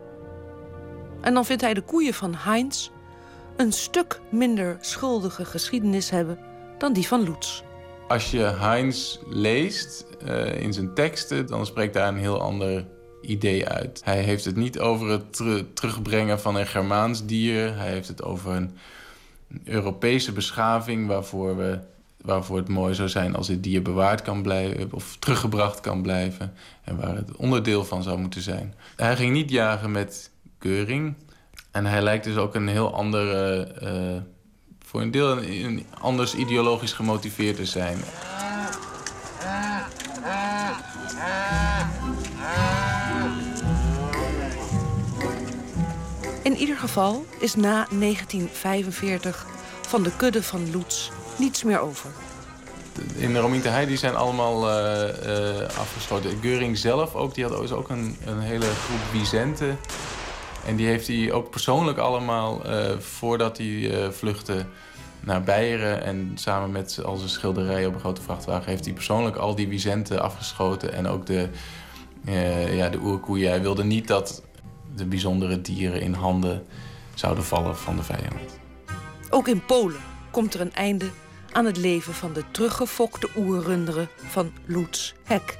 En 1.20 1.34
dan 1.34 1.44
vindt 1.44 1.62
hij 1.62 1.74
de 1.74 1.82
koeien 1.82 2.14
van 2.14 2.34
Heinz 2.34 2.90
een 3.56 3.72
stuk 3.72 4.20
minder 4.30 4.76
schuldige 4.80 5.44
geschiedenis 5.44 6.10
hebben 6.10 6.38
dan 6.78 6.92
die 6.92 7.06
van 7.06 7.22
Lutz. 7.22 7.62
Als 8.08 8.30
je 8.30 8.38
Heinz 8.38 9.18
leest 9.28 10.06
uh, 10.26 10.60
in 10.60 10.72
zijn 10.72 10.94
teksten, 10.94 11.46
dan 11.46 11.66
spreekt 11.66 11.94
daar 11.94 12.08
een 12.08 12.18
heel 12.18 12.40
ander 12.40 12.86
idee 13.22 13.68
uit. 13.68 14.00
Hij 14.04 14.22
heeft 14.22 14.44
het 14.44 14.56
niet 14.56 14.78
over 14.78 15.08
het 15.08 15.42
terugbrengen 15.74 16.40
van 16.40 16.56
een 16.56 16.66
Germaans 16.66 17.26
dier. 17.26 17.76
Hij 17.76 17.88
heeft 17.88 18.08
het 18.08 18.22
over 18.22 18.52
een 18.52 18.76
Europese 19.64 20.32
beschaving 20.32 21.06
waarvoor, 21.06 21.56
we, 21.56 21.78
waarvoor 22.20 22.56
het 22.56 22.68
mooi 22.68 22.94
zou 22.94 23.08
zijn 23.08 23.36
als 23.36 23.48
het 23.48 23.62
dier 23.62 23.82
bewaard 23.82 24.22
kan 24.22 24.42
blijven 24.42 24.92
of 24.92 25.16
teruggebracht 25.16 25.80
kan 25.80 26.02
blijven. 26.02 26.52
En 26.84 26.96
waar 26.96 27.16
het 27.16 27.36
onderdeel 27.36 27.84
van 27.84 28.02
zou 28.02 28.18
moeten 28.18 28.42
zijn. 28.42 28.74
Hij 28.96 29.16
ging 29.16 29.32
niet 29.32 29.50
jagen 29.50 29.90
met 29.90 30.30
keuring. 30.58 31.14
En 31.70 31.86
hij 31.86 32.02
lijkt 32.02 32.24
dus 32.24 32.36
ook 32.36 32.54
een 32.54 32.68
heel 32.68 32.94
andere. 32.94 33.68
Uh, 33.82 34.22
voor 34.86 35.00
een 35.00 35.10
deel 35.10 35.42
een, 35.42 35.86
anders 36.00 36.34
ideologisch 36.34 36.92
gemotiveerd 36.92 37.56
te 37.56 37.64
zijn. 37.64 37.98
In 46.42 46.56
ieder 46.56 46.76
geval 46.76 47.26
is 47.38 47.54
na 47.54 47.86
1945 47.90 49.46
van 49.86 50.02
de 50.02 50.10
kudde 50.16 50.42
van 50.42 50.70
Loets 50.70 51.10
niets 51.36 51.62
meer 51.62 51.80
over. 51.80 52.10
In 53.14 53.32
de 53.32 53.38
Rominte 53.38 53.68
Heidi 53.68 53.96
zijn 53.96 54.16
allemaal 54.16 54.68
uh, 54.68 55.08
uh, 55.26 55.60
afgesloten. 55.60 56.38
Geuring 56.40 56.78
zelf 56.78 57.14
ook, 57.14 57.34
die 57.34 57.44
had 57.44 57.72
ook 57.72 57.88
een, 57.88 58.16
een 58.24 58.40
hele 58.40 58.66
groep 58.66 59.00
Vicenten 59.10 59.78
en 60.66 60.76
die 60.76 60.86
heeft 60.86 61.06
hij 61.06 61.32
ook 61.32 61.50
persoonlijk 61.50 61.98
allemaal, 61.98 62.70
uh, 62.70 62.98
voordat 62.98 63.58
hij 63.58 63.66
uh, 63.66 64.10
vluchtte 64.10 64.66
naar 65.20 65.42
Beieren... 65.42 66.02
en 66.02 66.32
samen 66.34 66.70
met 66.70 67.00
al 67.04 67.16
zijn 67.16 67.28
schilderijen 67.30 67.88
op 67.88 67.94
een 67.94 68.00
grote 68.00 68.22
vrachtwagen... 68.22 68.70
heeft 68.70 68.84
hij 68.84 68.94
persoonlijk 68.94 69.36
al 69.36 69.54
die 69.54 69.68
Vicenten 69.68 70.22
afgeschoten 70.22 70.92
en 70.92 71.06
ook 71.06 71.26
de, 71.26 71.48
uh, 72.24 72.76
ja, 72.76 72.88
de 72.88 72.98
oerkoeien. 72.98 73.50
Hij 73.50 73.62
wilde 73.62 73.84
niet 73.84 74.08
dat 74.08 74.42
de 74.94 75.04
bijzondere 75.04 75.60
dieren 75.60 76.00
in 76.00 76.12
handen 76.12 76.66
zouden 77.14 77.44
vallen 77.44 77.76
van 77.76 77.96
de 77.96 78.02
vijand. 78.02 78.58
Ook 79.30 79.48
in 79.48 79.64
Polen 79.64 80.00
komt 80.30 80.54
er 80.54 80.60
een 80.60 80.74
einde 80.74 81.10
aan 81.52 81.64
het 81.64 81.76
leven 81.76 82.14
van 82.14 82.32
de 82.32 82.44
teruggefokte 82.50 83.28
oerrunderen 83.36 84.08
van 84.28 84.52
Lutz 84.64 85.12
Hek. 85.24 85.58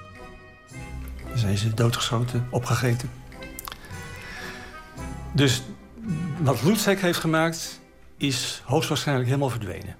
Zijn 1.35 1.57
ze 1.57 1.75
doodgeschoten, 1.75 2.47
opgegeten? 2.51 3.11
Dus 5.37 5.62
wat 6.39 6.62
Lutzek 6.62 7.01
heeft 7.01 7.18
gemaakt, 7.18 7.80
is 8.16 8.62
hoogstwaarschijnlijk 8.64 9.28
helemaal 9.28 9.51
verdwenen. 9.51 9.97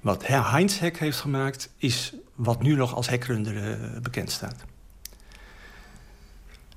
Wat 0.00 0.26
Heinz 0.26 0.78
Hek 0.78 0.98
heeft 0.98 1.18
gemaakt, 1.18 1.70
is 1.76 2.14
wat 2.34 2.62
nu 2.62 2.74
nog 2.74 2.94
als 2.94 3.08
hekrunderen 3.08 4.02
bekend 4.02 4.30
staat. 4.30 4.64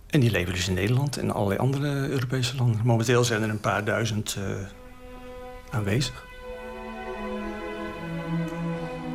En 0.08 0.20
die 0.20 0.32
leven 0.32 0.54
dus 0.54 0.68
in 0.68 0.74
Nederland 0.74 1.18
en 1.18 1.32
allerlei 1.32 1.60
andere 1.60 2.08
Europese 2.08 2.56
landen. 2.56 2.82
Momenteel 2.84 3.24
zijn 3.24 3.42
er 3.42 3.50
een 3.50 3.60
paar 3.60 3.86
duizend 3.86 4.36
uh, 4.40 4.56
aanwezig. 5.70 6.26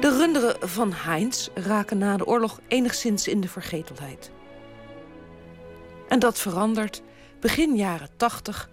De 0.00 0.16
runderen 0.18 0.68
van 0.68 0.92
Heinz 0.92 1.48
raken 1.54 1.98
na 1.98 2.16
de 2.16 2.26
oorlog 2.26 2.60
enigszins 2.68 3.28
in 3.28 3.40
de 3.40 3.48
vergetelheid. 3.48 4.30
En 6.08 6.18
dat 6.18 6.38
verandert 6.38 7.02
begin 7.42 7.76
jaren 7.76 8.08
80 8.16 8.68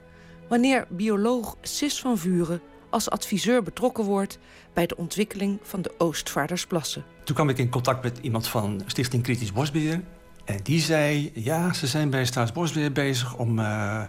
wanneer 0.48 0.86
bioloog 0.90 1.56
Sis 1.62 2.00
van 2.00 2.18
Vuren 2.18 2.62
als 2.90 3.10
adviseur 3.10 3.64
betrokken 3.64 4.04
wordt 4.04 4.40
bij 4.74 4.86
de 4.86 4.98
ontwikkeling 4.98 5.60
van 5.62 5.82
de 5.82 5.94
Oostvaardersplassen. 5.98 7.04
Toen 7.24 7.36
kwam 7.36 7.50
ik 7.50 7.58
in 7.58 7.70
contact 7.70 8.04
met 8.04 8.18
iemand 8.22 8.48
van 8.48 8.82
Stichting 8.86 9.24
Kritisch 9.24 9.52
Bosbeheer. 9.52 10.02
En 10.46 10.60
die 10.64 10.80
zei, 10.80 11.32
ja, 11.34 11.74
ze 11.74 11.88
zijn 11.88 12.10
bij 12.10 12.26
Staatsbosbeheer 12.26 12.92
bezig 12.92 13.38
om 13.38 13.60
uh, 13.60 14.04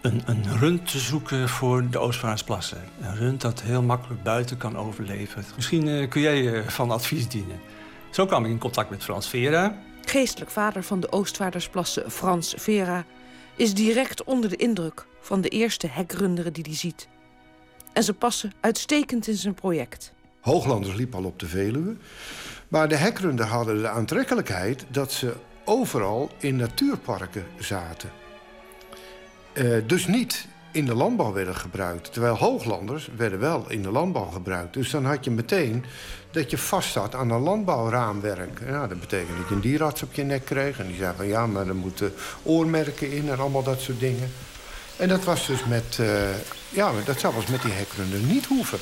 een, 0.00 0.22
een 0.26 0.58
rund 0.58 0.90
te 0.90 0.98
zoeken 0.98 1.48
voor 1.48 1.90
de 1.90 1.98
Oostvaardersplassen. 1.98 2.82
Een 3.00 3.16
rund 3.16 3.40
dat 3.40 3.62
heel 3.62 3.82
makkelijk 3.82 4.22
buiten 4.22 4.56
kan 4.56 4.76
overleven. 4.76 5.44
Misschien 5.54 5.86
uh, 5.86 6.08
kun 6.08 6.20
jij 6.20 6.40
uh, 6.42 6.68
van 6.68 6.90
advies 6.90 7.28
dienen. 7.28 7.60
Zo 8.10 8.26
kwam 8.26 8.44
ik 8.44 8.50
in 8.50 8.58
contact 8.58 8.90
met 8.90 9.02
Frans 9.04 9.28
Vera. 9.28 9.78
Geestelijk 10.04 10.50
vader 10.50 10.82
van 10.82 11.00
de 11.00 11.12
Oostvaardersplassen, 11.12 12.10
Frans 12.10 12.54
Vera, 12.56 13.04
is 13.58 13.74
direct 13.74 14.24
onder 14.24 14.50
de 14.50 14.56
indruk 14.56 15.06
van 15.20 15.40
de 15.40 15.48
eerste 15.48 15.86
hekrunderen 15.86 16.52
die 16.52 16.64
hij 16.66 16.76
ziet. 16.76 17.08
En 17.92 18.02
ze 18.02 18.14
passen 18.14 18.52
uitstekend 18.60 19.26
in 19.26 19.36
zijn 19.36 19.54
project. 19.54 20.12
Hooglanders 20.40 20.94
liepen 20.94 21.18
al 21.18 21.24
op 21.24 21.38
de 21.38 21.46
Veluwe. 21.46 21.96
Maar 22.68 22.88
de 22.88 22.96
hekrunder 22.96 23.46
hadden 23.46 23.78
de 23.78 23.88
aantrekkelijkheid 23.88 24.84
dat 24.88 25.12
ze 25.12 25.34
overal 25.64 26.30
in 26.38 26.56
natuurparken 26.56 27.46
zaten. 27.58 28.10
Uh, 29.54 29.76
dus 29.86 30.06
niet 30.06 30.46
in 30.78 30.84
de 30.84 30.94
landbouw 30.94 31.32
werden 31.32 31.56
gebruikt. 31.56 32.12
Terwijl 32.12 32.36
hooglanders 32.36 33.08
werden 33.16 33.38
wel 33.38 33.64
in 33.68 33.82
de 33.82 33.90
landbouw 33.90 34.30
gebruikt. 34.30 34.72
Dus 34.72 34.90
dan 34.90 35.04
had 35.04 35.24
je 35.24 35.30
meteen 35.30 35.84
dat 36.30 36.50
je 36.50 36.58
vast 36.58 36.92
zat 36.92 37.14
aan 37.14 37.30
een 37.30 37.40
landbouwraamwerk. 37.40 38.60
Ja, 38.66 38.86
dat 38.86 39.00
betekent 39.00 39.38
dat 39.38 39.48
je 39.48 39.54
een 39.54 39.60
dierarts 39.60 40.02
op 40.02 40.12
je 40.12 40.22
nek 40.22 40.44
kreeg. 40.44 40.78
En 40.78 40.86
die 40.86 40.96
zei 40.96 41.14
van 41.16 41.26
ja, 41.26 41.46
maar 41.46 41.66
er 41.66 41.74
moeten 41.74 42.12
oormerken 42.42 43.12
in 43.12 43.28
en 43.28 43.38
allemaal 43.38 43.62
dat 43.62 43.80
soort 43.80 44.00
dingen. 44.00 44.30
En 44.96 45.08
dat 45.08 45.24
was 45.24 45.46
dus 45.46 45.64
met, 45.64 45.98
uh, 46.00 46.08
ja, 46.68 46.92
dat 47.04 47.20
zou 47.20 47.34
was 47.34 47.46
met 47.46 47.62
die 47.62 47.72
hekrunder 47.72 48.18
niet 48.18 48.46
hoeven. 48.46 48.78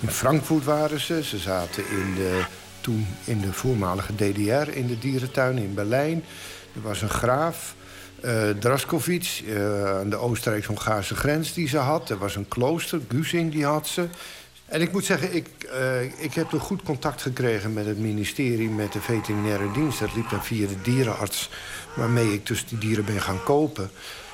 In 0.00 0.10
Frankfurt 0.10 0.64
waren 0.64 1.00
ze. 1.00 1.22
Ze 1.22 1.38
zaten 1.38 1.88
in 1.90 2.14
de, 2.14 2.44
toen 2.80 3.06
in 3.24 3.40
de 3.40 3.52
voormalige 3.52 4.14
DDR 4.14 4.70
in 4.70 4.86
de 4.86 4.98
dierentuin 4.98 5.58
in 5.58 5.74
Berlijn. 5.74 6.24
Er 6.78 6.84
was 6.84 7.02
een 7.02 7.10
graaf, 7.10 7.74
uh, 8.24 8.50
Draskovic, 8.50 9.42
uh, 9.46 9.98
aan 9.98 10.10
de 10.10 10.16
Oostenrijks-Hongaarse 10.16 11.14
grens 11.14 11.52
die 11.52 11.68
ze 11.68 11.78
had. 11.78 12.10
Er 12.10 12.18
was 12.18 12.36
een 12.36 12.48
klooster, 12.48 13.00
Gusing, 13.08 13.52
die 13.52 13.64
had 13.64 13.86
ze. 13.86 14.08
En 14.66 14.80
ik 14.80 14.92
moet 14.92 15.04
zeggen, 15.04 15.34
ik, 15.34 15.48
uh, 15.64 16.02
ik 16.02 16.34
heb 16.34 16.52
een 16.52 16.60
goed 16.60 16.82
contact 16.82 17.22
gekregen 17.22 17.72
met 17.72 17.86
het 17.86 17.98
ministerie... 17.98 18.68
met 18.68 18.92
de 18.92 19.00
veterinaire 19.00 19.72
dienst. 19.72 19.98
Dat 19.98 20.14
liep 20.14 20.30
dan 20.30 20.44
via 20.44 20.66
de 20.66 20.80
dierenarts... 20.82 21.50
waarmee 21.94 22.32
ik 22.32 22.46
dus 22.46 22.66
die 22.66 22.78
dieren 22.78 23.04
ben 23.04 23.20
gaan 23.20 23.42
kopen. 23.42 23.90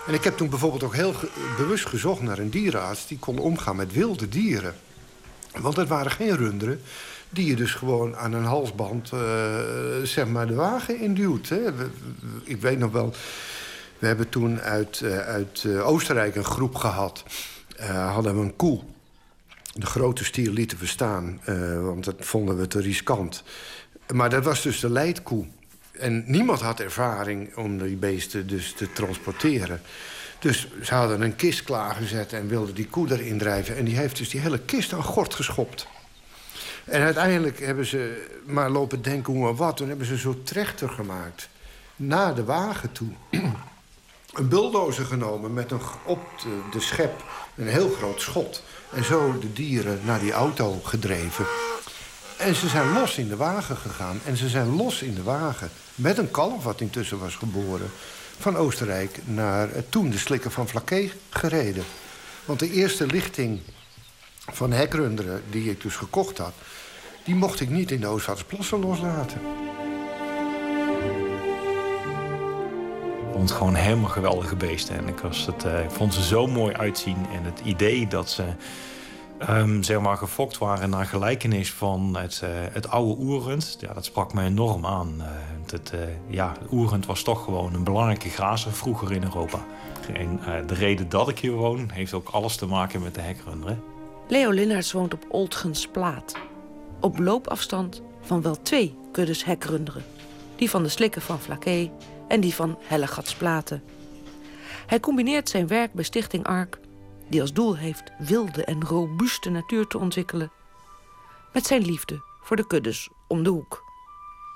En 0.07 0.15
ik 0.15 0.25
heb 0.25 0.37
toen 0.37 0.49
bijvoorbeeld 0.49 0.83
ook 0.83 0.95
heel 0.95 1.15
bewust 1.57 1.87
gezocht 1.87 2.23
naar 2.23 2.39
een 2.39 2.51
dierenarts... 2.51 3.07
die 3.07 3.19
kon 3.19 3.39
omgaan 3.39 3.77
met 3.77 3.93
wilde 3.93 4.29
dieren. 4.29 4.75
Want 5.61 5.77
het 5.77 5.89
waren 5.89 6.11
geen 6.11 6.37
runderen 6.37 6.81
die 7.35 7.47
je 7.47 7.57
dus 7.57 7.75
gewoon 7.75 8.17
aan 8.17 8.33
een 8.33 8.45
halsband 8.45 9.11
uh, 9.15 9.21
zeg 10.03 10.27
maar 10.27 10.47
de 10.47 10.55
wagen 10.55 11.01
induwt. 11.01 11.49
Hè. 11.49 11.61
ik 12.45 12.61
weet 12.61 12.79
nog 12.79 12.93
wel, 12.93 13.15
we 13.99 14.07
hebben 14.07 14.29
toen 14.29 14.61
uit, 14.61 15.01
uh, 15.05 15.19
uit 15.19 15.67
Oostenrijk 15.83 16.37
een 16.37 16.45
groep 16.45 16.75
gehad. 16.75 17.25
hadden 17.87 18.35
we 18.35 18.41
een 18.41 18.57
koe. 18.57 18.81
De 19.73 19.87
grote 19.87 20.25
stier 20.25 20.51
lieten 20.51 20.79
we 20.79 20.87
staan, 20.87 21.41
want 21.83 22.05
dat 22.05 22.15
vonden 22.19 22.57
we 22.57 22.67
te 22.67 22.81
riskant. 22.81 23.43
Maar 24.13 24.31
dat 24.31 24.45
was 24.45 24.63
dus 24.63 24.81
de 24.81 24.91
leidkoe. 24.91 25.47
En 25.93 26.25
niemand 26.27 26.61
had 26.61 26.81
ervaring 26.81 27.57
om 27.57 27.79
die 27.79 27.97
beesten 27.97 28.47
dus 28.47 28.73
te 28.73 28.93
transporteren. 28.93 29.81
Dus 30.39 30.69
ze 30.83 30.95
hadden 30.95 31.21
een 31.21 31.37
kist 31.37 31.63
klaargezet 31.63 32.33
en 32.33 32.49
wilden 32.49 32.75
die 32.75 32.87
koe 32.87 33.13
erin 33.13 33.39
drijven. 33.39 33.77
En 33.77 33.85
die 33.85 33.97
heeft 33.97 34.17
dus 34.17 34.29
die 34.29 34.41
hele 34.41 34.59
kist 34.59 34.93
aan 34.93 35.03
gort 35.03 35.35
geschopt. 35.35 35.87
En 36.85 37.03
uiteindelijk 37.03 37.59
hebben 37.61 37.87
ze 37.87 38.27
maar 38.45 38.71
lopen 38.71 39.03
denken 39.03 39.33
hoe 39.33 39.43
maar 39.43 39.55
wat. 39.55 39.77
Toen 39.77 39.89
hebben 39.89 40.07
ze 40.07 40.19
zo 40.19 40.43
trechter 40.43 40.89
gemaakt. 40.89 41.49
Naar 41.97 42.35
de 42.35 42.45
wagen 42.45 42.93
toe. 42.93 43.09
een 44.35 44.49
bulldozer 44.49 45.05
genomen 45.05 45.53
met 45.53 45.71
een, 45.71 45.81
op 46.05 46.21
de, 46.73 46.81
schep 46.81 47.25
een 47.57 47.69
heel 47.69 47.89
groot 47.89 48.21
schot. 48.21 48.63
En 48.93 49.05
zo 49.05 49.39
de 49.39 49.53
dieren 49.53 50.01
naar 50.05 50.21
die 50.21 50.33
auto 50.33 50.81
gedreven. 50.85 51.47
En 52.37 52.55
ze 52.55 52.69
zijn 52.69 52.93
los 52.93 53.19
in 53.19 53.29
de 53.29 53.37
wagen 53.37 53.77
gegaan. 53.77 54.21
En 54.25 54.37
ze 54.37 54.49
zijn 54.49 54.77
los 54.77 55.03
in 55.03 55.15
de 55.15 55.23
wagen. 55.23 55.71
Met 55.95 56.19
een 56.19 56.31
kalf 56.31 56.65
wat 56.65 56.81
intussen 56.81 57.19
was 57.19 57.35
geboren 57.35 57.91
van 58.39 58.57
Oostenrijk 58.57 59.19
naar 59.25 59.69
toen 59.89 60.11
de 60.11 60.19
slikken 60.19 60.51
van 60.51 60.69
Flaké 60.69 61.11
gereden. 61.31 61.85
Want 62.45 62.59
de 62.59 62.71
eerste 62.71 63.07
lichting 63.07 63.61
van 64.53 64.73
hekrunderen 64.73 65.43
die 65.51 65.71
ik 65.71 65.83
dus 65.83 65.97
gekocht 65.97 66.39
had... 66.39 66.53
die 67.25 67.35
mocht 67.35 67.61
ik 67.61 67.71
niet 67.71 67.91
in 67.91 68.01
de 68.01 68.07
Oostvaardersplassen 68.07 68.81
loslaten. 68.81 69.41
Ik 73.27 73.41
vond 73.41 73.49
het 73.49 73.59
gewoon 73.59 73.75
helemaal 73.75 74.11
geweldige 74.11 74.57
beesten. 74.57 74.97
En 74.97 75.09
ik, 75.09 75.19
was 75.19 75.47
het, 75.47 75.65
uh, 75.65 75.83
ik 75.85 75.91
vond 75.91 76.15
ze 76.15 76.23
zo 76.23 76.47
mooi 76.47 76.75
uitzien. 76.75 77.17
En 77.35 77.45
het 77.45 77.61
idee 77.65 78.07
dat 78.07 78.31
ze 78.31 78.45
um, 79.49 79.83
zeg 79.83 80.01
maar 80.01 80.17
gefokt 80.17 80.59
waren 80.59 80.91
naar 80.91 81.07
gelijkenis 81.07 81.73
van 81.73 82.17
het, 82.17 82.41
uh, 82.45 82.51
het 82.73 82.89
oude 82.89 83.23
oerend. 83.23 83.77
Ja, 83.81 83.93
dat 83.93 84.05
sprak 84.05 84.35
me 84.35 84.43
enorm 84.43 84.87
aan. 84.87 85.15
Uh, 85.19 85.25
het, 85.71 85.93
uh, 85.95 86.01
ja, 86.27 86.53
oerend 86.73 87.07
was 87.07 87.23
toch 87.23 87.45
gewoon 87.45 87.75
een 87.75 87.85
belangrijke 87.85 88.29
grazer 88.29 88.73
vroeger 88.73 89.13
in 89.13 89.23
Europa. 89.23 89.65
En 90.13 90.41
de 90.67 90.75
reden 90.75 91.09
dat 91.09 91.29
ik 91.29 91.39
hier 91.39 91.53
woon 91.53 91.91
heeft 91.93 92.13
ook 92.13 92.29
alles 92.29 92.57
te 92.57 92.67
maken 92.67 93.03
met 93.03 93.15
de 93.15 93.21
hekrunderen. 93.21 93.83
Leo 94.29 94.51
Linnaerts 94.51 94.93
woont 94.93 95.15
op 95.15 95.25
Oldgens 95.29 95.87
Plaat. 95.87 96.35
Op 97.05 97.19
loopafstand 97.19 98.03
van 98.21 98.43
wel 98.43 98.63
twee 98.63 98.99
kuddes 99.13 99.45
hekrunderen. 99.45 100.05
Die 100.57 100.71
van 100.71 100.83
de 100.83 100.89
slikken 100.89 101.23
van 101.23 101.41
Flaké 101.41 101.91
en 102.29 102.41
die 102.41 102.55
van 102.55 102.79
Hellegatsplaten. 102.83 103.83
Hij 104.87 105.01
combineert 105.01 105.49
zijn 105.49 105.67
werk 105.67 105.93
bij 105.93 106.05
Stichting 106.05 106.45
ARK 106.45 106.79
die 107.29 107.41
als 107.41 107.53
doel 107.53 107.77
heeft 107.77 108.13
wilde 108.19 108.65
en 108.65 108.85
robuuste 108.85 109.51
natuur 109.51 109.87
te 109.87 109.99
ontwikkelen, 109.99 110.51
met 111.53 111.67
zijn 111.67 111.83
liefde 111.83 112.23
voor 112.43 112.57
de 112.57 112.67
kuddes 112.67 113.09
om 113.29 113.43
de 113.43 113.51
hoek. 113.51 113.85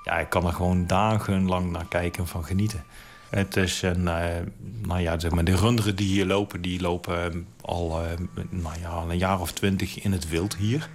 Ja, 0.03 0.19
ik 0.19 0.29
kan 0.29 0.45
er 0.45 0.53
gewoon 0.53 0.87
dagenlang 0.87 1.71
naar 1.71 1.87
kijken 1.87 2.21
en 2.21 2.27
van 2.27 2.43
genieten. 2.43 2.85
Het 3.29 3.57
is 3.57 3.81
een, 3.81 4.01
uh, 4.01 4.25
nou 4.61 4.99
ja, 5.01 5.19
zeg 5.19 5.31
maar, 5.31 5.43
de 5.43 5.55
runderen 5.55 5.95
die 5.95 6.07
hier 6.07 6.25
lopen, 6.25 6.61
die 6.61 6.81
lopen 6.81 7.35
uh, 7.35 7.41
al, 7.61 8.01
uh, 8.03 8.07
nou 8.49 8.79
ja, 8.79 9.03
een 9.09 9.17
jaar 9.17 9.41
of 9.41 9.51
twintig 9.51 9.99
in 10.03 10.11
het 10.11 10.29
wild 10.29 10.55
hier. 10.55 10.89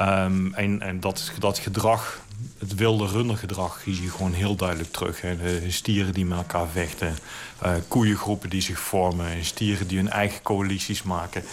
Um, 0.00 0.54
en 0.54 0.82
en 0.82 1.00
dat, 1.00 1.32
dat 1.38 1.58
gedrag, 1.58 2.20
het 2.58 2.74
wilde 2.74 3.06
rundergedrag, 3.06 3.80
zie 3.84 4.02
je 4.02 4.10
gewoon 4.10 4.32
heel 4.32 4.56
duidelijk 4.56 4.92
terug. 4.92 5.20
Hè. 5.20 5.36
Stieren 5.70 6.14
die 6.14 6.26
met 6.26 6.38
elkaar 6.38 6.68
vechten, 6.72 7.16
uh, 7.64 7.72
koeiengroepen 7.88 8.50
die 8.50 8.60
zich 8.60 8.78
vormen... 8.78 9.44
stieren 9.44 9.86
die 9.86 9.98
hun 9.98 10.10
eigen 10.10 10.42
coalities 10.42 11.02
maken. 11.02 11.44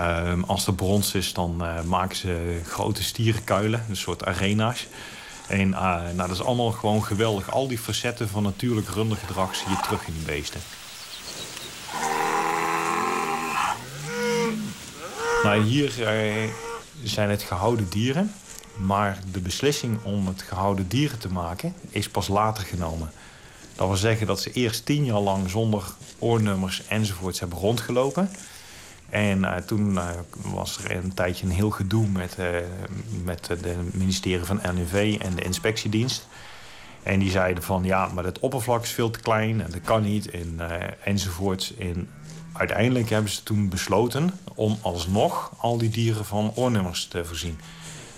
Um, 0.00 0.44
als 0.44 0.66
er 0.66 0.74
brons 0.74 1.14
is, 1.14 1.32
dan 1.32 1.58
uh, 1.60 1.82
maken 1.82 2.16
ze 2.16 2.60
grote 2.64 3.02
stierenkuilen, 3.02 3.84
een 3.88 3.96
soort 3.96 4.24
arena's. 4.24 4.86
En 5.48 5.68
uh, 5.68 5.80
nou, 5.80 6.16
dat 6.16 6.30
is 6.30 6.42
allemaal 6.42 6.70
gewoon 6.70 7.04
geweldig. 7.04 7.50
Al 7.50 7.68
die 7.68 7.78
facetten 7.78 8.28
van 8.28 8.42
natuurlijk 8.42 8.88
rundergedrag 8.88 9.54
zie 9.54 9.68
je 9.68 9.80
terug 9.82 10.06
in 10.06 10.12
die 10.12 10.24
beesten. 10.24 10.60
Nou, 15.42 15.62
hier 15.62 15.92
zijn 17.02 17.30
het 17.30 17.42
gehouden 17.42 17.88
dieren. 17.88 18.32
Maar 18.76 19.18
de 19.32 19.40
beslissing 19.40 19.98
om 20.02 20.26
het 20.26 20.42
gehouden 20.42 20.88
dieren 20.88 21.18
te 21.18 21.32
maken 21.32 21.74
is 21.90 22.08
pas 22.08 22.28
later 22.28 22.64
genomen. 22.64 23.10
Dat 23.74 23.86
wil 23.86 23.96
zeggen 23.96 24.26
dat 24.26 24.40
ze 24.40 24.52
eerst 24.52 24.84
tien 24.84 25.04
jaar 25.04 25.20
lang 25.20 25.50
zonder 25.50 25.84
oornummers 26.18 26.86
enzovoorts 26.88 27.40
hebben 27.40 27.58
rondgelopen. 27.58 28.30
En 29.08 29.38
uh, 29.38 29.56
toen 29.56 29.92
uh, 29.92 30.08
was 30.30 30.78
er 30.84 30.96
een 30.96 31.14
tijdje 31.14 31.46
een 31.46 31.52
heel 31.52 31.70
gedoe 31.70 32.06
met, 32.06 32.36
uh, 32.40 32.48
met 33.24 33.48
het 33.48 33.94
ministerie 33.94 34.44
van 34.44 34.60
NUV 34.74 35.16
en 35.20 35.34
de 35.34 35.42
inspectiedienst. 35.42 36.26
En 37.02 37.18
die 37.18 37.30
zeiden 37.30 37.62
van 37.62 37.84
ja, 37.84 38.08
maar 38.14 38.24
het 38.24 38.38
oppervlak 38.38 38.82
is 38.82 38.90
veel 38.90 39.10
te 39.10 39.20
klein 39.20 39.60
en 39.60 39.70
dat 39.70 39.80
kan 39.84 40.02
niet 40.02 40.30
en, 40.30 40.60
enzovoorts. 41.04 41.76
En 41.76 42.08
uiteindelijk 42.58 43.10
hebben 43.10 43.30
ze 43.30 43.42
toen 43.42 43.68
besloten 43.68 44.38
om 44.54 44.78
alsnog 44.82 45.52
al 45.58 45.78
die 45.78 45.90
dieren 45.90 46.24
van 46.24 46.52
oornummers 46.54 47.06
te 47.06 47.24
voorzien. 47.24 47.58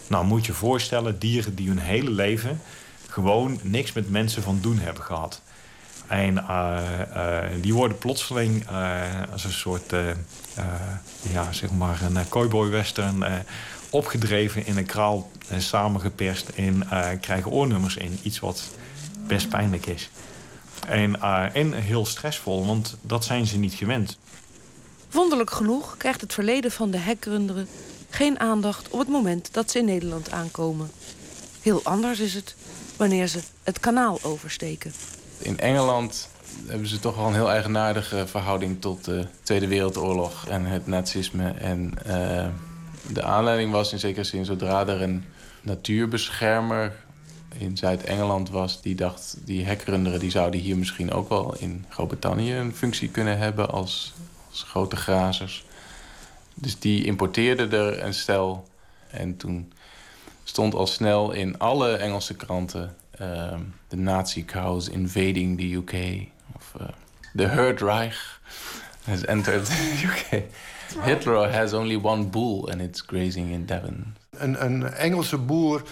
Nou, 0.06 0.24
moet 0.24 0.46
je 0.46 0.52
voorstellen, 0.52 1.18
dieren 1.18 1.54
die 1.54 1.68
hun 1.68 1.78
hele 1.78 2.10
leven 2.10 2.60
gewoon 3.08 3.58
niks 3.62 3.92
met 3.92 4.10
mensen 4.10 4.42
van 4.42 4.58
doen 4.60 4.78
hebben 4.78 5.02
gehad. 5.02 5.42
En 6.06 6.34
uh, 6.34 6.78
die 7.60 7.74
worden 7.74 7.98
plotseling 7.98 8.66
als 9.32 9.44
een 9.44 9.52
soort, 9.52 9.92
ja, 11.32 11.52
zeg 11.52 11.70
maar 11.70 12.02
een 12.02 12.28
cowboy-western 12.28 13.24
opgedreven 13.90 14.66
in 14.66 14.76
een 14.76 14.86
kraal 14.86 15.30
en 15.48 15.62
samengeperst 15.62 16.48
en 16.48 16.88
krijgen 17.20 17.50
oornummers 17.50 17.96
in. 17.96 18.18
Iets 18.22 18.38
wat 18.38 18.70
best 19.26 19.48
pijnlijk 19.48 19.86
is. 19.86 20.10
En, 20.86 21.20
en 21.52 21.72
heel 21.72 22.06
stressvol, 22.06 22.66
want 22.66 22.96
dat 23.00 23.24
zijn 23.24 23.46
ze 23.46 23.58
niet 23.58 23.74
gewend. 23.74 24.18
Wonderlijk 25.10 25.50
genoeg 25.50 25.96
krijgt 25.96 26.20
het 26.20 26.32
verleden 26.32 26.70
van 26.70 26.90
de 26.90 26.98
hekrunderen 26.98 27.68
geen 28.10 28.40
aandacht 28.40 28.88
op 28.88 28.98
het 28.98 29.08
moment 29.08 29.48
dat 29.52 29.70
ze 29.70 29.78
in 29.78 29.84
Nederland 29.84 30.30
aankomen. 30.30 30.90
Heel 31.60 31.80
anders 31.82 32.20
is 32.20 32.34
het 32.34 32.54
wanneer 32.96 33.26
ze 33.26 33.40
het 33.62 33.80
kanaal 33.80 34.18
oversteken. 34.22 34.92
In 35.38 35.58
Engeland 35.58 36.28
hebben 36.66 36.88
ze 36.88 36.98
toch 36.98 37.16
wel 37.16 37.26
een 37.26 37.34
heel 37.34 37.50
eigenaardige 37.50 38.26
verhouding 38.26 38.80
tot 38.80 39.04
de 39.04 39.26
Tweede 39.42 39.66
Wereldoorlog 39.66 40.46
en 40.48 40.64
het 40.64 40.86
nazisme. 40.86 41.50
En 41.50 41.94
uh, 42.06 42.46
de 43.12 43.22
aanleiding 43.22 43.72
was 43.72 43.92
in 43.92 43.98
zekere 43.98 44.24
zin 44.24 44.44
zodra 44.44 44.86
er 44.86 45.02
een 45.02 45.24
natuurbeschermer 45.62 46.92
in 47.58 47.76
Zuid-Engeland 47.76 48.50
was... 48.50 48.82
die 48.82 48.94
dacht, 48.94 49.36
die 49.44 49.64
hekrunderen 49.64 50.20
die 50.20 50.30
zouden 50.30 50.60
hier 50.60 50.76
misschien 50.76 51.12
ook 51.12 51.28
wel 51.28 51.54
in 51.58 51.84
Groot-Brittannië... 51.88 52.54
een 52.54 52.74
functie 52.74 53.08
kunnen 53.08 53.38
hebben 53.38 53.70
als, 53.70 54.14
grote 54.62 54.96
grazers. 54.96 55.64
Dus 56.54 56.78
die 56.78 57.04
importeerde 57.04 57.76
er 57.76 58.02
een 58.02 58.14
stel. 58.14 58.68
En 59.10 59.36
toen 59.36 59.72
stond 60.44 60.74
al 60.74 60.86
snel 60.86 61.32
in 61.32 61.58
alle 61.58 61.96
Engelse 61.96 62.34
kranten... 62.34 62.96
de 63.18 63.96
uh, 63.96 63.98
Nazi-cows 63.98 64.88
invading 64.88 65.58
the 65.58 65.76
UK. 65.76 66.26
Of 66.56 66.72
uh, 66.80 66.88
the 67.36 67.46
Herd 67.46 67.80
Reich 67.80 68.40
has 69.04 69.24
entered 69.24 69.64
the 69.64 70.06
UK. 70.08 70.42
Hitler 71.04 71.50
has 71.50 71.72
only 71.74 71.96
one 71.96 72.24
bull 72.24 72.70
and 72.70 72.80
it's 72.80 73.00
grazing 73.00 73.50
in 73.50 73.66
Devon. 73.66 74.16
Een 74.30 74.82
Engelse 74.92 75.38
boer 75.38 75.82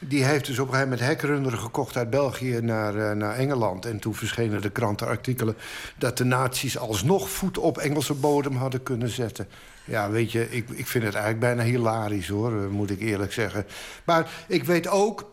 die 0.00 0.24
heeft 0.24 0.46
dus 0.46 0.58
op 0.58 0.66
een 0.66 0.74
gegeven 0.74 0.90
moment 0.90 1.08
hekrunderen 1.08 1.58
gekocht 1.58 1.96
uit 1.96 2.10
België 2.10 2.60
naar, 2.60 2.96
uh, 2.96 3.10
naar 3.12 3.34
Engeland. 3.34 3.86
En 3.86 3.98
toen 3.98 4.14
verschenen 4.14 4.62
de 4.62 4.70
krantenartikelen 4.70 5.56
dat 5.98 6.16
de 6.16 6.24
nazi's 6.24 6.76
alsnog 6.76 7.30
voet 7.30 7.58
op 7.58 7.78
Engelse 7.78 8.14
bodem 8.14 8.56
hadden 8.56 8.82
kunnen 8.82 9.08
zetten. 9.08 9.48
Ja, 9.84 10.10
weet 10.10 10.32
je, 10.32 10.50
ik, 10.50 10.68
ik 10.68 10.86
vind 10.86 11.04
het 11.04 11.14
eigenlijk 11.14 11.44
bijna 11.44 11.62
hilarisch 11.70 12.28
hoor, 12.28 12.52
moet 12.52 12.90
ik 12.90 13.00
eerlijk 13.00 13.32
zeggen. 13.32 13.66
Maar 14.04 14.30
ik 14.48 14.64
weet 14.64 14.88
ook 14.88 15.30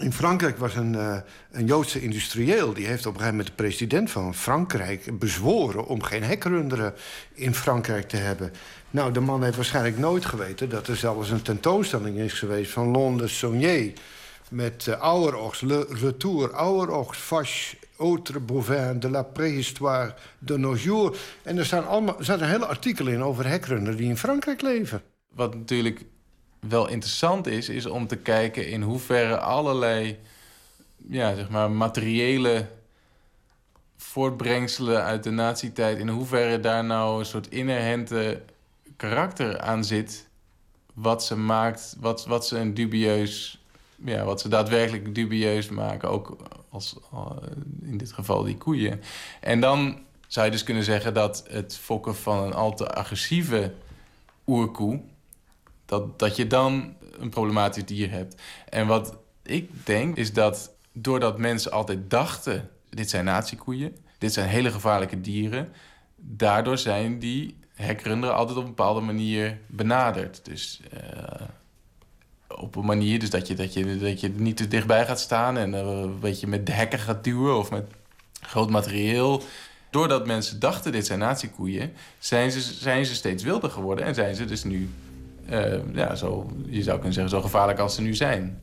in 0.00 0.12
Frankrijk 0.12 0.58
was 0.58 0.74
een, 0.74 0.92
uh, 0.92 1.16
een 1.50 1.66
Joodse 1.66 2.00
industrieel... 2.00 2.72
die 2.72 2.86
heeft 2.86 3.06
op 3.06 3.12
een 3.12 3.20
gegeven 3.20 3.36
moment 3.36 3.56
de 3.56 3.62
president 3.62 4.10
van 4.10 4.34
Frankrijk 4.34 5.18
bezworen... 5.18 5.86
om 5.86 6.02
geen 6.02 6.22
hekrunderen 6.22 6.94
in 7.34 7.54
Frankrijk 7.54 8.08
te 8.08 8.16
hebben. 8.16 8.52
Nou, 8.90 9.12
de 9.12 9.20
man 9.20 9.42
heeft 9.42 9.56
waarschijnlijk 9.56 9.98
nooit 9.98 10.24
geweten... 10.24 10.68
dat 10.68 10.88
er 10.88 10.96
zelfs 10.96 11.30
een 11.30 11.42
tentoonstelling 11.42 12.18
is 12.18 12.32
geweest 12.32 12.70
van 12.70 12.88
Londen 12.88 13.28
Saunier... 13.28 13.92
met 14.50 14.86
uh, 14.88 15.00
Ouwerochts, 15.00 15.60
Le 15.60 15.86
Retour, 15.88 16.52
Ouwerochts, 16.52 17.18
Vache, 17.18 17.76
Autre 17.98 18.40
Bovin... 18.40 19.00
de 19.00 19.10
la 19.10 19.22
préhistoire 19.22 20.14
de 20.38 20.58
nos. 20.58 20.88
En 21.42 21.58
er 21.58 21.66
staan, 21.66 21.86
allemaal, 21.86 22.18
er 22.18 22.24
staan 22.24 22.42
hele 22.42 22.66
artikelen 22.66 23.12
in 23.12 23.22
over 23.22 23.46
hekrunderen 23.46 23.96
die 23.96 24.08
in 24.08 24.16
Frankrijk 24.16 24.62
leven. 24.62 25.02
Wat 25.34 25.54
natuurlijk 25.54 26.04
wel 26.60 26.88
interessant 26.88 27.46
is, 27.46 27.68
is 27.68 27.86
om 27.86 28.06
te 28.06 28.16
kijken 28.16 28.68
in 28.68 28.82
hoeverre 28.82 29.38
allerlei 29.38 30.18
ja, 31.08 31.34
zeg 31.34 31.48
maar, 31.48 31.70
materiële 31.70 32.68
voortbrengselen 33.96 35.02
uit 35.02 35.22
de 35.22 35.30
nazi-tijd, 35.30 35.98
in 35.98 36.08
hoeverre 36.08 36.60
daar 36.60 36.84
nou 36.84 37.18
een 37.18 37.26
soort 37.26 37.48
inherente 37.48 38.42
karakter 38.96 39.60
aan 39.60 39.84
zit, 39.84 40.28
wat 40.94 41.24
ze 41.24 41.36
maakt, 41.36 41.96
wat, 42.00 42.26
wat 42.26 42.46
ze 42.46 42.58
een 42.58 42.74
dubieus, 42.74 43.62
ja, 44.04 44.24
wat 44.24 44.40
ze 44.40 44.48
daadwerkelijk 44.48 45.14
dubieus 45.14 45.68
maken, 45.68 46.10
ook 46.10 46.36
als 46.70 46.96
in 47.82 47.98
dit 47.98 48.12
geval 48.12 48.42
die 48.42 48.56
koeien. 48.56 49.00
En 49.40 49.60
dan 49.60 49.98
zou 50.26 50.46
je 50.46 50.52
dus 50.52 50.62
kunnen 50.62 50.84
zeggen 50.84 51.14
dat 51.14 51.44
het 51.48 51.76
fokken 51.76 52.16
van 52.16 52.42
een 52.42 52.52
al 52.52 52.74
te 52.74 52.94
agressieve 52.94 53.74
oerkoe 54.46 55.00
dat, 55.88 56.18
dat 56.18 56.36
je 56.36 56.46
dan 56.46 56.94
een 57.18 57.28
problematisch 57.28 57.84
dier 57.84 58.10
hebt. 58.10 58.42
En 58.68 58.86
wat 58.86 59.16
ik 59.42 59.70
denk 59.86 60.16
is 60.16 60.32
dat 60.32 60.70
doordat 60.92 61.38
mensen 61.38 61.72
altijd 61.72 62.10
dachten... 62.10 62.68
dit 62.90 63.10
zijn 63.10 63.24
natiekoeien, 63.24 63.96
dit 64.18 64.32
zijn 64.32 64.48
hele 64.48 64.70
gevaarlijke 64.70 65.20
dieren... 65.20 65.72
daardoor 66.16 66.78
zijn 66.78 67.18
die 67.18 67.56
hekrunderen 67.74 68.36
altijd 68.36 68.56
op 68.56 68.62
een 68.62 68.68
bepaalde 68.68 69.00
manier 69.00 69.58
benaderd. 69.66 70.44
Dus 70.44 70.80
uh, 70.94 71.48
op 72.48 72.76
een 72.76 72.84
manier 72.84 73.18
dus 73.18 73.30
dat, 73.30 73.46
je, 73.46 73.54
dat, 73.54 73.72
je, 73.72 73.98
dat 73.98 74.20
je 74.20 74.28
niet 74.28 74.56
te 74.56 74.68
dichtbij 74.68 75.06
gaat 75.06 75.20
staan... 75.20 75.56
en 75.56 75.72
uh, 75.72 75.78
een 75.80 76.20
beetje 76.20 76.46
met 76.46 76.66
de 76.66 76.72
hekken 76.72 76.98
gaat 76.98 77.24
duwen 77.24 77.58
of 77.58 77.70
met 77.70 77.84
groot 78.40 78.70
materieel... 78.70 79.42
Doordat 79.90 80.26
mensen 80.26 80.60
dachten 80.60 80.92
dit 80.92 81.06
zijn 81.06 81.18
natiekoeien... 81.18 81.92
Zijn 82.18 82.50
ze, 82.50 82.60
zijn 82.60 83.06
ze 83.06 83.14
steeds 83.14 83.42
wilder 83.42 83.70
geworden 83.70 84.04
en 84.04 84.14
zijn 84.14 84.34
ze 84.34 84.44
dus 84.44 84.64
nu 84.64 84.90
uh, 85.50 85.94
ja, 85.94 86.14
zo, 86.14 86.46
je 86.66 86.82
zou 86.82 86.96
kunnen 86.96 87.14
zeggen, 87.14 87.32
zo 87.32 87.40
gevaarlijk 87.40 87.78
als 87.78 87.94
ze 87.94 88.02
nu 88.02 88.14
zijn. 88.14 88.62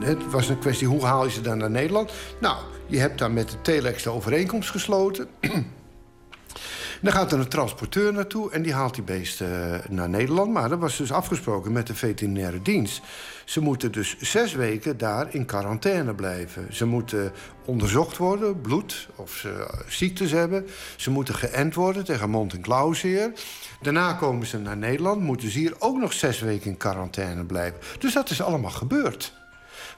Het 0.00 0.30
was 0.30 0.48
een 0.48 0.58
kwestie, 0.58 0.86
hoe 0.86 1.04
haal 1.04 1.24
je 1.24 1.30
ze 1.30 1.40
dan 1.40 1.58
naar 1.58 1.70
Nederland? 1.70 2.12
Nou, 2.40 2.56
je 2.86 2.98
hebt 2.98 3.18
daar 3.18 3.30
met 3.30 3.50
de 3.50 3.60
Telex 3.60 4.02
de 4.02 4.10
overeenkomst 4.10 4.70
gesloten. 4.70 5.28
dan 7.00 7.12
gaat 7.12 7.32
er 7.32 7.38
een 7.38 7.48
transporteur 7.48 8.12
naartoe 8.12 8.50
en 8.50 8.62
die 8.62 8.72
haalt 8.72 8.94
die 8.94 9.02
beesten 9.02 9.48
uh, 9.48 9.78
naar 9.88 10.08
Nederland. 10.08 10.52
Maar 10.52 10.68
dat 10.68 10.78
was 10.78 10.96
dus 10.96 11.12
afgesproken 11.12 11.72
met 11.72 11.86
de 11.86 11.94
veterinaire 11.94 12.62
dienst. 12.62 13.02
Ze 13.44 13.60
moeten 13.60 13.92
dus 13.92 14.16
zes 14.18 14.52
weken 14.52 14.98
daar 14.98 15.34
in 15.34 15.46
quarantaine 15.46 16.14
blijven. 16.14 16.74
Ze 16.74 16.86
moeten 16.86 17.32
onderzocht 17.64 18.16
worden, 18.16 18.60
bloed, 18.60 19.08
of 19.16 19.30
ze 19.32 19.66
ziektes 19.88 20.30
hebben. 20.30 20.66
Ze 20.96 21.10
moeten 21.10 21.34
geënt 21.34 21.74
worden 21.74 22.04
tegen 22.04 22.30
mond- 22.30 22.52
en 22.52 22.60
klauwzeer. 22.60 23.32
Daarna 23.82 24.12
komen 24.12 24.46
ze 24.46 24.58
naar 24.58 24.76
Nederland, 24.76 25.20
moeten 25.20 25.50
ze 25.50 25.58
hier 25.58 25.74
ook 25.78 25.96
nog 25.96 26.12
zes 26.12 26.40
weken 26.40 26.70
in 26.70 26.76
quarantaine 26.76 27.44
blijven. 27.44 27.80
Dus 27.98 28.12
dat 28.12 28.30
is 28.30 28.42
allemaal 28.42 28.70
gebeurd. 28.70 29.32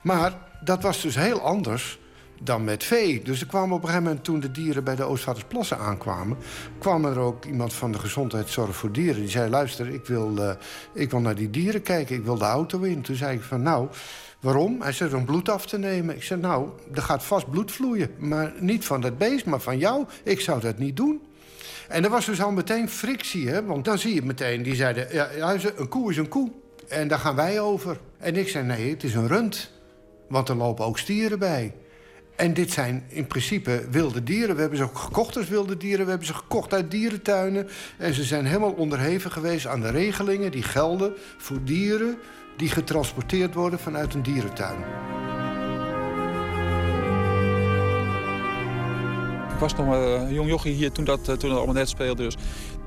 Maar 0.03 0.33
dat 0.61 0.83
was 0.83 1.03
dus 1.03 1.15
heel 1.15 1.41
anders 1.41 1.99
dan 2.45 2.65
met 2.65 2.85
vee. 2.85 3.23
Dus 3.23 3.41
er 3.41 3.47
kwamen 3.47 3.77
op 3.77 3.83
een 3.83 3.89
gegeven 3.89 4.07
moment, 4.07 4.25
toen 4.25 4.41
de 4.41 4.51
dieren 4.51 4.85
bij 4.85 4.97
de 4.97 5.03
Oostvaardersplassen 5.03 5.79
aankwamen... 5.79 6.37
kwam 6.79 7.05
er 7.05 7.19
ook 7.19 7.45
iemand 7.45 7.73
van 7.73 7.93
de 7.93 7.99
gezondheidszorg 7.99 8.77
voor 8.77 8.93
dieren. 8.93 9.21
Die 9.21 9.31
zei, 9.31 9.51
luister, 9.51 9.89
ik 9.89 10.07
wil, 10.07 10.33
uh, 10.39 10.51
ik 10.93 11.11
wil 11.11 11.21
naar 11.21 11.35
die 11.35 11.51
dieren 11.51 11.83
kijken, 11.83 12.17
ik 12.17 12.25
wil 12.25 12.39
de 12.39 12.45
auto 12.45 12.81
in. 12.81 13.03
Toen 13.03 13.17
zei 13.17 13.37
ik 13.37 13.43
van, 13.43 13.63
nou, 13.63 13.89
waarom? 14.41 14.83
Hij 14.83 14.93
zei, 14.93 15.15
om 15.15 15.25
bloed 15.25 15.49
af 15.49 15.67
te 15.67 15.79
nemen. 15.79 16.15
Ik 16.15 16.23
zei, 16.23 16.41
nou, 16.41 16.69
er 16.95 17.03
gaat 17.03 17.25
vast 17.25 17.51
bloed 17.51 17.73
vloeien. 17.73 18.11
Maar 18.19 18.53
niet 18.59 18.85
van 18.85 19.01
dat 19.01 19.19
beest, 19.19 19.45
maar 19.45 19.61
van 19.61 19.79
jou. 19.79 20.05
Ik 20.25 20.41
zou 20.41 20.61
dat 20.61 20.79
niet 20.79 20.97
doen. 20.97 21.23
En 21.89 22.05
er 22.05 22.11
was 22.11 22.27
dus 22.27 22.43
al 22.43 22.53
meteen 22.53 22.89
frictie, 22.89 23.49
hè? 23.49 23.65
Want 23.65 23.85
dan 23.85 23.99
zie 23.99 24.15
je 24.15 24.23
meteen, 24.23 24.63
die 24.63 24.75
zeiden... 24.75 25.07
Ja, 25.13 25.55
een 25.77 25.89
koe 25.89 26.11
is 26.11 26.17
een 26.17 26.29
koe. 26.29 26.51
En 26.89 27.09
daar 27.09 27.19
gaan 27.19 27.35
wij 27.35 27.61
over. 27.61 27.99
En 28.19 28.37
ik 28.37 28.49
zei, 28.49 28.67
nee, 28.67 28.91
het 28.91 29.03
is 29.03 29.15
een 29.15 29.27
rund. 29.27 29.71
Want 30.29 30.49
er 30.49 30.57
lopen 30.57 30.85
ook 30.85 30.99
stieren 30.99 31.39
bij. 31.39 31.75
En 32.37 32.55
dit 32.55 32.71
zijn 32.71 33.05
in 33.09 33.27
principe 33.27 33.87
wilde 33.91 34.23
dieren. 34.23 34.55
We 34.55 34.61
hebben 34.61 34.79
ze 34.79 34.85
ook 34.85 34.99
gekocht 34.99 35.37
als 35.37 35.49
wilde 35.49 35.77
dieren. 35.77 36.05
We 36.05 36.11
hebben 36.11 36.27
ze 36.27 36.35
gekocht 36.35 36.73
uit 36.73 36.91
dierentuinen. 36.91 37.69
En 37.99 38.15
ze 38.15 38.25
zijn 38.25 38.47
helemaal 38.47 38.73
onderheven 38.73 39.33
geweest 39.33 39.67
aan 39.67 39.81
de 39.81 39.91
regelingen 39.91 40.51
die 40.51 40.63
gelden 40.63 41.13
voor 41.39 41.59
dieren 41.65 42.19
die 42.57 42.69
getransporteerd 42.69 43.55
worden 43.55 43.79
vanuit 43.79 44.15
een 44.15 44.23
dierentuin. 44.23 44.79
Ik 49.53 49.59
was 49.59 49.75
nog 49.75 49.95
een 49.95 50.35
jong 50.35 50.49
jochie 50.49 50.75
hier 50.75 50.93
toen 50.93 51.05
dat, 51.05 51.25
toen 51.25 51.37
dat 51.37 51.51
allemaal 51.51 51.75
net 51.75 51.89
speelde. 51.89 52.23
Dus 52.23 52.37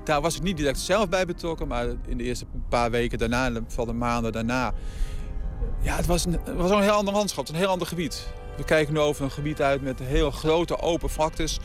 daar 0.03 0.21
was 0.21 0.35
ik 0.35 0.41
niet 0.41 0.57
direct 0.57 0.79
zelf 0.79 1.09
bij 1.09 1.25
betrokken. 1.25 1.67
Maar 1.67 1.87
in 2.07 2.17
de 2.17 2.23
eerste 2.23 2.45
paar 2.69 2.91
weken 2.91 3.17
daarna, 3.17 3.51
van 3.67 3.87
de 3.87 3.93
maanden 3.93 4.31
daarna... 4.31 4.73
Ja, 5.81 5.95
het 5.95 6.05
was, 6.05 6.25
een, 6.25 6.39
was 6.55 6.71
een 6.71 6.81
heel 6.81 6.91
ander 6.91 7.13
landschap, 7.13 7.49
een 7.49 7.55
heel 7.55 7.67
ander 7.67 7.87
gebied. 7.87 8.27
We 8.57 8.63
kijken 8.63 8.93
nu 8.93 8.99
over 8.99 9.23
een 9.23 9.31
gebied 9.31 9.61
uit 9.61 9.81
met 9.81 9.99
heel 9.99 10.31
grote 10.31 10.79
open 10.79 11.09
vlaktes. 11.09 11.59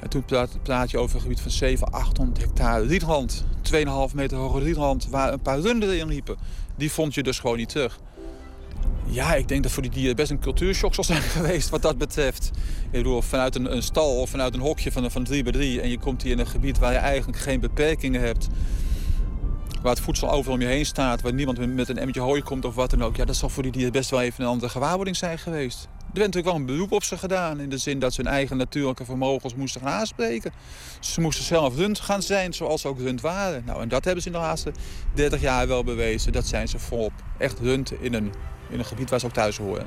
En 0.00 0.08
toen 0.08 0.24
praat, 0.62 0.90
je 0.90 0.98
over 0.98 1.16
een 1.16 1.22
gebied 1.22 1.40
van 1.40 1.50
700, 1.50 2.02
800 2.02 2.40
hectare 2.40 2.86
rietland. 2.86 3.44
2,5 3.72 4.14
meter 4.14 4.36
hoge 4.36 4.58
rietland 4.58 5.08
waar 5.08 5.32
een 5.32 5.42
paar 5.42 5.58
runderen 5.60 5.98
in 5.98 6.08
liepen. 6.08 6.36
Die 6.76 6.92
vond 6.92 7.14
je 7.14 7.22
dus 7.22 7.38
gewoon 7.38 7.56
niet 7.56 7.68
terug. 7.68 7.98
Ja, 9.10 9.34
ik 9.34 9.48
denk 9.48 9.62
dat 9.62 9.72
voor 9.72 9.82
die 9.82 9.92
dieren 9.92 10.16
best 10.16 10.30
een 10.30 10.40
cultuurshock 10.40 10.94
zal 10.94 11.04
zijn 11.04 11.22
geweest 11.36 11.68
wat 11.68 11.82
dat 11.82 11.98
betreft. 11.98 12.50
Ik 12.84 12.90
bedoel, 12.90 13.22
vanuit 13.22 13.54
een, 13.54 13.72
een 13.72 13.82
stal 13.82 14.20
of 14.20 14.30
vanuit 14.30 14.54
een 14.54 14.60
hokje 14.60 14.92
van, 14.92 15.10
van 15.10 15.24
3 15.24 15.42
bij 15.42 15.52
3 15.52 15.80
en 15.80 15.88
je 15.88 15.98
komt 15.98 16.22
hier 16.22 16.32
in 16.32 16.38
een 16.38 16.46
gebied 16.46 16.78
waar 16.78 16.92
je 16.92 16.98
eigenlijk 16.98 17.38
geen 17.38 17.60
beperkingen 17.60 18.20
hebt. 18.20 18.48
Waar 19.82 19.92
het 19.92 20.00
voedsel 20.00 20.30
overal 20.30 20.54
om 20.54 20.60
je 20.60 20.66
heen 20.66 20.86
staat, 20.86 21.20
waar 21.20 21.32
niemand 21.32 21.74
met 21.74 21.88
een 21.88 21.98
emmertje 21.98 22.20
hooi 22.20 22.42
komt 22.42 22.64
of 22.64 22.74
wat 22.74 22.90
dan 22.90 23.02
ook. 23.02 23.16
Ja, 23.16 23.24
dat 23.24 23.36
zal 23.36 23.48
voor 23.48 23.62
die 23.62 23.72
dieren 23.72 23.92
best 23.92 24.10
wel 24.10 24.20
even 24.20 24.44
een 24.44 24.50
andere 24.50 24.70
gewaarwording 24.70 25.16
zijn 25.16 25.38
geweest. 25.38 25.88
Er 26.18 26.24
werd 26.24 26.34
natuurlijk 26.34 26.64
wel 26.66 26.74
een 26.74 26.78
beroep 26.78 26.92
op 26.92 27.04
ze 27.04 27.18
gedaan. 27.18 27.60
In 27.60 27.68
de 27.68 27.78
zin 27.78 27.98
dat 27.98 28.14
ze 28.14 28.22
hun 28.22 28.30
eigen 28.30 28.56
natuurlijke 28.56 29.04
vermogens 29.04 29.54
moesten 29.54 29.80
gaan 29.80 29.92
aanspreken. 29.92 30.52
Ze 31.00 31.20
moesten 31.20 31.44
zelf 31.44 31.76
rund 31.76 32.00
gaan 32.00 32.22
zijn 32.22 32.52
zoals 32.52 32.80
ze 32.80 32.88
ook 32.88 32.98
rund 32.98 33.20
waren. 33.20 33.62
Nou, 33.66 33.82
en 33.82 33.88
dat 33.88 34.04
hebben 34.04 34.22
ze 34.22 34.28
in 34.28 34.34
de 34.34 34.40
laatste 34.40 34.72
30 35.14 35.40
jaar 35.40 35.68
wel 35.68 35.84
bewezen. 35.84 36.32
Dat 36.32 36.46
zijn 36.46 36.68
ze 36.68 36.78
volop. 36.78 37.12
Echt 37.38 37.58
rund 37.58 37.92
in 38.00 38.14
een, 38.14 38.32
in 38.68 38.78
een 38.78 38.84
gebied 38.84 39.10
waar 39.10 39.20
ze 39.20 39.26
ook 39.26 39.32
thuis 39.32 39.56
horen. 39.56 39.86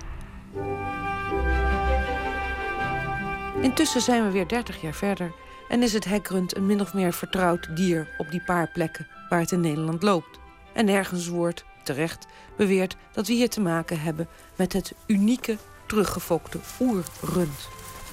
Intussen 3.61 4.01
zijn 4.01 4.25
we 4.25 4.32
weer 4.32 4.47
30 4.47 4.82
jaar 4.82 4.93
verder 4.93 5.34
en 5.69 5.84
is 5.84 5.93
het 5.93 6.05
hekrund 6.05 6.55
een 6.55 6.65
min 6.65 6.82
of 6.82 6.93
meer 6.93 7.13
vertrouwd 7.13 7.75
dier 7.75 8.15
op 8.17 8.32
die 8.32 8.41
paar 8.41 8.69
plekken 8.73 9.07
waar 9.29 9.39
het 9.39 9.51
in 9.51 9.59
Nederland 9.59 10.03
loopt. 10.03 10.39
En 10.73 10.86
nergens 10.86 11.27
wordt, 11.27 11.65
terecht, 11.84 12.27
beweerd 12.57 12.95
dat 13.11 13.27
we 13.27 13.34
hier 13.34 13.49
te 13.49 13.61
maken 13.61 14.01
hebben 14.01 14.27
met 14.55 14.73
het 14.73 14.93
unieke 15.07 15.57
teruggefokte 15.91 16.59
oerrund. 16.79 17.67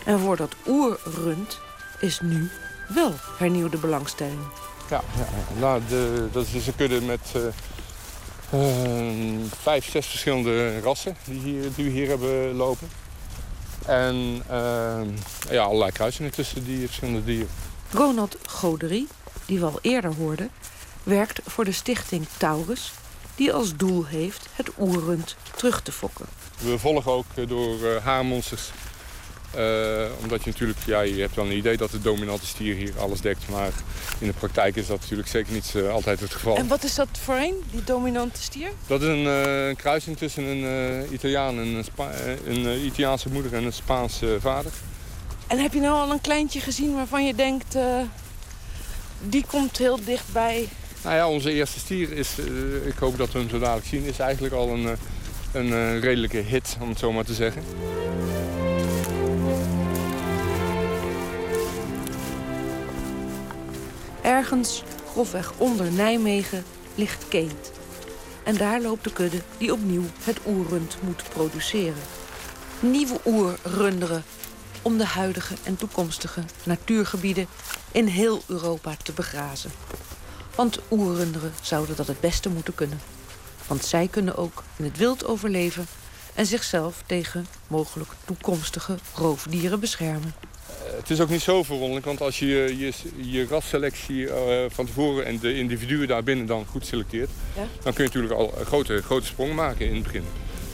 En 0.05 0.19
voor 0.19 0.37
dat 0.37 0.55
oerrund 0.67 1.59
is 2.01 2.21
nu 2.21 2.51
wel 2.89 3.15
hernieuwde 3.39 3.77
belangstelling. 3.77 4.41
Ja, 4.91 5.03
ja. 5.17 5.27
Nou, 5.59 5.83
de, 5.89 6.29
dat 6.33 6.45
is 6.45 6.53
dus 6.53 6.67
een 6.67 6.77
kudde 6.77 7.01
met 7.01 7.21
uh, 7.37 7.43
uh, 8.55 9.41
vijf, 9.63 9.91
zes 9.91 10.07
verschillende 10.07 10.81
rassen 10.81 11.17
die, 11.25 11.41
hier, 11.41 11.63
die 11.75 11.85
we 11.85 11.91
hier 11.91 12.09
hebben 12.09 12.55
lopen. 12.55 12.89
En 13.87 14.43
uh, 14.51 15.01
ja, 15.51 15.63
allerlei 15.63 15.93
kruisingen 15.93 16.33
tussen 16.33 16.65
die 16.65 16.87
verschillende 16.87 17.25
dieren. 17.25 17.49
Ronald 17.93 18.37
Goderie, 18.47 19.09
die 19.47 19.59
we 19.59 19.65
al 19.65 19.79
eerder 19.83 20.15
hoorden, 20.15 20.51
werkt 21.03 21.41
voor 21.47 21.65
de 21.65 21.73
stichting 21.73 22.27
Taurus... 22.37 22.93
die 23.35 23.53
als 23.53 23.77
doel 23.77 24.05
heeft 24.05 24.49
het 24.53 24.71
oerrund 24.79 25.37
terug 25.57 25.83
te 25.83 25.93
fokken. 25.93 26.27
We 26.59 26.79
volgen 26.79 27.13
ook 27.13 27.27
door 27.47 27.79
uh, 27.81 27.97
haarmonsters. 28.05 28.71
Uh, 29.57 30.05
omdat 30.23 30.45
je 30.45 30.51
natuurlijk, 30.51 30.79
ja, 30.87 31.01
je 31.01 31.21
hebt 31.21 31.35
wel 31.35 31.45
een 31.45 31.57
idee 31.57 31.77
dat 31.77 31.91
de 31.91 32.01
dominante 32.01 32.47
stier 32.47 32.75
hier 32.75 32.93
alles 32.99 33.21
dekt. 33.21 33.49
Maar 33.49 33.71
in 34.19 34.27
de 34.27 34.33
praktijk 34.33 34.77
is 34.77 34.87
dat 34.87 35.01
natuurlijk 35.01 35.29
zeker 35.29 35.53
niet 35.53 35.75
altijd 35.91 36.21
het 36.21 36.33
geval. 36.33 36.57
En 36.57 36.69
wat 36.69 36.85
is 36.85 36.95
dat 36.95 37.09
voor 37.23 37.35
een, 37.35 37.65
die 37.71 37.85
dominante 37.85 38.43
stier? 38.43 38.71
Dat 38.87 39.03
is 39.03 39.09
een, 39.09 39.25
een 39.25 39.77
kruising 39.77 40.17
tussen 40.17 40.45
een 40.45 41.13
Italiaan 41.13 41.59
en 41.59 41.85
een 42.47 42.85
Italiaanse 42.85 43.29
moeder 43.29 43.55
en 43.55 43.65
een 43.65 43.73
Spaanse 43.73 44.37
vader. 44.41 44.73
En 45.47 45.59
heb 45.59 45.73
je 45.73 45.81
nou 45.81 45.95
al 45.95 46.11
een 46.11 46.21
kleintje 46.21 46.61
gezien 46.61 46.95
waarvan 46.95 47.27
je 47.27 47.35
denkt, 47.35 47.77
die 49.21 49.45
komt 49.47 49.79
heel 49.79 49.99
dichtbij? 50.05 50.69
Nou 51.03 51.17
ja, 51.17 51.29
onze 51.29 51.53
eerste 51.53 51.79
stier 51.79 52.13
is, 52.13 52.29
ik 52.85 52.99
hoop 52.99 53.19
dat 53.19 53.33
we 53.33 53.39
hem 53.39 53.49
zo 53.49 53.59
dadelijk 53.59 53.87
zien, 53.87 54.05
is 54.05 54.19
eigenlijk 54.19 54.55
al 54.55 54.69
een 54.69 54.97
een 55.53 55.67
uh, 55.67 56.01
redelijke 56.01 56.37
hit, 56.37 56.77
om 56.81 56.89
het 56.89 56.99
zo 56.99 57.13
maar 57.13 57.25
te 57.25 57.35
zeggen. 57.35 57.63
Ergens, 64.23 64.83
grofweg 65.11 65.53
onder 65.57 65.93
Nijmegen, 65.93 66.65
ligt 66.95 67.29
Keent. 67.29 67.73
En 68.45 68.57
daar 68.57 68.81
loopt 68.81 69.05
de 69.05 69.13
kudde 69.13 69.41
die 69.59 69.73
opnieuw 69.73 70.05
het 70.23 70.39
oerrund 70.47 70.97
moet 71.03 71.23
produceren. 71.29 72.03
Nieuwe 72.81 73.21
oerrunderen 73.25 74.25
om 74.83 74.99
de 74.99 75.05
huidige 75.05 75.55
en 75.65 75.77
toekomstige 75.77 76.43
natuurgebieden 76.65 77.47
in 77.93 78.07
heel 78.07 78.43
Europa 78.47 78.97
te 79.03 79.13
begrazen. 79.13 79.71
Want 80.55 80.79
oerrunderen 80.91 81.53
zouden 81.63 81.97
dat 81.97 82.07
het 82.07 82.21
beste 82.21 82.49
moeten 82.49 82.75
kunnen. 82.75 83.01
Want 83.69 83.85
zij 83.85 84.09
kunnen 84.11 84.37
ook 84.37 84.63
in 84.77 84.85
het 84.85 84.97
wild 84.97 85.27
overleven 85.27 85.87
en 86.35 86.47
zichzelf 86.47 87.03
tegen 87.07 87.47
mogelijk 87.67 88.11
toekomstige 88.25 88.99
roofdieren 89.15 89.81
beschermen. 89.81 90.35
Het 90.97 91.11
is 91.11 91.21
ook 91.21 91.29
niet 91.29 91.41
zo 91.41 91.63
verwonderlijk, 91.63 92.07
want 92.07 92.21
als 92.21 92.39
je 92.39 92.47
je, 92.47 92.93
je 93.17 93.47
rasselectie 93.47 94.17
uh, 94.17 94.35
van 94.69 94.87
tevoren 94.87 95.25
en 95.25 95.39
de 95.39 95.55
individuen 95.55 96.09
daarbinnen 96.09 96.47
dan 96.47 96.67
goed 96.71 96.87
selecteert, 96.87 97.31
ja? 97.57 97.67
dan 97.83 97.93
kun 97.93 98.05
je 98.05 98.11
natuurlijk 98.11 98.35
al 98.35 98.53
grote, 98.65 99.03
grote 99.03 99.27
sprongen 99.27 99.55
maken 99.55 99.87
in 99.87 99.95
het 99.95 100.03
begin. 100.03 100.25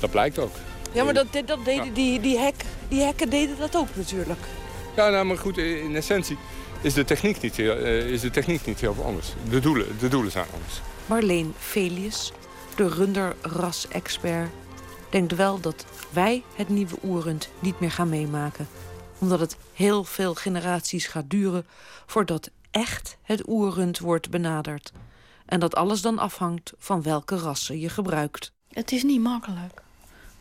Dat 0.00 0.10
blijkt 0.10 0.38
ook. 0.38 0.54
Ja, 0.92 1.04
maar 1.04 1.14
dat, 1.14 1.26
dat 1.32 1.64
deden 1.64 1.84
ja. 1.84 1.92
die, 1.94 2.20
die, 2.20 2.38
hek, 2.38 2.64
die 2.88 3.00
hekken 3.00 3.30
deden 3.30 3.56
dat 3.58 3.76
ook 3.76 3.88
natuurlijk. 3.96 4.40
Ja, 4.96 5.08
nou, 5.08 5.24
maar 5.24 5.38
goed, 5.38 5.58
in 5.58 5.96
essentie 5.96 6.38
is 6.80 6.94
de 6.94 7.04
techniek 7.04 7.40
niet 7.40 7.56
heel, 7.56 7.76
is 8.06 8.20
de 8.20 8.30
techniek 8.30 8.66
niet 8.66 8.80
heel 8.80 8.96
anders. 9.04 9.26
De 9.50 9.60
doelen, 9.60 9.86
de 9.98 10.08
doelen 10.08 10.32
zijn 10.32 10.46
anders. 10.52 10.80
Marleen 11.06 11.54
Felius, 11.58 12.32
de 12.76 12.88
runderras-expert, 12.88 14.50
denkt 15.10 15.34
wel 15.34 15.60
dat 15.60 15.84
wij 16.12 16.42
het 16.54 16.68
nieuwe 16.68 16.96
oerend 17.04 17.48
niet 17.58 17.80
meer 17.80 17.90
gaan 17.90 18.08
meemaken. 18.08 18.68
Omdat 19.18 19.40
het 19.40 19.56
heel 19.72 20.04
veel 20.04 20.34
generaties 20.34 21.06
gaat 21.06 21.30
duren 21.30 21.66
voordat 22.06 22.50
echt 22.70 23.16
het 23.22 23.48
oerend 23.48 23.98
wordt 23.98 24.30
benaderd. 24.30 24.92
En 25.46 25.60
dat 25.60 25.74
alles 25.74 26.00
dan 26.00 26.18
afhangt 26.18 26.72
van 26.78 27.02
welke 27.02 27.36
rassen 27.36 27.80
je 27.80 27.88
gebruikt. 27.88 28.52
Het 28.68 28.92
is 28.92 29.02
niet 29.02 29.20
makkelijk. 29.20 29.82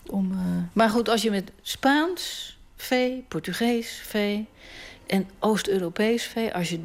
Om, 0.06 0.32
uh... 0.32 0.40
Maar 0.74 0.90
goed, 0.90 1.10
als 1.10 1.22
je 1.22 1.32
met 1.32 1.52
Spaans 1.62 2.58
vee, 2.76 3.26
Portugees 3.28 4.02
vee 4.06 4.48
en 5.14 5.30
Oost-Europees 5.40 6.24
vee... 6.24 6.54
Als 6.54 6.70
je, 6.70 6.80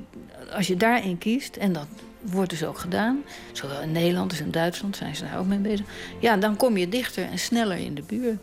als 0.52 0.66
je 0.66 0.76
daarin 0.76 1.18
kiest, 1.18 1.56
en 1.56 1.72
dat 1.72 1.86
wordt 2.20 2.50
dus 2.50 2.64
ook 2.64 2.78
gedaan. 2.78 3.22
Zowel 3.52 3.80
in 3.80 3.92
Nederland 3.92 4.30
als 4.30 4.40
in 4.40 4.50
Duitsland 4.50 4.96
zijn 4.96 5.16
ze 5.16 5.24
daar 5.24 5.38
ook 5.38 5.46
mee 5.46 5.58
bezig. 5.58 5.86
Ja, 6.20 6.36
dan 6.36 6.56
kom 6.56 6.76
je 6.76 6.88
dichter 6.88 7.24
en 7.24 7.38
sneller 7.38 7.76
in 7.76 7.94
de 7.94 8.02
buurt. 8.02 8.38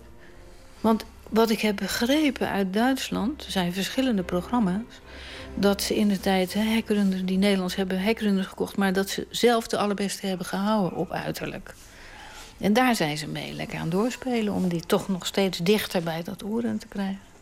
Want 0.82 1.06
wat 1.30 1.50
ik 1.50 1.60
heb 1.60 1.76
begrepen 1.76 2.50
uit 2.50 2.74
Duitsland, 2.74 3.46
zijn 3.48 3.74
verschillende 3.74 4.24
programma's... 4.24 5.02
dat 5.56 5.82
ze 5.82 5.96
in 5.96 6.08
de 6.08 6.20
tijd 6.20 6.56
die 7.26 7.38
Nederlands 7.38 7.76
hebben 7.76 8.02
hekkerunders 8.02 8.48
gekocht... 8.48 8.78
maar 8.78 8.94
dat 8.94 9.10
ze 9.10 9.28
zelf 9.30 9.68
de 9.68 9.78
allerbeste 9.78 10.28
hebben 10.28 10.46
gehouden 10.46 10.98
op 10.98 11.12
uiterlijk. 11.12 11.74
En 12.58 12.74
daar 12.74 12.96
zijn 12.96 13.18
ze 13.18 13.28
mee 13.28 13.54
lekker 13.54 13.80
aan 13.80 13.90
doorspelen... 13.90 14.54
om 14.54 14.68
die 14.68 14.86
toch 14.86 15.08
nog 15.08 15.26
steeds 15.26 15.58
dichter 15.58 16.04
bij 16.04 16.24
dat 16.24 16.44
oeren 16.44 16.78
te 16.78 16.88
krijgen. 16.88 17.35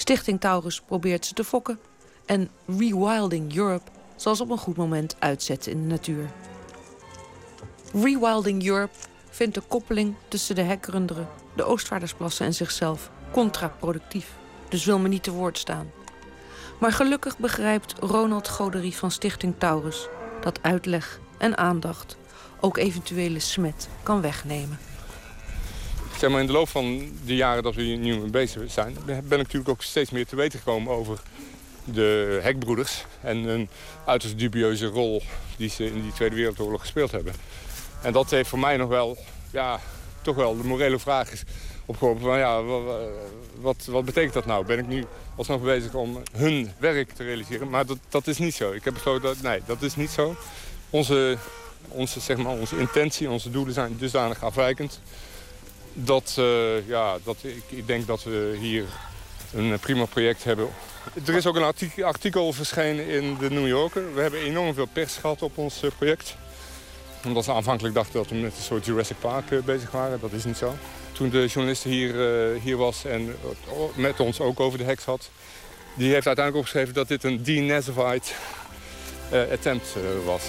Stichting 0.00 0.40
Taurus 0.40 0.80
probeert 0.80 1.26
ze 1.26 1.34
te 1.34 1.44
fokken. 1.44 1.78
En 2.26 2.50
Rewilding 2.66 3.56
Europe 3.56 3.90
zal 4.16 4.36
ze 4.36 4.42
op 4.42 4.50
een 4.50 4.58
goed 4.58 4.76
moment 4.76 5.16
uitzetten 5.18 5.72
in 5.72 5.80
de 5.80 5.86
natuur. 5.86 6.30
Rewilding 7.92 8.66
Europe 8.66 8.94
vindt 9.30 9.54
de 9.54 9.60
koppeling 9.60 10.14
tussen 10.28 10.54
de 10.54 10.62
hekrunderen, 10.62 11.28
de 11.56 11.64
Oostvaardersplassen 11.64 12.46
en 12.46 12.54
zichzelf 12.54 13.10
contraproductief. 13.32 14.32
Dus 14.68 14.84
wil 14.84 14.98
me 14.98 15.08
niet 15.08 15.22
te 15.22 15.32
woord 15.32 15.58
staan. 15.58 15.90
Maar 16.78 16.92
gelukkig 16.92 17.38
begrijpt 17.38 17.94
Ronald 17.98 18.48
Goderie 18.48 18.96
van 18.96 19.10
Stichting 19.10 19.54
Taurus 19.58 20.08
dat 20.40 20.62
uitleg 20.62 21.20
en 21.38 21.56
aandacht 21.56 22.16
ook 22.60 22.76
eventuele 22.76 23.40
smet 23.40 23.88
kan 24.02 24.20
wegnemen. 24.20 24.78
Zeg 26.20 26.30
in 26.30 26.46
de 26.46 26.52
loop 26.52 26.68
van 26.68 27.12
de 27.24 27.34
jaren 27.34 27.62
dat 27.62 27.74
we 27.74 27.82
hier 27.82 27.98
nu 27.98 28.18
mee 28.18 28.30
bezig 28.30 28.70
zijn, 28.70 28.96
ben 29.04 29.18
ik 29.18 29.28
natuurlijk 29.28 29.68
ook 29.68 29.82
steeds 29.82 30.10
meer 30.10 30.26
te 30.26 30.36
weten 30.36 30.58
gekomen 30.58 30.92
over 30.92 31.20
de 31.84 32.38
hekbroeders 32.42 33.04
en 33.20 33.36
een 33.36 33.68
uiterst 34.06 34.38
dubieuze 34.38 34.86
rol 34.86 35.22
die 35.56 35.70
ze 35.70 35.84
in 35.84 36.02
die 36.02 36.12
Tweede 36.12 36.34
Wereldoorlog 36.34 36.80
gespeeld 36.80 37.10
hebben. 37.10 37.32
En 38.02 38.12
dat 38.12 38.30
heeft 38.30 38.48
voor 38.48 38.58
mij 38.58 38.76
nog 38.76 38.88
wel, 38.88 39.16
ja, 39.50 39.80
toch 40.22 40.36
wel 40.36 40.56
de 40.56 40.64
morele 40.64 40.98
vraag 40.98 41.32
opgeworpen 41.86 42.22
van 42.22 42.38
ja, 42.38 42.62
wat, 43.60 43.84
wat 43.84 44.04
betekent 44.04 44.34
dat 44.34 44.46
nou? 44.46 44.66
Ben 44.66 44.78
ik 44.78 44.86
nu 44.86 45.04
alsnog 45.36 45.62
bezig 45.62 45.94
om 45.94 46.22
hun 46.32 46.72
werk 46.78 47.10
te 47.10 47.24
realiseren? 47.24 47.70
Maar 47.70 47.86
dat, 47.86 47.98
dat 48.08 48.26
is 48.26 48.38
niet 48.38 48.54
zo. 48.54 48.72
Ik 48.72 48.84
heb 48.84 48.94
besloten 48.94 49.22
dat, 49.22 49.42
nee, 49.42 49.60
dat 49.66 49.82
is 49.82 49.96
niet 49.96 50.10
zo. 50.10 50.36
Onze, 50.90 51.36
onze, 51.88 52.20
zeg 52.20 52.36
maar, 52.36 52.52
onze 52.52 52.78
intentie, 52.78 53.30
onze 53.30 53.50
doelen 53.50 53.74
zijn 53.74 53.96
dusdanig 53.98 54.44
afwijkend. 54.44 55.00
Dat, 55.92 56.36
uh, 56.38 56.88
ja, 56.88 57.18
dat 57.24 57.36
ik, 57.40 57.64
ik 57.68 57.86
denk 57.86 58.06
dat 58.06 58.22
we 58.22 58.56
hier 58.60 58.84
een 59.52 59.78
prima 59.78 60.04
project 60.04 60.44
hebben 60.44 60.68
er 61.24 61.34
is 61.34 61.46
ook 61.46 61.56
een 61.56 62.04
artikel 62.04 62.52
verschenen 62.52 63.06
in 63.06 63.36
de 63.38 63.50
New 63.50 63.66
Yorker. 63.66 64.14
We 64.14 64.20
hebben 64.20 64.40
enorm 64.40 64.74
veel 64.74 64.86
pers 64.86 65.16
gehad 65.16 65.42
op 65.42 65.58
ons 65.58 65.82
eh, 65.82 65.90
project. 65.98 66.36
Omdat 67.24 67.44
ze 67.44 67.52
aanvankelijk 67.52 67.94
dachten 67.94 68.14
dat 68.14 68.28
we 68.28 68.34
met 68.34 68.56
een 68.56 68.62
soort 68.62 68.84
Jurassic 68.84 69.16
Park 69.20 69.50
eh, 69.50 69.58
bezig 69.58 69.90
waren. 69.90 70.20
Dat 70.20 70.32
is 70.32 70.44
niet 70.44 70.56
zo. 70.56 70.74
Toen 71.12 71.28
de 71.28 71.46
journalist 71.46 71.82
hier, 71.82 72.14
hier 72.62 72.76
was 72.76 73.04
en 73.04 73.36
met 73.94 74.20
ons 74.20 74.40
ook 74.40 74.60
over 74.60 74.78
de 74.78 74.84
heks 74.84 75.04
had... 75.04 75.30
die 75.94 76.12
heeft 76.12 76.26
uiteindelijk 76.26 76.56
opgeschreven 76.56 76.94
dat 76.94 77.08
dit 77.08 77.24
een 77.24 77.42
denazified 77.42 78.34
uh, 79.32 79.40
attempt 79.52 79.94
was. 80.24 80.42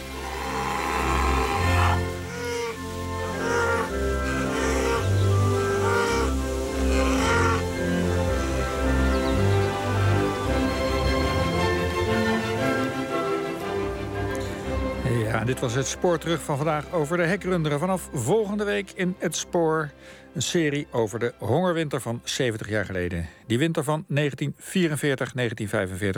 Dit 15.52 15.60
was 15.60 15.74
het 15.74 15.88
spoor 15.88 16.18
terug 16.18 16.41
van 16.41 16.58
vandaag 16.58 16.91
over 16.91 17.18
de 17.18 17.24
hekrunderen. 17.24 17.80
Vanaf 17.80 18.10
volgende 18.14 18.64
week 18.64 18.91
in 18.91 19.16
het 19.18 19.36
spoor 19.36 19.91
een 20.34 20.41
serie 20.41 20.88
over 20.91 21.20
de 21.20 21.34
hongerwinter 21.38 22.02
van 22.02 22.22
70 22.24 22.70
jaar 22.70 22.86
geleden. 22.86 23.28
Die 23.47 23.58
winter 23.58 23.84
van 23.84 24.06
1944-1945, 24.10 24.14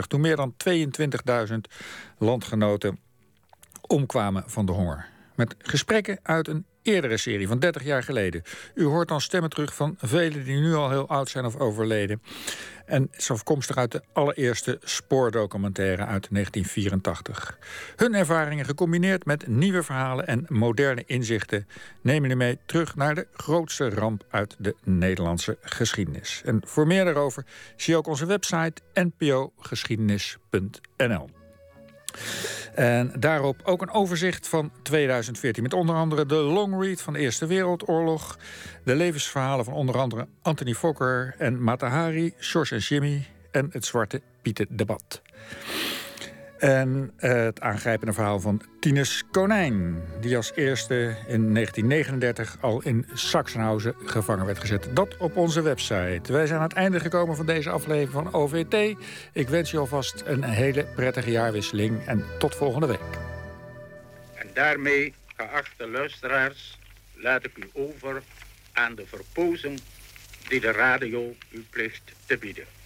toen 0.08 0.20
meer 0.20 0.36
dan 0.36 0.54
22.000 0.68 1.54
landgenoten 2.18 2.98
omkwamen 3.86 4.44
van 4.46 4.66
de 4.66 4.72
honger. 4.72 5.06
Met 5.34 5.54
gesprekken 5.58 6.18
uit 6.22 6.48
een 6.48 6.66
eerdere 6.84 7.16
serie 7.16 7.48
van 7.48 7.58
30 7.58 7.84
jaar 7.84 8.02
geleden. 8.02 8.42
U 8.74 8.84
hoort 8.84 9.08
dan 9.08 9.20
stemmen 9.20 9.50
terug 9.50 9.74
van 9.74 9.96
velen 9.98 10.44
die 10.44 10.60
nu 10.60 10.74
al 10.74 10.90
heel 10.90 11.08
oud 11.08 11.28
zijn 11.28 11.44
of 11.44 11.56
overleden. 11.56 12.22
En 12.86 13.08
is 13.16 13.30
afkomstig 13.30 13.76
uit 13.76 13.92
de 13.92 14.02
allereerste 14.12 14.78
spoordocumentaire 14.82 16.04
uit 16.04 16.28
1984. 16.30 17.58
Hun 17.96 18.14
ervaringen 18.14 18.64
gecombineerd 18.64 19.24
met 19.24 19.46
nieuwe 19.46 19.82
verhalen 19.82 20.26
en 20.26 20.44
moderne 20.48 21.02
inzichten... 21.06 21.68
nemen 22.00 22.30
u 22.30 22.34
mee 22.34 22.58
terug 22.66 22.96
naar 22.96 23.14
de 23.14 23.26
grootste 23.32 23.90
ramp 23.90 24.24
uit 24.30 24.56
de 24.58 24.74
Nederlandse 24.82 25.58
geschiedenis. 25.60 26.42
En 26.44 26.62
voor 26.66 26.86
meer 26.86 27.04
daarover 27.04 27.44
zie 27.76 27.96
ook 27.96 28.06
onze 28.06 28.26
website 28.26 28.82
npogeschiedenis.nl. 28.94 31.43
En 32.74 33.12
daarop 33.18 33.60
ook 33.64 33.82
een 33.82 33.90
overzicht 33.90 34.48
van 34.48 34.72
2014. 34.82 35.62
Met 35.62 35.74
onder 35.74 35.94
andere 35.94 36.26
de 36.26 36.34
long 36.34 36.82
read 36.82 37.00
van 37.00 37.12
de 37.12 37.18
Eerste 37.18 37.46
Wereldoorlog. 37.46 38.38
De 38.84 38.94
levensverhalen 38.94 39.64
van 39.64 39.74
onder 39.74 39.98
andere 39.98 40.26
Anthony 40.42 40.74
Fokker 40.74 41.34
en 41.38 41.62
Matahari, 41.62 42.34
George 42.38 42.74
en 42.74 42.80
Jimmy 42.80 43.26
en 43.50 43.68
het 43.72 43.84
Zwarte 43.84 44.20
Pieten 44.42 44.66
debat. 44.70 45.22
En 46.58 47.12
uh, 47.18 47.32
het 47.32 47.60
aangrijpende 47.60 48.12
verhaal 48.12 48.40
van 48.40 48.62
Tinus 48.80 49.22
Konijn, 49.30 50.02
die 50.20 50.36
als 50.36 50.52
eerste 50.54 50.94
in 51.26 51.54
1939 51.54 52.56
al 52.60 52.82
in 52.82 53.06
Sachsenhausen 53.12 53.94
gevangen 54.04 54.46
werd 54.46 54.58
gezet. 54.58 54.88
Dat 54.92 55.16
op 55.16 55.36
onze 55.36 55.62
website. 55.62 56.32
Wij 56.32 56.46
zijn 56.46 56.58
aan 56.58 56.68
het 56.68 56.76
einde 56.76 57.00
gekomen 57.00 57.36
van 57.36 57.46
deze 57.46 57.70
aflevering 57.70 58.10
van 58.10 58.32
OVT. 58.32 58.96
Ik 59.32 59.48
wens 59.48 59.70
je 59.70 59.78
alvast 59.78 60.22
een 60.26 60.42
hele 60.42 60.86
prettige 60.94 61.30
jaarwisseling 61.30 62.06
en 62.06 62.24
tot 62.38 62.54
volgende 62.54 62.86
week. 62.86 63.18
En 64.34 64.48
daarmee, 64.52 65.14
geachte 65.36 65.88
luisteraars, 65.88 66.78
laat 67.14 67.44
ik 67.44 67.56
u 67.56 67.68
over 67.72 68.22
aan 68.72 68.94
de 68.94 69.06
verpozing 69.06 69.80
die 70.48 70.60
de 70.60 70.72
radio 70.72 71.34
u 71.50 71.64
plicht 71.70 72.12
te 72.26 72.38
bieden. 72.38 72.64